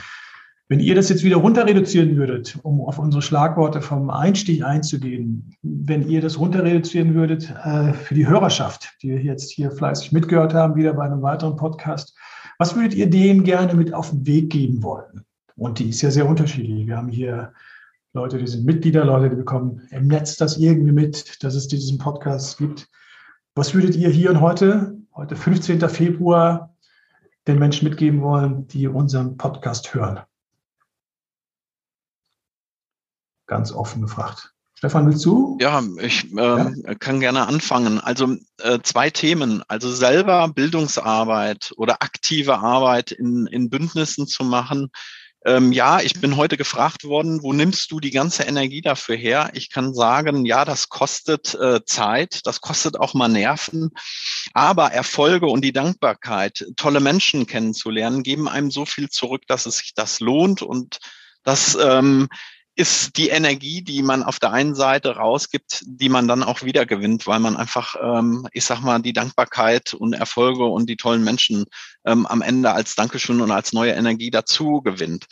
wenn 0.67 0.79
ihr 0.79 0.95
das 0.95 1.09
jetzt 1.09 1.23
wieder 1.23 1.37
runter 1.37 1.65
reduzieren 1.65 2.15
würdet, 2.17 2.57
um 2.63 2.81
auf 2.81 2.97
unsere 2.97 3.21
Schlagworte 3.21 3.81
vom 3.81 4.09
Einstieg 4.09 4.63
einzugehen, 4.63 5.55
wenn 5.61 6.07
ihr 6.09 6.21
das 6.21 6.39
runter 6.39 6.63
reduzieren 6.63 7.13
würdet 7.13 7.53
äh, 7.63 7.93
für 7.93 8.15
die 8.15 8.27
Hörerschaft, 8.27 8.95
die 9.03 9.09
jetzt 9.09 9.51
hier 9.51 9.71
fleißig 9.71 10.11
mitgehört 10.11 10.53
haben, 10.55 10.75
wieder 10.75 10.93
bei 10.93 11.05
einem 11.05 11.21
weiteren 11.21 11.55
Podcast, 11.55 12.17
was 12.57 12.75
würdet 12.75 12.95
ihr 12.95 13.09
denen 13.09 13.43
gerne 13.43 13.75
mit 13.75 13.93
auf 13.93 14.09
den 14.09 14.25
Weg 14.25 14.49
geben 14.49 14.81
wollen? 14.81 15.25
Und 15.55 15.79
die 15.79 15.89
ist 15.89 16.01
ja 16.01 16.09
sehr 16.09 16.27
unterschiedlich. 16.27 16.87
Wir 16.87 16.97
haben 16.97 17.09
hier 17.09 17.53
Leute, 18.13 18.39
die 18.39 18.47
sind 18.47 18.65
Mitglieder, 18.65 19.05
Leute, 19.05 19.29
die 19.29 19.35
bekommen 19.35 19.81
im 19.91 20.07
Netz 20.07 20.35
das 20.37 20.57
irgendwie 20.57 20.93
mit, 20.93 21.43
dass 21.43 21.53
es 21.53 21.67
diesen 21.67 21.97
Podcast 21.97 22.57
gibt. 22.57 22.87
Was 23.55 23.73
würdet 23.73 23.95
ihr 23.95 24.09
hier 24.09 24.31
und 24.31 24.41
heute, 24.41 24.97
heute 25.13 25.35
15. 25.35 25.79
Februar, 25.89 26.75
den 27.47 27.59
Menschen 27.59 27.87
mitgeben 27.87 28.21
wollen, 28.21 28.67
die 28.67 28.87
unseren 28.87 29.37
Podcast 29.37 29.93
hören? 29.93 30.21
Ganz 33.47 33.71
offen 33.71 34.01
gefragt. 34.01 34.51
Stefan, 34.77 35.07
willst 35.07 35.23
du? 35.23 35.57
Ja, 35.61 35.81
ich 36.01 36.25
ähm, 36.37 36.83
ja. 36.85 36.95
kann 36.95 37.21
gerne 37.21 37.47
anfangen. 37.47 37.99
Also 38.01 38.35
äh, 38.61 38.79
zwei 38.83 39.09
Themen. 39.09 39.63
Also 39.69 39.91
selber 39.91 40.49
Bildungsarbeit 40.49 41.73
oder 41.77 42.01
aktive 42.03 42.59
Arbeit 42.59 43.11
in, 43.11 43.47
in 43.47 43.69
Bündnissen 43.69 44.27
zu 44.27 44.43
machen. 44.43 44.89
Ähm, 45.45 45.71
ja, 45.71 46.01
ich 46.01 46.19
bin 46.19 46.37
heute 46.37 46.57
gefragt 46.57 47.03
worden, 47.03 47.41
wo 47.43 47.53
nimmst 47.53 47.91
du 47.91 47.99
die 47.99 48.09
ganze 48.11 48.43
Energie 48.43 48.81
dafür 48.81 49.15
her? 49.15 49.51
Ich 49.53 49.69
kann 49.69 49.93
sagen, 49.93 50.43
ja, 50.43 50.65
das 50.65 50.89
kostet 50.89 51.53
äh, 51.53 51.85
Zeit, 51.85 52.41
das 52.45 52.61
kostet 52.61 52.99
auch 52.99 53.13
mal 53.13 53.27
Nerven, 53.27 53.91
aber 54.53 54.91
Erfolge 54.91 55.45
und 55.45 55.63
die 55.63 55.71
Dankbarkeit, 55.71 56.65
tolle 56.75 56.99
Menschen 56.99 57.45
kennenzulernen, 57.45 58.23
geben 58.23 58.49
einem 58.49 58.71
so 58.71 58.85
viel 58.85 59.09
zurück, 59.09 59.43
dass 59.47 59.67
es 59.67 59.77
sich 59.77 59.93
das 59.93 60.19
lohnt 60.19 60.63
und 60.63 60.97
das 61.43 61.77
ähm, 61.79 62.27
ist 62.75 63.17
die 63.17 63.29
Energie, 63.29 63.81
die 63.81 64.03
man 64.03 64.21
auf 64.21 64.39
der 64.39 64.51
einen 64.51 64.75
Seite 64.75 65.15
rausgibt, 65.15 65.83
die 65.85 66.09
man 66.09 66.27
dann 66.27 66.43
auch 66.43 66.63
wieder 66.63 66.85
gewinnt, 66.85 67.25
weil 67.25 67.39
man 67.39 67.55
einfach, 67.55 67.95
ähm, 68.01 68.47
ich 68.51 68.65
sag 68.65 68.81
mal, 68.81 69.01
die 69.01 69.13
Dankbarkeit 69.13 69.93
und 69.93 70.13
Erfolge 70.13 70.65
und 70.65 70.89
die 70.89 70.97
tollen 70.97 71.23
Menschen 71.23 71.65
ähm, 72.05 72.25
am 72.25 72.41
Ende 72.41 72.73
als 72.73 72.95
Dankeschön 72.95 73.39
und 73.39 73.51
als 73.51 73.71
neue 73.71 73.93
Energie 73.93 74.29
dazu 74.29 74.81
gewinnt. 74.81 75.25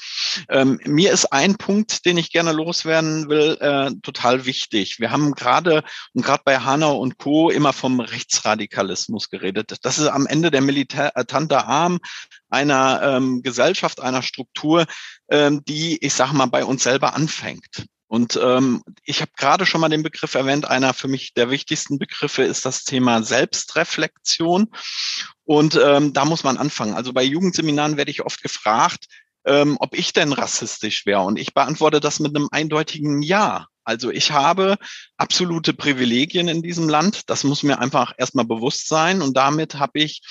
Ähm, 0.49 0.79
mir 0.85 1.11
ist 1.11 1.33
ein 1.33 1.55
Punkt, 1.55 2.05
den 2.05 2.17
ich 2.17 2.31
gerne 2.31 2.53
loswerden 2.53 3.27
will, 3.27 3.57
äh, 3.59 3.91
total 4.01 4.45
wichtig. 4.45 4.99
Wir 4.99 5.11
haben 5.11 5.33
gerade 5.33 5.83
und 6.13 6.23
gerade 6.23 6.43
bei 6.45 6.59
Hanau 6.59 6.97
und 6.97 7.17
Co. 7.17 7.49
immer 7.49 7.73
vom 7.73 7.99
Rechtsradikalismus 7.99 9.29
geredet. 9.29 9.77
Das 9.81 9.97
ist 9.99 10.07
am 10.07 10.27
Ende 10.27 10.49
der 10.49 10.61
militante 10.61 11.65
Arm 11.65 11.99
einer 12.49 13.01
ähm, 13.03 13.41
Gesellschaft, 13.41 13.99
einer 13.99 14.21
Struktur, 14.21 14.85
ähm, 15.29 15.65
die, 15.65 15.97
ich 16.05 16.13
sage 16.13 16.35
mal, 16.35 16.45
bei 16.45 16.63
uns 16.63 16.83
selber 16.83 17.15
anfängt. 17.15 17.32
Und 18.07 18.39
ähm, 18.41 18.83
ich 19.05 19.21
habe 19.21 19.31
gerade 19.35 19.65
schon 19.65 19.81
mal 19.81 19.89
den 19.89 20.03
Begriff 20.03 20.35
erwähnt. 20.35 20.65
Einer 20.65 20.93
für 20.93 21.07
mich 21.07 21.33
der 21.33 21.49
wichtigsten 21.49 21.97
Begriffe 21.97 22.43
ist 22.43 22.63
das 22.63 22.83
Thema 22.83 23.23
Selbstreflexion. 23.23 24.67
Und 25.45 25.79
ähm, 25.83 26.13
da 26.13 26.23
muss 26.23 26.43
man 26.43 26.57
anfangen. 26.57 26.93
Also 26.93 27.11
bei 27.11 27.23
Jugendseminaren 27.23 27.97
werde 27.97 28.11
ich 28.11 28.23
oft 28.23 28.43
gefragt, 28.43 29.05
ähm, 29.45 29.77
ob 29.79 29.97
ich 29.97 30.13
denn 30.13 30.31
rassistisch 30.31 31.07
wäre. 31.07 31.21
Und 31.21 31.39
ich 31.39 31.55
beantworte 31.55 31.99
das 31.99 32.19
mit 32.19 32.35
einem 32.35 32.49
eindeutigen 32.51 33.23
Ja. 33.23 33.65
Also 33.83 34.11
ich 34.11 34.31
habe 34.31 34.77
absolute 35.17 35.73
Privilegien 35.73 36.47
in 36.47 36.61
diesem 36.61 36.87
Land. 36.87 37.29
Das 37.31 37.43
muss 37.43 37.63
mir 37.63 37.79
einfach 37.79 38.13
erstmal 38.17 38.45
bewusst 38.45 38.87
sein. 38.87 39.23
Und 39.23 39.35
damit 39.35 39.75
habe 39.75 39.99
ich 39.99 40.21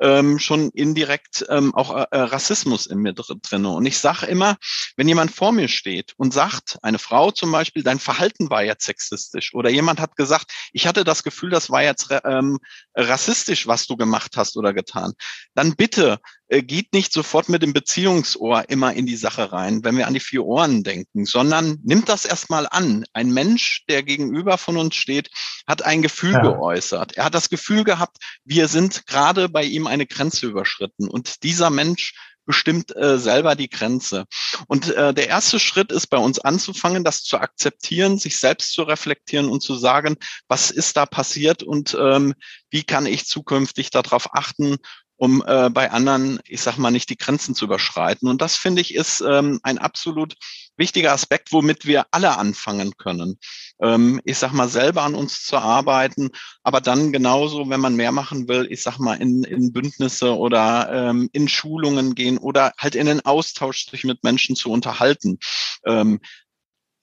ähm, 0.00 0.38
schon 0.38 0.70
indirekt 0.70 1.44
ähm, 1.48 1.74
auch 1.74 1.90
äh, 1.94 2.06
Rassismus 2.12 2.86
in 2.86 2.98
mir 2.98 3.12
drin. 3.12 3.66
Und 3.66 3.86
ich 3.86 3.98
sage 3.98 4.26
immer, 4.26 4.56
wenn 4.96 5.08
jemand 5.08 5.30
vor 5.30 5.52
mir 5.52 5.68
steht 5.68 6.14
und 6.16 6.32
sagt, 6.32 6.78
eine 6.82 6.98
Frau 6.98 7.30
zum 7.30 7.52
Beispiel, 7.52 7.82
dein 7.82 7.98
Verhalten 7.98 8.50
war 8.50 8.64
jetzt 8.64 8.84
sexistisch 8.84 9.54
oder 9.54 9.70
jemand 9.70 10.00
hat 10.00 10.16
gesagt, 10.16 10.52
ich 10.72 10.86
hatte 10.86 11.04
das 11.04 11.22
Gefühl, 11.22 11.50
das 11.50 11.70
war 11.70 11.82
jetzt 11.82 12.08
ähm, 12.24 12.58
rassistisch, 12.94 13.66
was 13.66 13.86
du 13.86 13.96
gemacht 13.96 14.36
hast 14.36 14.56
oder 14.56 14.72
getan, 14.72 15.12
dann 15.54 15.76
bitte 15.76 16.12
äh, 16.12 16.41
geht 16.60 16.92
nicht 16.92 17.12
sofort 17.12 17.48
mit 17.48 17.62
dem 17.62 17.72
Beziehungsohr 17.72 18.68
immer 18.68 18.92
in 18.92 19.06
die 19.06 19.16
Sache 19.16 19.52
rein, 19.52 19.82
wenn 19.84 19.96
wir 19.96 20.06
an 20.06 20.12
die 20.12 20.20
vier 20.20 20.44
Ohren 20.44 20.82
denken, 20.82 21.24
sondern 21.24 21.78
nimmt 21.82 22.10
das 22.10 22.26
erstmal 22.26 22.66
an. 22.70 23.06
Ein 23.14 23.30
Mensch, 23.30 23.84
der 23.88 24.02
gegenüber 24.02 24.58
von 24.58 24.76
uns 24.76 24.94
steht, 24.96 25.30
hat 25.66 25.82
ein 25.82 26.02
Gefühl 26.02 26.34
ja. 26.34 26.42
geäußert. 26.42 27.12
Er 27.12 27.24
hat 27.24 27.34
das 27.34 27.48
Gefühl 27.48 27.84
gehabt, 27.84 28.18
wir 28.44 28.68
sind 28.68 29.06
gerade 29.06 29.48
bei 29.48 29.64
ihm 29.64 29.86
eine 29.86 30.06
Grenze 30.06 30.46
überschritten. 30.46 31.08
Und 31.08 31.42
dieser 31.42 31.70
Mensch 31.70 32.12
bestimmt 32.44 32.94
äh, 32.96 33.18
selber 33.18 33.54
die 33.54 33.68
Grenze. 33.68 34.24
Und 34.66 34.90
äh, 34.90 35.14
der 35.14 35.28
erste 35.28 35.60
Schritt 35.60 35.92
ist 35.92 36.08
bei 36.08 36.18
uns 36.18 36.38
anzufangen, 36.38 37.04
das 37.04 37.22
zu 37.22 37.38
akzeptieren, 37.38 38.18
sich 38.18 38.38
selbst 38.38 38.72
zu 38.72 38.82
reflektieren 38.82 39.48
und 39.48 39.62
zu 39.62 39.76
sagen, 39.76 40.16
was 40.48 40.70
ist 40.70 40.96
da 40.96 41.06
passiert 41.06 41.62
und 41.62 41.96
ähm, 41.98 42.34
wie 42.70 42.82
kann 42.82 43.06
ich 43.06 43.26
zukünftig 43.26 43.90
darauf 43.90 44.34
achten, 44.34 44.78
um 45.22 45.40
äh, 45.46 45.70
bei 45.70 45.92
anderen, 45.92 46.40
ich 46.46 46.62
sag 46.62 46.78
mal, 46.78 46.90
nicht 46.90 47.08
die 47.08 47.16
Grenzen 47.16 47.54
zu 47.54 47.66
überschreiten. 47.66 48.28
Und 48.28 48.42
das 48.42 48.56
finde 48.56 48.82
ich 48.82 48.92
ist 48.92 49.20
ähm, 49.20 49.60
ein 49.62 49.78
absolut 49.78 50.34
wichtiger 50.76 51.12
Aspekt, 51.12 51.52
womit 51.52 51.86
wir 51.86 52.06
alle 52.10 52.38
anfangen 52.38 52.96
können. 52.96 53.38
Ähm, 53.80 54.20
ich 54.24 54.38
sag 54.38 54.52
mal, 54.52 54.68
selber 54.68 55.02
an 55.02 55.14
uns 55.14 55.44
zu 55.44 55.58
arbeiten, 55.58 56.30
aber 56.64 56.80
dann 56.80 57.12
genauso, 57.12 57.70
wenn 57.70 57.78
man 57.78 57.94
mehr 57.94 58.10
machen 58.10 58.48
will, 58.48 58.66
ich 58.68 58.82
sag 58.82 58.98
mal, 58.98 59.14
in, 59.14 59.44
in 59.44 59.72
Bündnisse 59.72 60.36
oder 60.36 60.90
ähm, 60.92 61.30
in 61.32 61.46
Schulungen 61.46 62.16
gehen 62.16 62.36
oder 62.36 62.72
halt 62.76 62.96
in 62.96 63.06
den 63.06 63.24
Austausch 63.24 63.88
sich 63.88 64.02
mit 64.02 64.24
Menschen 64.24 64.56
zu 64.56 64.72
unterhalten. 64.72 65.38
Ähm, 65.86 66.18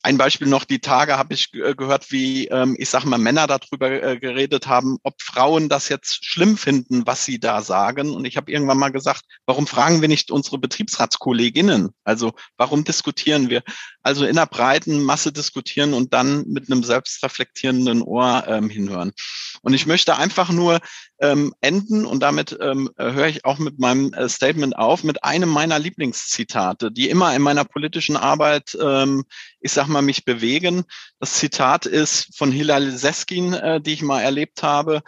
ein 0.02 0.18
Beispiel 0.18 0.47
noch, 0.47 0.64
die 0.64 0.80
Tage 0.80 1.18
habe 1.18 1.34
ich 1.34 1.52
gehört, 1.52 2.12
wie, 2.12 2.47
ähm, 2.47 2.76
ich 2.80 2.89
sage 2.89 3.08
mal, 3.08 3.18
Männer 3.18 3.47
darüber 3.47 3.91
äh, 3.91 4.18
geredet 4.18 4.68
haben, 4.68 4.97
ob 5.04 5.22
Frauen 5.22 5.68
das 5.68 5.89
jetzt 5.89 6.26
schlimm 6.26 6.58
finden, 6.58 7.06
was 7.06 7.26
sie 7.26 7.39
da 7.39 7.62
sagen. 7.62 8.16
Und 8.16 8.24
ich 8.26 8.38
habe 8.38 8.52
irgendwann 8.52 8.78
mal 8.78 8.91
gesagt, 8.91 9.24
warum 9.45 9.68
fragen 9.68 10.00
wir 10.00 10.08
nicht 10.08 10.32
unsere 10.32 10.58
Betriebsratskolleginnen? 10.58 11.89
Also 12.06 12.34
warum 12.56 12.86
diskutieren 12.86 13.50
wir? 13.50 13.62
Also 14.02 14.26
in 14.26 14.36
der 14.36 14.45
breiten 14.45 15.04
Masse 15.04 15.34
diskutieren 15.34 15.93
und 15.93 16.14
dann 16.14 16.47
mit 16.47 16.72
einem 16.72 16.84
selbstreflektierenden 16.84 18.02
Ohr 18.02 18.45
ähm, 18.47 18.70
hinhören. 18.70 19.12
Und 19.62 19.74
ich 19.74 19.86
möchte 19.86 20.18
einfach 20.18 20.50
nur 20.50 20.80
ähm, 21.22 21.53
enden 21.61 22.05
und 22.05 22.22
damit 22.22 22.57
ähm, 22.61 22.89
höre 22.97 23.28
ich 23.28 23.45
auch 23.45 23.59
mit 23.59 23.78
meinem 23.80 24.13
äh, 24.13 24.30
Statement 24.30 24.78
auf, 24.78 25.03
mit 25.03 25.24
einem 25.24 25.49
meiner 25.49 25.78
Lieblingszitate, 25.78 26.91
die 26.91 27.09
immer 27.09 27.36
in 27.36 27.41
meiner 27.41 27.65
politischen 27.65 28.15
Arbeit, 28.15 28.78
ähm, 28.82 29.26
ich 29.59 29.72
sag 29.72 29.88
mal, 29.88 30.01
mich 30.01 30.24
bewegen. 30.24 30.86
Das 31.20 31.34
Zitat 31.34 31.86
ist 31.86 32.38
von 32.38 32.51
Hilal 32.51 32.91
Seskin, 32.91 33.53
äh, 33.53 33.82
die 33.82 33.93
ich 33.93 34.01
mal 34.01 34.22
erlebt 34.22 34.63
habe, 34.63 35.01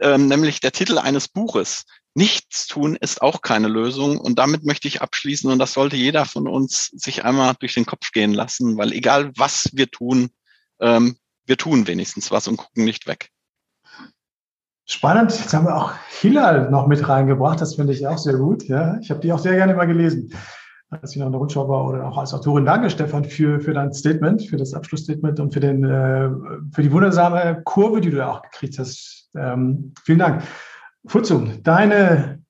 ähm, 0.00 0.28
nämlich 0.28 0.60
der 0.60 0.72
Titel 0.72 0.98
eines 0.98 1.28
Buches. 1.28 1.84
Nichts 2.14 2.66
tun 2.66 2.96
ist 2.96 3.20
auch 3.20 3.42
keine 3.42 3.68
Lösung. 3.68 4.18
Und 4.18 4.38
damit 4.38 4.64
möchte 4.64 4.88
ich 4.88 5.02
abschließen. 5.02 5.50
Und 5.50 5.58
das 5.58 5.74
sollte 5.74 5.96
jeder 5.96 6.24
von 6.24 6.48
uns 6.48 6.86
sich 6.94 7.24
einmal 7.24 7.54
durch 7.58 7.74
den 7.74 7.84
Kopf 7.84 8.10
gehen 8.12 8.32
lassen, 8.32 8.78
weil 8.78 8.92
egal 8.92 9.32
was 9.36 9.68
wir 9.72 9.90
tun, 9.90 10.30
ähm, 10.80 11.18
wir 11.44 11.58
tun 11.58 11.86
wenigstens 11.86 12.30
was 12.30 12.48
und 12.48 12.56
gucken 12.56 12.84
nicht 12.84 13.06
weg. 13.06 13.30
Spannend. 14.88 15.36
Jetzt 15.36 15.52
haben 15.52 15.66
wir 15.66 15.74
auch 15.74 15.94
Hilal 16.20 16.70
noch 16.70 16.86
mit 16.86 17.08
reingebracht. 17.08 17.60
Das 17.60 17.74
finde 17.74 17.92
ich 17.92 18.06
auch 18.06 18.18
sehr 18.18 18.34
gut. 18.34 18.64
Ja, 18.68 18.98
ich 19.00 19.10
habe 19.10 19.20
die 19.20 19.32
auch 19.32 19.40
sehr 19.40 19.56
gerne 19.56 19.74
mal 19.74 19.86
gelesen, 19.86 20.32
als 20.90 21.10
ich 21.10 21.18
noch 21.18 21.26
in 21.26 21.32
der 21.32 21.40
Rundschau 21.40 21.68
war 21.68 21.86
oder 21.86 22.06
auch 22.06 22.16
als 22.16 22.32
Autorin. 22.32 22.64
Danke, 22.64 22.88
Stefan, 22.88 23.24
für, 23.24 23.60
für 23.60 23.74
dein 23.74 23.92
Statement, 23.92 24.42
für 24.42 24.56
das 24.56 24.74
Abschlussstatement 24.74 25.40
und 25.40 25.52
für, 25.52 25.58
den, 25.58 25.82
äh, 25.82 26.30
für 26.72 26.82
die 26.82 26.92
wundersame 26.92 27.62
Kurve, 27.64 28.00
die 28.00 28.10
du 28.10 28.18
da 28.18 28.30
auch 28.30 28.42
gekriegt 28.42 28.78
hast. 28.78 29.28
Ähm, 29.36 29.92
vielen 30.04 30.20
Dank. 30.20 30.44
Futzum, 31.04 31.64
deine, 31.64 32.42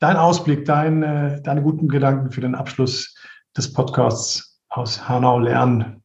dein 0.00 0.16
Ausblick, 0.16 0.64
deine, 0.64 1.42
deine 1.42 1.62
guten 1.62 1.88
Gedanken 1.88 2.30
für 2.30 2.40
den 2.40 2.54
Abschluss 2.54 3.14
des 3.54 3.70
Podcasts 3.70 4.60
aus 4.70 5.08
Hanau 5.10 5.38
lernen. 5.38 6.01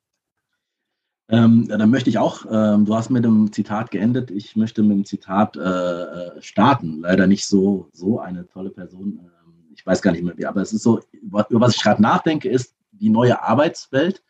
Ähm, 1.30 1.68
dann 1.68 1.90
möchte 1.90 2.10
ich 2.10 2.18
auch, 2.18 2.46
ähm, 2.50 2.86
du 2.86 2.96
hast 2.96 3.10
mit 3.10 3.26
dem 3.26 3.52
Zitat 3.52 3.92
geendet, 3.92 4.32
ich 4.32 4.56
möchte 4.56 4.82
mit 4.82 4.98
dem 4.98 5.06
Zitat 5.06 5.58
äh, 5.58 5.60
äh, 5.60 6.42
starten. 6.42 7.02
Leider 7.02 7.28
nicht 7.28 7.46
so, 7.46 7.90
so 7.92 8.20
eine 8.20 8.48
tolle 8.48 8.70
Person. 8.70 9.20
Ähm, 9.22 9.54
ich 9.74 9.86
weiß 9.86 10.02
gar 10.02 10.12
nicht 10.12 10.24
mehr 10.24 10.38
wie, 10.38 10.46
aber 10.46 10.62
es 10.62 10.72
ist 10.72 10.84
so, 10.84 11.02
über, 11.12 11.46
was 11.50 11.76
ich 11.76 11.84
gerade 11.84 12.02
nachdenke, 12.02 12.50
ist 12.50 12.76
die 12.92 13.10
neue 13.10 13.44
Arbeitswelt. 13.44 14.24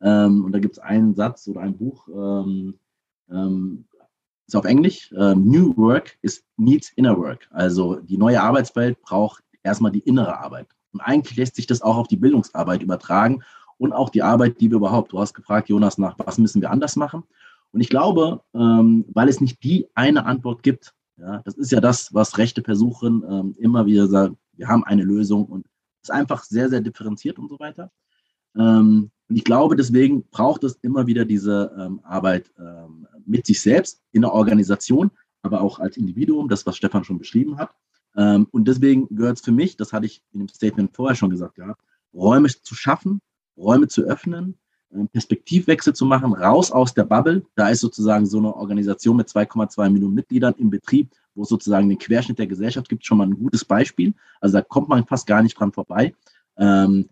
Ähm, 0.00 0.44
und 0.44 0.52
da 0.52 0.60
gibt 0.60 0.76
es 0.76 0.78
einen 0.78 1.14
Satz 1.14 1.48
oder 1.48 1.60
ein 1.60 1.76
Buch, 1.76 2.06
ähm, 2.08 2.78
ähm, 3.30 3.84
ist 4.46 4.54
auf 4.54 4.66
Englisch, 4.66 5.10
New 5.10 5.74
Work 5.78 6.18
is 6.20 6.44
needs 6.58 6.92
inner 6.96 7.16
work. 7.16 7.48
Also 7.50 7.94
die 8.00 8.18
neue 8.18 8.42
Arbeitswelt 8.42 9.00
braucht 9.00 9.42
erstmal 9.62 9.90
die 9.90 10.00
innere 10.00 10.38
Arbeit. 10.38 10.66
Und 10.92 11.00
eigentlich 11.00 11.38
lässt 11.38 11.56
sich 11.56 11.66
das 11.66 11.80
auch 11.80 11.96
auf 11.96 12.08
die 12.08 12.18
Bildungsarbeit 12.18 12.82
übertragen 12.82 13.42
und 13.78 13.92
auch 13.92 14.10
die 14.10 14.22
Arbeit, 14.22 14.60
die 14.60 14.70
wir 14.70 14.76
überhaupt, 14.76 15.12
du 15.12 15.18
hast 15.18 15.34
gefragt, 15.34 15.68
Jonas, 15.68 15.98
nach 15.98 16.18
was 16.18 16.38
müssen 16.38 16.60
wir 16.60 16.70
anders 16.70 16.96
machen? 16.96 17.24
Und 17.72 17.80
ich 17.80 17.88
glaube, 17.88 18.40
ähm, 18.54 19.04
weil 19.12 19.28
es 19.28 19.40
nicht 19.40 19.62
die 19.62 19.88
eine 19.94 20.26
Antwort 20.26 20.62
gibt, 20.62 20.94
ja, 21.16 21.42
das 21.44 21.54
ist 21.54 21.72
ja 21.72 21.80
das, 21.80 22.12
was 22.12 22.38
Rechte 22.38 22.62
versuchen, 22.62 23.24
ähm, 23.28 23.54
immer 23.58 23.86
wieder 23.86 24.06
sagen, 24.08 24.36
wir 24.52 24.68
haben 24.68 24.84
eine 24.84 25.02
Lösung 25.02 25.46
und 25.46 25.66
es 26.02 26.08
ist 26.08 26.14
einfach 26.14 26.44
sehr, 26.44 26.68
sehr 26.68 26.80
differenziert 26.80 27.38
und 27.38 27.48
so 27.48 27.58
weiter. 27.58 27.90
Ähm, 28.56 29.10
und 29.28 29.36
ich 29.36 29.44
glaube, 29.44 29.76
deswegen 29.76 30.24
braucht 30.28 30.64
es 30.64 30.78
immer 30.82 31.06
wieder 31.06 31.24
diese 31.24 31.72
ähm, 31.78 32.00
Arbeit 32.04 32.52
ähm, 32.58 33.06
mit 33.26 33.46
sich 33.46 33.60
selbst 33.60 34.02
in 34.12 34.22
der 34.22 34.32
Organisation, 34.32 35.10
aber 35.42 35.60
auch 35.60 35.78
als 35.78 35.96
Individuum, 35.96 36.48
das, 36.48 36.66
was 36.66 36.76
Stefan 36.76 37.04
schon 37.04 37.18
beschrieben 37.18 37.58
hat. 37.58 37.74
Ähm, 38.16 38.46
und 38.50 38.68
deswegen 38.68 39.08
gehört 39.14 39.38
es 39.38 39.44
für 39.44 39.52
mich, 39.52 39.76
das 39.76 39.92
hatte 39.92 40.06
ich 40.06 40.22
in 40.32 40.40
dem 40.40 40.48
Statement 40.48 40.94
vorher 40.94 41.16
schon 41.16 41.30
gesagt 41.30 41.56
gehabt, 41.56 41.82
Räume 42.12 42.48
zu 42.48 42.74
schaffen, 42.74 43.20
Räume 43.56 43.88
zu 43.88 44.02
öffnen, 44.02 44.58
Perspektivwechsel 45.12 45.92
zu 45.92 46.04
machen, 46.06 46.32
raus 46.32 46.70
aus 46.70 46.94
der 46.94 47.04
Bubble. 47.04 47.44
Da 47.56 47.68
ist 47.68 47.80
sozusagen 47.80 48.26
so 48.26 48.38
eine 48.38 48.54
Organisation 48.54 49.16
mit 49.16 49.28
2,2 49.28 49.90
Millionen 49.90 50.14
Mitgliedern 50.14 50.54
im 50.58 50.70
Betrieb, 50.70 51.10
wo 51.34 51.42
es 51.42 51.48
sozusagen 51.48 51.88
den 51.88 51.98
Querschnitt 51.98 52.38
der 52.38 52.46
Gesellschaft 52.46 52.88
gibt, 52.88 53.04
schon 53.04 53.18
mal 53.18 53.26
ein 53.26 53.38
gutes 53.38 53.64
Beispiel. 53.64 54.14
Also 54.40 54.58
da 54.58 54.62
kommt 54.62 54.88
man 54.88 55.06
fast 55.06 55.26
gar 55.26 55.42
nicht 55.42 55.58
dran 55.58 55.72
vorbei. 55.72 56.14
Ähm, 56.56 57.08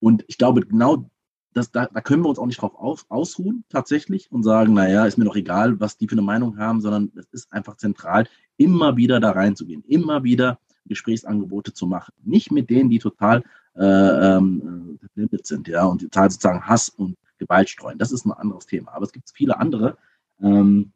und 0.00 0.24
ich 0.26 0.36
glaube, 0.36 0.62
genau 0.62 1.08
das, 1.54 1.70
da, 1.70 1.86
da 1.86 2.00
können 2.00 2.24
wir 2.24 2.28
uns 2.28 2.38
auch 2.38 2.46
nicht 2.46 2.60
drauf 2.60 2.74
auf, 2.74 3.04
ausruhen 3.08 3.64
tatsächlich 3.68 4.32
und 4.32 4.42
sagen, 4.42 4.72
naja, 4.72 5.04
ist 5.04 5.18
mir 5.18 5.26
doch 5.26 5.36
egal, 5.36 5.78
was 5.80 5.98
die 5.98 6.08
für 6.08 6.14
eine 6.14 6.22
Meinung 6.22 6.58
haben, 6.58 6.80
sondern 6.80 7.12
es 7.14 7.26
ist 7.30 7.52
einfach 7.52 7.76
zentral, 7.76 8.26
immer 8.56 8.96
wieder 8.96 9.20
da 9.20 9.30
reinzugehen, 9.30 9.84
immer 9.86 10.24
wieder 10.24 10.58
Gesprächsangebote 10.86 11.72
zu 11.72 11.86
machen. 11.86 12.12
Nicht 12.24 12.50
mit 12.50 12.70
denen, 12.70 12.90
die 12.90 12.98
total 12.98 13.44
äh, 13.74 14.36
ähm, 14.36 14.98
verblindet 15.00 15.46
sind, 15.46 15.68
ja, 15.68 15.84
und 15.84 16.02
die 16.02 16.10
Zahl 16.10 16.30
sozusagen 16.30 16.66
Hass 16.66 16.88
und 16.88 17.16
Gewalt 17.38 17.68
streuen. 17.68 17.98
Das 17.98 18.12
ist 18.12 18.24
ein 18.24 18.32
anderes 18.32 18.66
Thema. 18.66 18.92
Aber 18.92 19.04
es 19.04 19.12
gibt 19.12 19.30
viele 19.34 19.58
andere. 19.58 19.96
Ähm, 20.40 20.92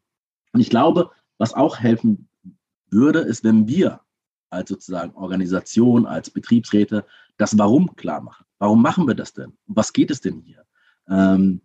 und 0.52 0.60
ich 0.60 0.70
glaube, 0.70 1.10
was 1.38 1.54
auch 1.54 1.78
helfen 1.78 2.28
würde, 2.90 3.20
ist, 3.20 3.44
wenn 3.44 3.66
wir 3.66 4.00
als 4.50 4.68
sozusagen 4.68 5.14
Organisation, 5.14 6.06
als 6.06 6.30
Betriebsräte 6.30 7.04
das 7.36 7.58
Warum 7.58 7.96
klar 7.96 8.20
machen. 8.20 8.46
Warum 8.58 8.80
machen 8.80 9.06
wir 9.06 9.14
das 9.14 9.32
denn? 9.32 9.52
Was 9.66 9.92
geht 9.92 10.10
es 10.10 10.20
denn 10.20 10.40
hier? 10.40 10.64
Ähm, 11.08 11.60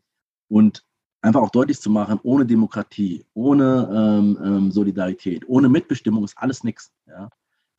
Und 0.50 0.84
einfach 1.22 1.42
auch 1.42 1.52
deutlich 1.52 1.80
zu 1.80 1.90
machen, 1.90 2.20
ohne 2.24 2.46
Demokratie, 2.46 3.26
ohne 3.34 3.90
ähm, 3.94 4.38
ähm, 4.44 4.72
Solidarität, 4.72 5.48
ohne 5.48 5.70
Mitbestimmung 5.70 6.26
ist 6.26 6.38
alles 6.38 6.64
nichts. 6.64 6.92
Ja? 7.08 7.30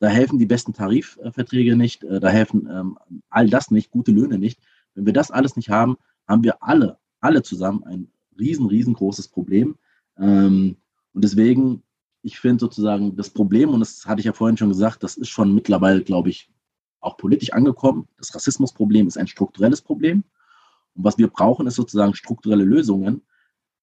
Da 0.03 0.09
helfen 0.09 0.37
die 0.37 0.45
besten 0.45 0.73
Tarifverträge 0.73 1.77
nicht, 1.77 2.03
äh, 2.03 2.19
da 2.19 2.27
helfen 2.27 2.67
ähm, 2.69 2.99
all 3.29 3.49
das 3.49 3.71
nicht, 3.71 3.89
gute 3.89 4.11
Löhne 4.11 4.37
nicht. 4.37 4.59
Wenn 4.95 5.05
wir 5.05 5.13
das 5.13 5.31
alles 5.31 5.55
nicht 5.55 5.69
haben, 5.69 5.95
haben 6.27 6.43
wir 6.43 6.61
alle, 6.61 6.97
alle 7.21 7.41
zusammen 7.41 7.85
ein 7.85 8.11
riesen, 8.37 8.65
riesengroßes 8.65 9.29
Problem. 9.29 9.77
Ähm, 10.17 10.75
und 11.13 11.23
deswegen, 11.23 11.83
ich 12.21 12.37
finde 12.37 12.59
sozusagen 12.59 13.15
das 13.15 13.29
Problem, 13.29 13.69
und 13.69 13.79
das 13.79 14.05
hatte 14.05 14.19
ich 14.19 14.25
ja 14.25 14.33
vorhin 14.33 14.57
schon 14.57 14.67
gesagt, 14.67 15.03
das 15.03 15.15
ist 15.15 15.29
schon 15.29 15.55
mittlerweile, 15.55 16.03
glaube 16.03 16.31
ich, 16.31 16.51
auch 16.99 17.15
politisch 17.15 17.53
angekommen. 17.53 18.09
Das 18.17 18.35
Rassismusproblem 18.35 19.07
ist 19.07 19.17
ein 19.17 19.27
strukturelles 19.27 19.81
Problem. 19.81 20.25
Und 20.95 21.05
was 21.05 21.17
wir 21.17 21.29
brauchen, 21.29 21.65
ist 21.65 21.75
sozusagen 21.75 22.13
strukturelle 22.13 22.65
Lösungen. 22.65 23.21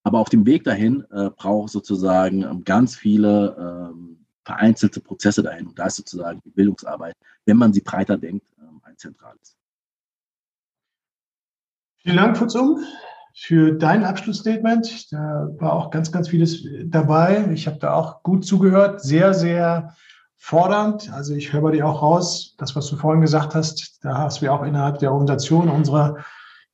Aber 0.03 0.19
auf 0.19 0.29
dem 0.29 0.45
Weg 0.45 0.65
dahin 0.65 1.03
äh, 1.13 1.31
braucht 1.31 1.71
sozusagen 1.71 2.43
ähm, 2.43 2.63
ganz 2.63 2.95
viele 2.95 3.91
ähm, 3.91 4.20
vereinzelte 4.45 5.01
Prozesse 5.01 5.43
dahin. 5.43 5.69
Und 5.69 5.79
da 5.79 5.87
ist 5.87 5.97
sozusagen 5.97 6.41
die 6.45 6.51
Bildungsarbeit, 6.51 7.15
wenn 7.45 7.57
man 7.57 7.73
sie 7.73 7.81
breiter 7.81 8.17
denkt, 8.17 8.47
ähm, 8.59 8.81
ein 8.85 8.97
zentrales. 8.97 9.57
Vielen 12.03 12.17
Dank, 12.17 12.39
Futzum, 12.39 12.83
für 13.35 13.73
dein 13.73 14.05
Abschlussstatement. 14.05 15.13
Da 15.13 15.49
war 15.59 15.75
auch 15.75 15.91
ganz, 15.91 16.11
ganz 16.11 16.29
vieles 16.29 16.65
dabei. 16.85 17.51
Ich 17.53 17.67
habe 17.67 17.79
da 17.79 17.93
auch 17.93 18.23
gut 18.23 18.45
zugehört. 18.45 19.03
Sehr, 19.03 19.35
sehr 19.35 19.95
fordernd. 20.37 21.13
Also 21.13 21.35
ich 21.35 21.53
höre 21.53 21.61
bei 21.61 21.73
dir 21.73 21.87
auch 21.87 22.01
raus, 22.01 22.55
das, 22.57 22.75
was 22.75 22.87
du 22.87 22.97
vorhin 22.97 23.21
gesagt 23.21 23.55
hast, 23.55 24.03
da 24.03 24.17
hast 24.17 24.41
wir 24.41 24.53
auch 24.55 24.63
innerhalb 24.63 24.99
der 24.99 25.13
Organisation 25.13 25.69
unserer 25.69 26.17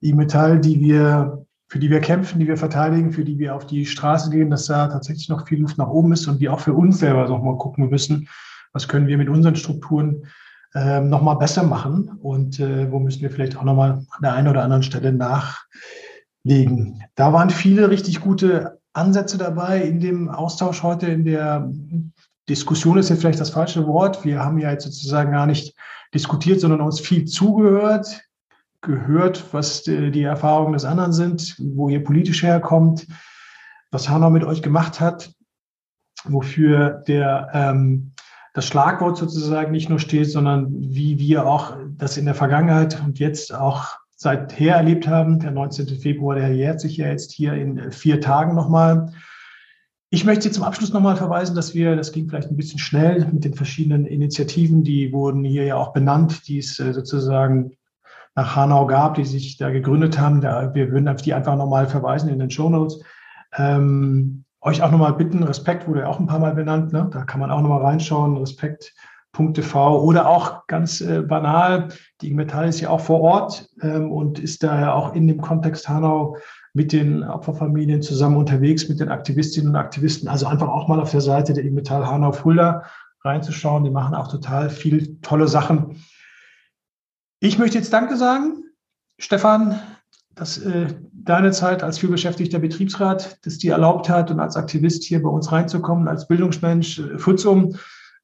E-Metall, 0.00 0.60
die 0.60 0.80
wir, 0.80 1.45
für 1.68 1.78
die 1.78 1.90
wir 1.90 2.00
kämpfen, 2.00 2.38
die 2.38 2.46
wir 2.46 2.56
verteidigen, 2.56 3.12
für 3.12 3.24
die 3.24 3.38
wir 3.38 3.54
auf 3.54 3.66
die 3.66 3.86
Straße 3.86 4.30
gehen, 4.30 4.50
dass 4.50 4.66
da 4.66 4.86
tatsächlich 4.86 5.28
noch 5.28 5.46
viel 5.46 5.60
Luft 5.60 5.78
nach 5.78 5.88
oben 5.88 6.12
ist 6.12 6.26
und 6.28 6.40
wir 6.40 6.52
auch 6.52 6.60
für 6.60 6.74
uns 6.74 6.98
selber 6.98 7.28
noch 7.28 7.42
mal 7.42 7.58
gucken 7.58 7.88
müssen, 7.88 8.28
was 8.72 8.88
können 8.88 9.08
wir 9.08 9.18
mit 9.18 9.28
unseren 9.28 9.56
Strukturen 9.56 10.26
äh, 10.74 11.00
noch 11.00 11.22
mal 11.22 11.34
besser 11.34 11.64
machen 11.64 12.18
und 12.22 12.60
äh, 12.60 12.90
wo 12.92 12.98
müssen 12.98 13.22
wir 13.22 13.30
vielleicht 13.30 13.56
auch 13.56 13.64
noch 13.64 13.74
mal 13.74 13.90
an 14.10 14.22
der 14.22 14.34
einen 14.34 14.48
oder 14.48 14.62
anderen 14.62 14.82
Stelle 14.82 15.12
nachlegen. 15.12 17.02
Da 17.14 17.32
waren 17.32 17.50
viele 17.50 17.90
richtig 17.90 18.20
gute 18.20 18.78
Ansätze 18.92 19.38
dabei 19.38 19.82
in 19.82 20.00
dem 20.00 20.28
Austausch 20.28 20.82
heute, 20.82 21.06
in 21.06 21.24
der 21.24 21.70
Diskussion 22.48 22.98
ist 22.98 23.08
jetzt 23.08 23.20
vielleicht 23.20 23.40
das 23.40 23.50
falsche 23.50 23.86
Wort. 23.88 24.24
Wir 24.24 24.40
haben 24.40 24.58
ja 24.58 24.70
jetzt 24.70 24.84
sozusagen 24.84 25.32
gar 25.32 25.46
nicht 25.46 25.74
diskutiert, 26.14 26.60
sondern 26.60 26.80
uns 26.80 27.00
viel 27.00 27.24
zugehört, 27.24 28.22
gehört, 28.80 29.52
was 29.52 29.82
die 29.82 30.22
Erfahrungen 30.22 30.72
des 30.72 30.84
anderen 30.84 31.12
sind, 31.12 31.56
wo 31.58 31.88
ihr 31.88 32.02
politisch 32.02 32.42
herkommt, 32.42 33.06
was 33.90 34.08
Hanau 34.08 34.30
mit 34.30 34.44
euch 34.44 34.62
gemacht 34.62 35.00
hat, 35.00 35.32
wofür 36.24 37.02
der, 37.06 37.50
ähm, 37.52 38.12
das 38.54 38.66
Schlagwort 38.66 39.18
sozusagen 39.18 39.72
nicht 39.72 39.88
nur 39.88 39.98
steht, 39.98 40.30
sondern 40.30 40.68
wie 40.72 41.18
wir 41.18 41.46
auch 41.46 41.76
das 41.96 42.16
in 42.16 42.24
der 42.24 42.34
Vergangenheit 42.34 43.00
und 43.04 43.18
jetzt 43.18 43.54
auch 43.54 43.96
seither 44.16 44.76
erlebt 44.76 45.06
haben. 45.06 45.38
Der 45.40 45.50
19. 45.50 45.88
Februar, 46.00 46.36
der 46.36 46.54
jährt 46.54 46.80
sich 46.80 46.96
ja 46.96 47.08
jetzt 47.08 47.32
hier 47.32 47.52
in 47.52 47.92
vier 47.92 48.20
Tagen 48.20 48.54
nochmal. 48.54 49.12
Ich 50.08 50.24
möchte 50.24 50.44
Sie 50.44 50.52
zum 50.52 50.62
Abschluss 50.62 50.92
nochmal 50.92 51.16
verweisen, 51.16 51.54
dass 51.54 51.74
wir, 51.74 51.96
das 51.96 52.12
ging 52.12 52.28
vielleicht 52.28 52.50
ein 52.50 52.56
bisschen 52.56 52.78
schnell 52.78 53.26
mit 53.30 53.44
den 53.44 53.54
verschiedenen 53.54 54.06
Initiativen, 54.06 54.84
die 54.84 55.12
wurden 55.12 55.44
hier 55.44 55.64
ja 55.64 55.76
auch 55.76 55.92
benannt, 55.92 56.48
die 56.48 56.58
es 56.58 56.78
äh, 56.78 56.92
sozusagen 56.92 57.76
nach 58.36 58.54
Hanau 58.54 58.86
gab, 58.86 59.14
die 59.14 59.24
sich 59.24 59.56
da 59.56 59.70
gegründet 59.70 60.20
haben. 60.20 60.40
Da, 60.40 60.74
wir 60.74 60.92
würden 60.92 61.08
auf 61.08 61.22
die 61.22 61.34
einfach 61.34 61.56
nochmal 61.56 61.88
verweisen 61.88 62.28
in 62.28 62.38
den 62.38 62.50
Show 62.50 62.68
Notes. 62.68 63.00
Ähm, 63.56 64.44
euch 64.60 64.82
auch 64.82 64.90
nochmal 64.90 65.14
bitten, 65.14 65.42
Respekt 65.42 65.88
wurde 65.88 66.00
ja 66.00 66.06
auch 66.08 66.20
ein 66.20 66.26
paar 66.26 66.38
Mal 66.38 66.54
benannt, 66.54 66.92
ne? 66.92 67.08
da 67.12 67.24
kann 67.24 67.40
man 67.40 67.50
auch 67.50 67.60
nochmal 67.60 67.82
reinschauen, 67.82 68.36
Respekt.tv 68.36 70.02
oder 70.02 70.28
auch 70.28 70.66
ganz 70.66 71.00
äh, 71.00 71.22
banal, 71.22 71.88
die 72.20 72.34
Metall 72.34 72.68
ist 72.68 72.80
ja 72.80 72.90
auch 72.90 73.00
vor 73.00 73.20
Ort 73.20 73.68
ähm, 73.80 74.10
und 74.10 74.38
ist 74.38 74.62
da 74.62 74.80
ja 74.80 74.92
auch 74.92 75.14
in 75.14 75.28
dem 75.28 75.40
Kontext 75.40 75.88
Hanau 75.88 76.36
mit 76.74 76.92
den 76.92 77.22
Opferfamilien 77.22 78.02
zusammen 78.02 78.36
unterwegs, 78.36 78.88
mit 78.88 79.00
den 79.00 79.08
Aktivistinnen 79.08 79.70
und 79.70 79.76
Aktivisten. 79.76 80.28
Also 80.28 80.46
einfach 80.46 80.68
auch 80.68 80.88
mal 80.88 81.00
auf 81.00 81.10
der 81.10 81.22
Seite 81.22 81.54
der 81.54 81.64
Metall 81.70 82.06
Hanau 82.06 82.32
Fulda 82.32 82.82
reinzuschauen. 83.24 83.84
Die 83.84 83.90
machen 83.90 84.14
auch 84.14 84.28
total 84.28 84.68
viel 84.68 85.18
tolle 85.22 85.48
Sachen. 85.48 86.02
Ich 87.40 87.58
möchte 87.58 87.78
jetzt 87.78 87.92
Danke 87.92 88.16
sagen, 88.16 88.64
Stefan, 89.18 89.80
dass 90.34 90.58
äh, 90.58 90.88
deine 91.12 91.52
Zeit 91.52 91.82
als 91.82 91.98
vielbeschäftigter 91.98 92.58
Betriebsrat 92.58 93.38
das 93.44 93.58
dir 93.58 93.72
erlaubt 93.72 94.08
hat 94.08 94.30
und 94.30 94.40
als 94.40 94.56
Aktivist 94.56 95.04
hier 95.04 95.22
bei 95.22 95.28
uns 95.28 95.50
reinzukommen, 95.50 96.08
als 96.08 96.28
Bildungsmensch, 96.28 96.98
äh, 96.98 97.18
Futzum. 97.18 97.76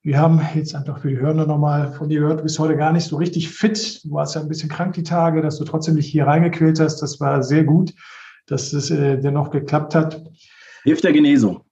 Wir 0.03 0.19
haben 0.19 0.41
jetzt 0.55 0.75
einfach 0.75 0.99
für 0.99 1.09
die 1.09 1.19
Hörner 1.19 1.47
nochmal 1.47 1.93
von 1.93 2.09
dir 2.09 2.21
gehört, 2.21 2.41
du 2.41 2.43
bist 2.43 2.59
heute 2.59 2.77
gar 2.77 2.93
nicht 2.93 3.05
so 3.05 3.17
richtig 3.17 3.51
fit. 3.51 4.05
Du 4.05 4.13
warst 4.13 4.35
ja 4.35 4.41
ein 4.41 4.49
bisschen 4.49 4.69
krank 4.69 4.95
die 4.95 5.05
Tage, 5.05 5.43
dass 5.43 5.59
du 5.59 5.65
trotzdem 5.65 5.97
dich 5.97 6.09
hier 6.09 6.27
reingequält 6.27 6.81
hast. 6.81 7.01
Das 7.01 7.21
war 7.21 7.43
sehr 7.43 7.65
gut 7.65 7.95
dass 8.47 8.73
es 8.73 8.91
äh, 8.91 9.19
dennoch 9.19 9.51
geklappt 9.51 9.95
hat. 9.95 10.23
Hilft 10.85 11.05
der 11.05 11.13
Genesung. 11.13 11.65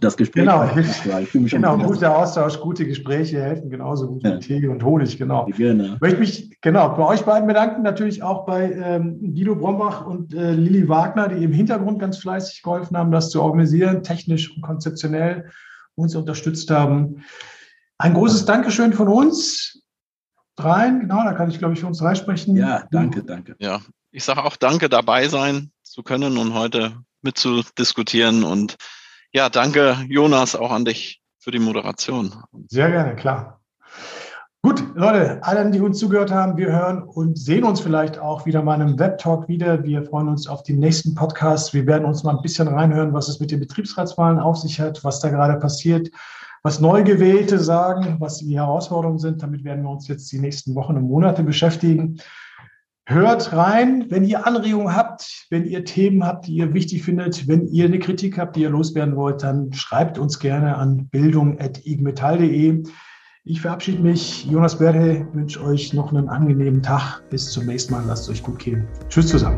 Das 0.00 0.16
Gespräch. 0.16 0.44
Genau, 0.44 0.64
ich 0.76 1.28
fühle 1.28 1.42
mich 1.42 1.52
genau 1.52 1.76
guter 1.76 2.16
Austausch, 2.16 2.60
gute 2.60 2.86
Gespräche 2.86 3.42
helfen 3.42 3.68
genauso 3.68 4.06
gut 4.06 4.22
ja. 4.22 4.36
wie 4.36 4.38
Tee 4.38 4.66
und 4.68 4.84
Honig, 4.84 5.18
genau. 5.18 5.46
Gerne. 5.46 5.94
Ich 5.94 6.00
möchte 6.00 6.20
mich 6.20 6.60
genau 6.60 6.90
bei 6.90 7.04
euch 7.04 7.22
beiden 7.22 7.48
bedanken, 7.48 7.82
natürlich 7.82 8.22
auch 8.22 8.46
bei 8.46 8.70
ähm, 8.72 9.18
Guido 9.34 9.56
Brombach 9.56 10.06
und 10.06 10.32
äh, 10.34 10.52
Lilly 10.52 10.88
Wagner, 10.88 11.28
die 11.28 11.42
im 11.42 11.52
Hintergrund 11.52 11.98
ganz 11.98 12.18
fleißig 12.18 12.62
geholfen 12.62 12.96
haben, 12.96 13.10
das 13.10 13.30
zu 13.30 13.42
organisieren, 13.42 14.04
technisch 14.04 14.54
und 14.54 14.62
konzeptionell 14.62 15.50
uns 15.96 16.14
unterstützt 16.14 16.70
haben. 16.70 17.24
Ein 17.98 18.14
großes 18.14 18.44
Dankeschön 18.44 18.92
von 18.92 19.08
uns 19.08 19.82
dreien, 20.54 21.00
genau, 21.00 21.24
da 21.24 21.32
kann 21.32 21.50
ich 21.50 21.58
glaube 21.58 21.74
ich 21.74 21.80
für 21.80 21.88
uns 21.88 21.98
drei 21.98 22.14
sprechen. 22.14 22.56
Ja, 22.56 22.84
danke, 22.92 23.24
danke. 23.24 23.56
Ja, 23.58 23.80
ich 24.12 24.22
sage 24.22 24.44
auch 24.44 24.56
danke 24.56 24.88
dabei 24.88 25.26
sein 25.26 25.72
zu 25.82 26.04
können 26.04 26.38
und 26.38 26.54
heute 26.54 26.92
mitzudiskutieren. 27.22 28.44
Und 28.44 28.76
ja, 29.32 29.48
danke, 29.48 29.96
Jonas, 30.08 30.56
auch 30.56 30.70
an 30.70 30.84
dich 30.84 31.20
für 31.38 31.50
die 31.50 31.58
Moderation. 31.58 32.32
Sehr 32.68 32.90
gerne, 32.90 33.16
klar. 33.16 33.60
Gut, 34.60 34.84
Leute, 34.96 35.42
allen, 35.44 35.70
die 35.70 35.80
uns 35.80 35.98
zugehört 35.98 36.32
haben, 36.32 36.56
wir 36.56 36.72
hören 36.72 37.02
und 37.02 37.38
sehen 37.38 37.62
uns 37.62 37.80
vielleicht 37.80 38.18
auch 38.18 38.44
wieder 38.44 38.60
mal 38.60 38.80
im 38.80 38.98
Webtalk 38.98 39.48
wieder. 39.48 39.84
Wir 39.84 40.02
freuen 40.02 40.28
uns 40.28 40.48
auf 40.48 40.64
den 40.64 40.80
nächsten 40.80 41.14
Podcast. 41.14 41.72
Wir 41.72 41.86
werden 41.86 42.04
uns 42.04 42.24
mal 42.24 42.34
ein 42.34 42.42
bisschen 42.42 42.66
reinhören, 42.66 43.14
was 43.14 43.28
es 43.28 43.38
mit 43.38 43.52
den 43.52 43.60
Betriebsratswahlen 43.60 44.40
auf 44.40 44.56
sich 44.56 44.80
hat, 44.80 45.04
was 45.04 45.20
da 45.20 45.28
gerade 45.28 45.60
passiert, 45.60 46.10
was 46.64 46.80
Neugewählte 46.80 47.60
sagen, 47.60 48.16
was 48.18 48.38
die 48.38 48.56
Herausforderungen 48.56 49.20
sind. 49.20 49.42
Damit 49.42 49.62
werden 49.62 49.84
wir 49.84 49.90
uns 49.90 50.08
jetzt 50.08 50.30
die 50.32 50.40
nächsten 50.40 50.74
Wochen 50.74 50.96
und 50.96 51.04
Monate 51.04 51.44
beschäftigen. 51.44 52.20
Hört 53.10 53.54
rein, 53.54 54.04
wenn 54.10 54.22
ihr 54.22 54.46
Anregungen 54.46 54.94
habt, 54.94 55.46
wenn 55.48 55.64
ihr 55.64 55.86
Themen 55.86 56.22
habt, 56.22 56.46
die 56.46 56.56
ihr 56.56 56.74
wichtig 56.74 57.04
findet, 57.04 57.48
wenn 57.48 57.66
ihr 57.68 57.86
eine 57.86 57.98
Kritik 57.98 58.36
habt, 58.36 58.54
die 58.54 58.60
ihr 58.60 58.68
loswerden 58.68 59.16
wollt, 59.16 59.42
dann 59.42 59.72
schreibt 59.72 60.18
uns 60.18 60.38
gerne 60.38 60.76
an 60.76 61.08
bildung.igmetall.de. 61.08 62.82
Ich 63.44 63.62
verabschiede 63.62 64.02
mich. 64.02 64.44
Jonas 64.44 64.78
Berhe 64.78 65.26
wünsche 65.32 65.64
euch 65.64 65.94
noch 65.94 66.12
einen 66.12 66.28
angenehmen 66.28 66.82
Tag. 66.82 67.22
Bis 67.30 67.50
zum 67.50 67.64
nächsten 67.64 67.94
Mal. 67.94 68.04
Lasst 68.06 68.24
es 68.24 68.28
euch 68.28 68.42
gut 68.42 68.58
gehen. 68.58 68.86
Tschüss 69.08 69.28
zusammen. 69.28 69.56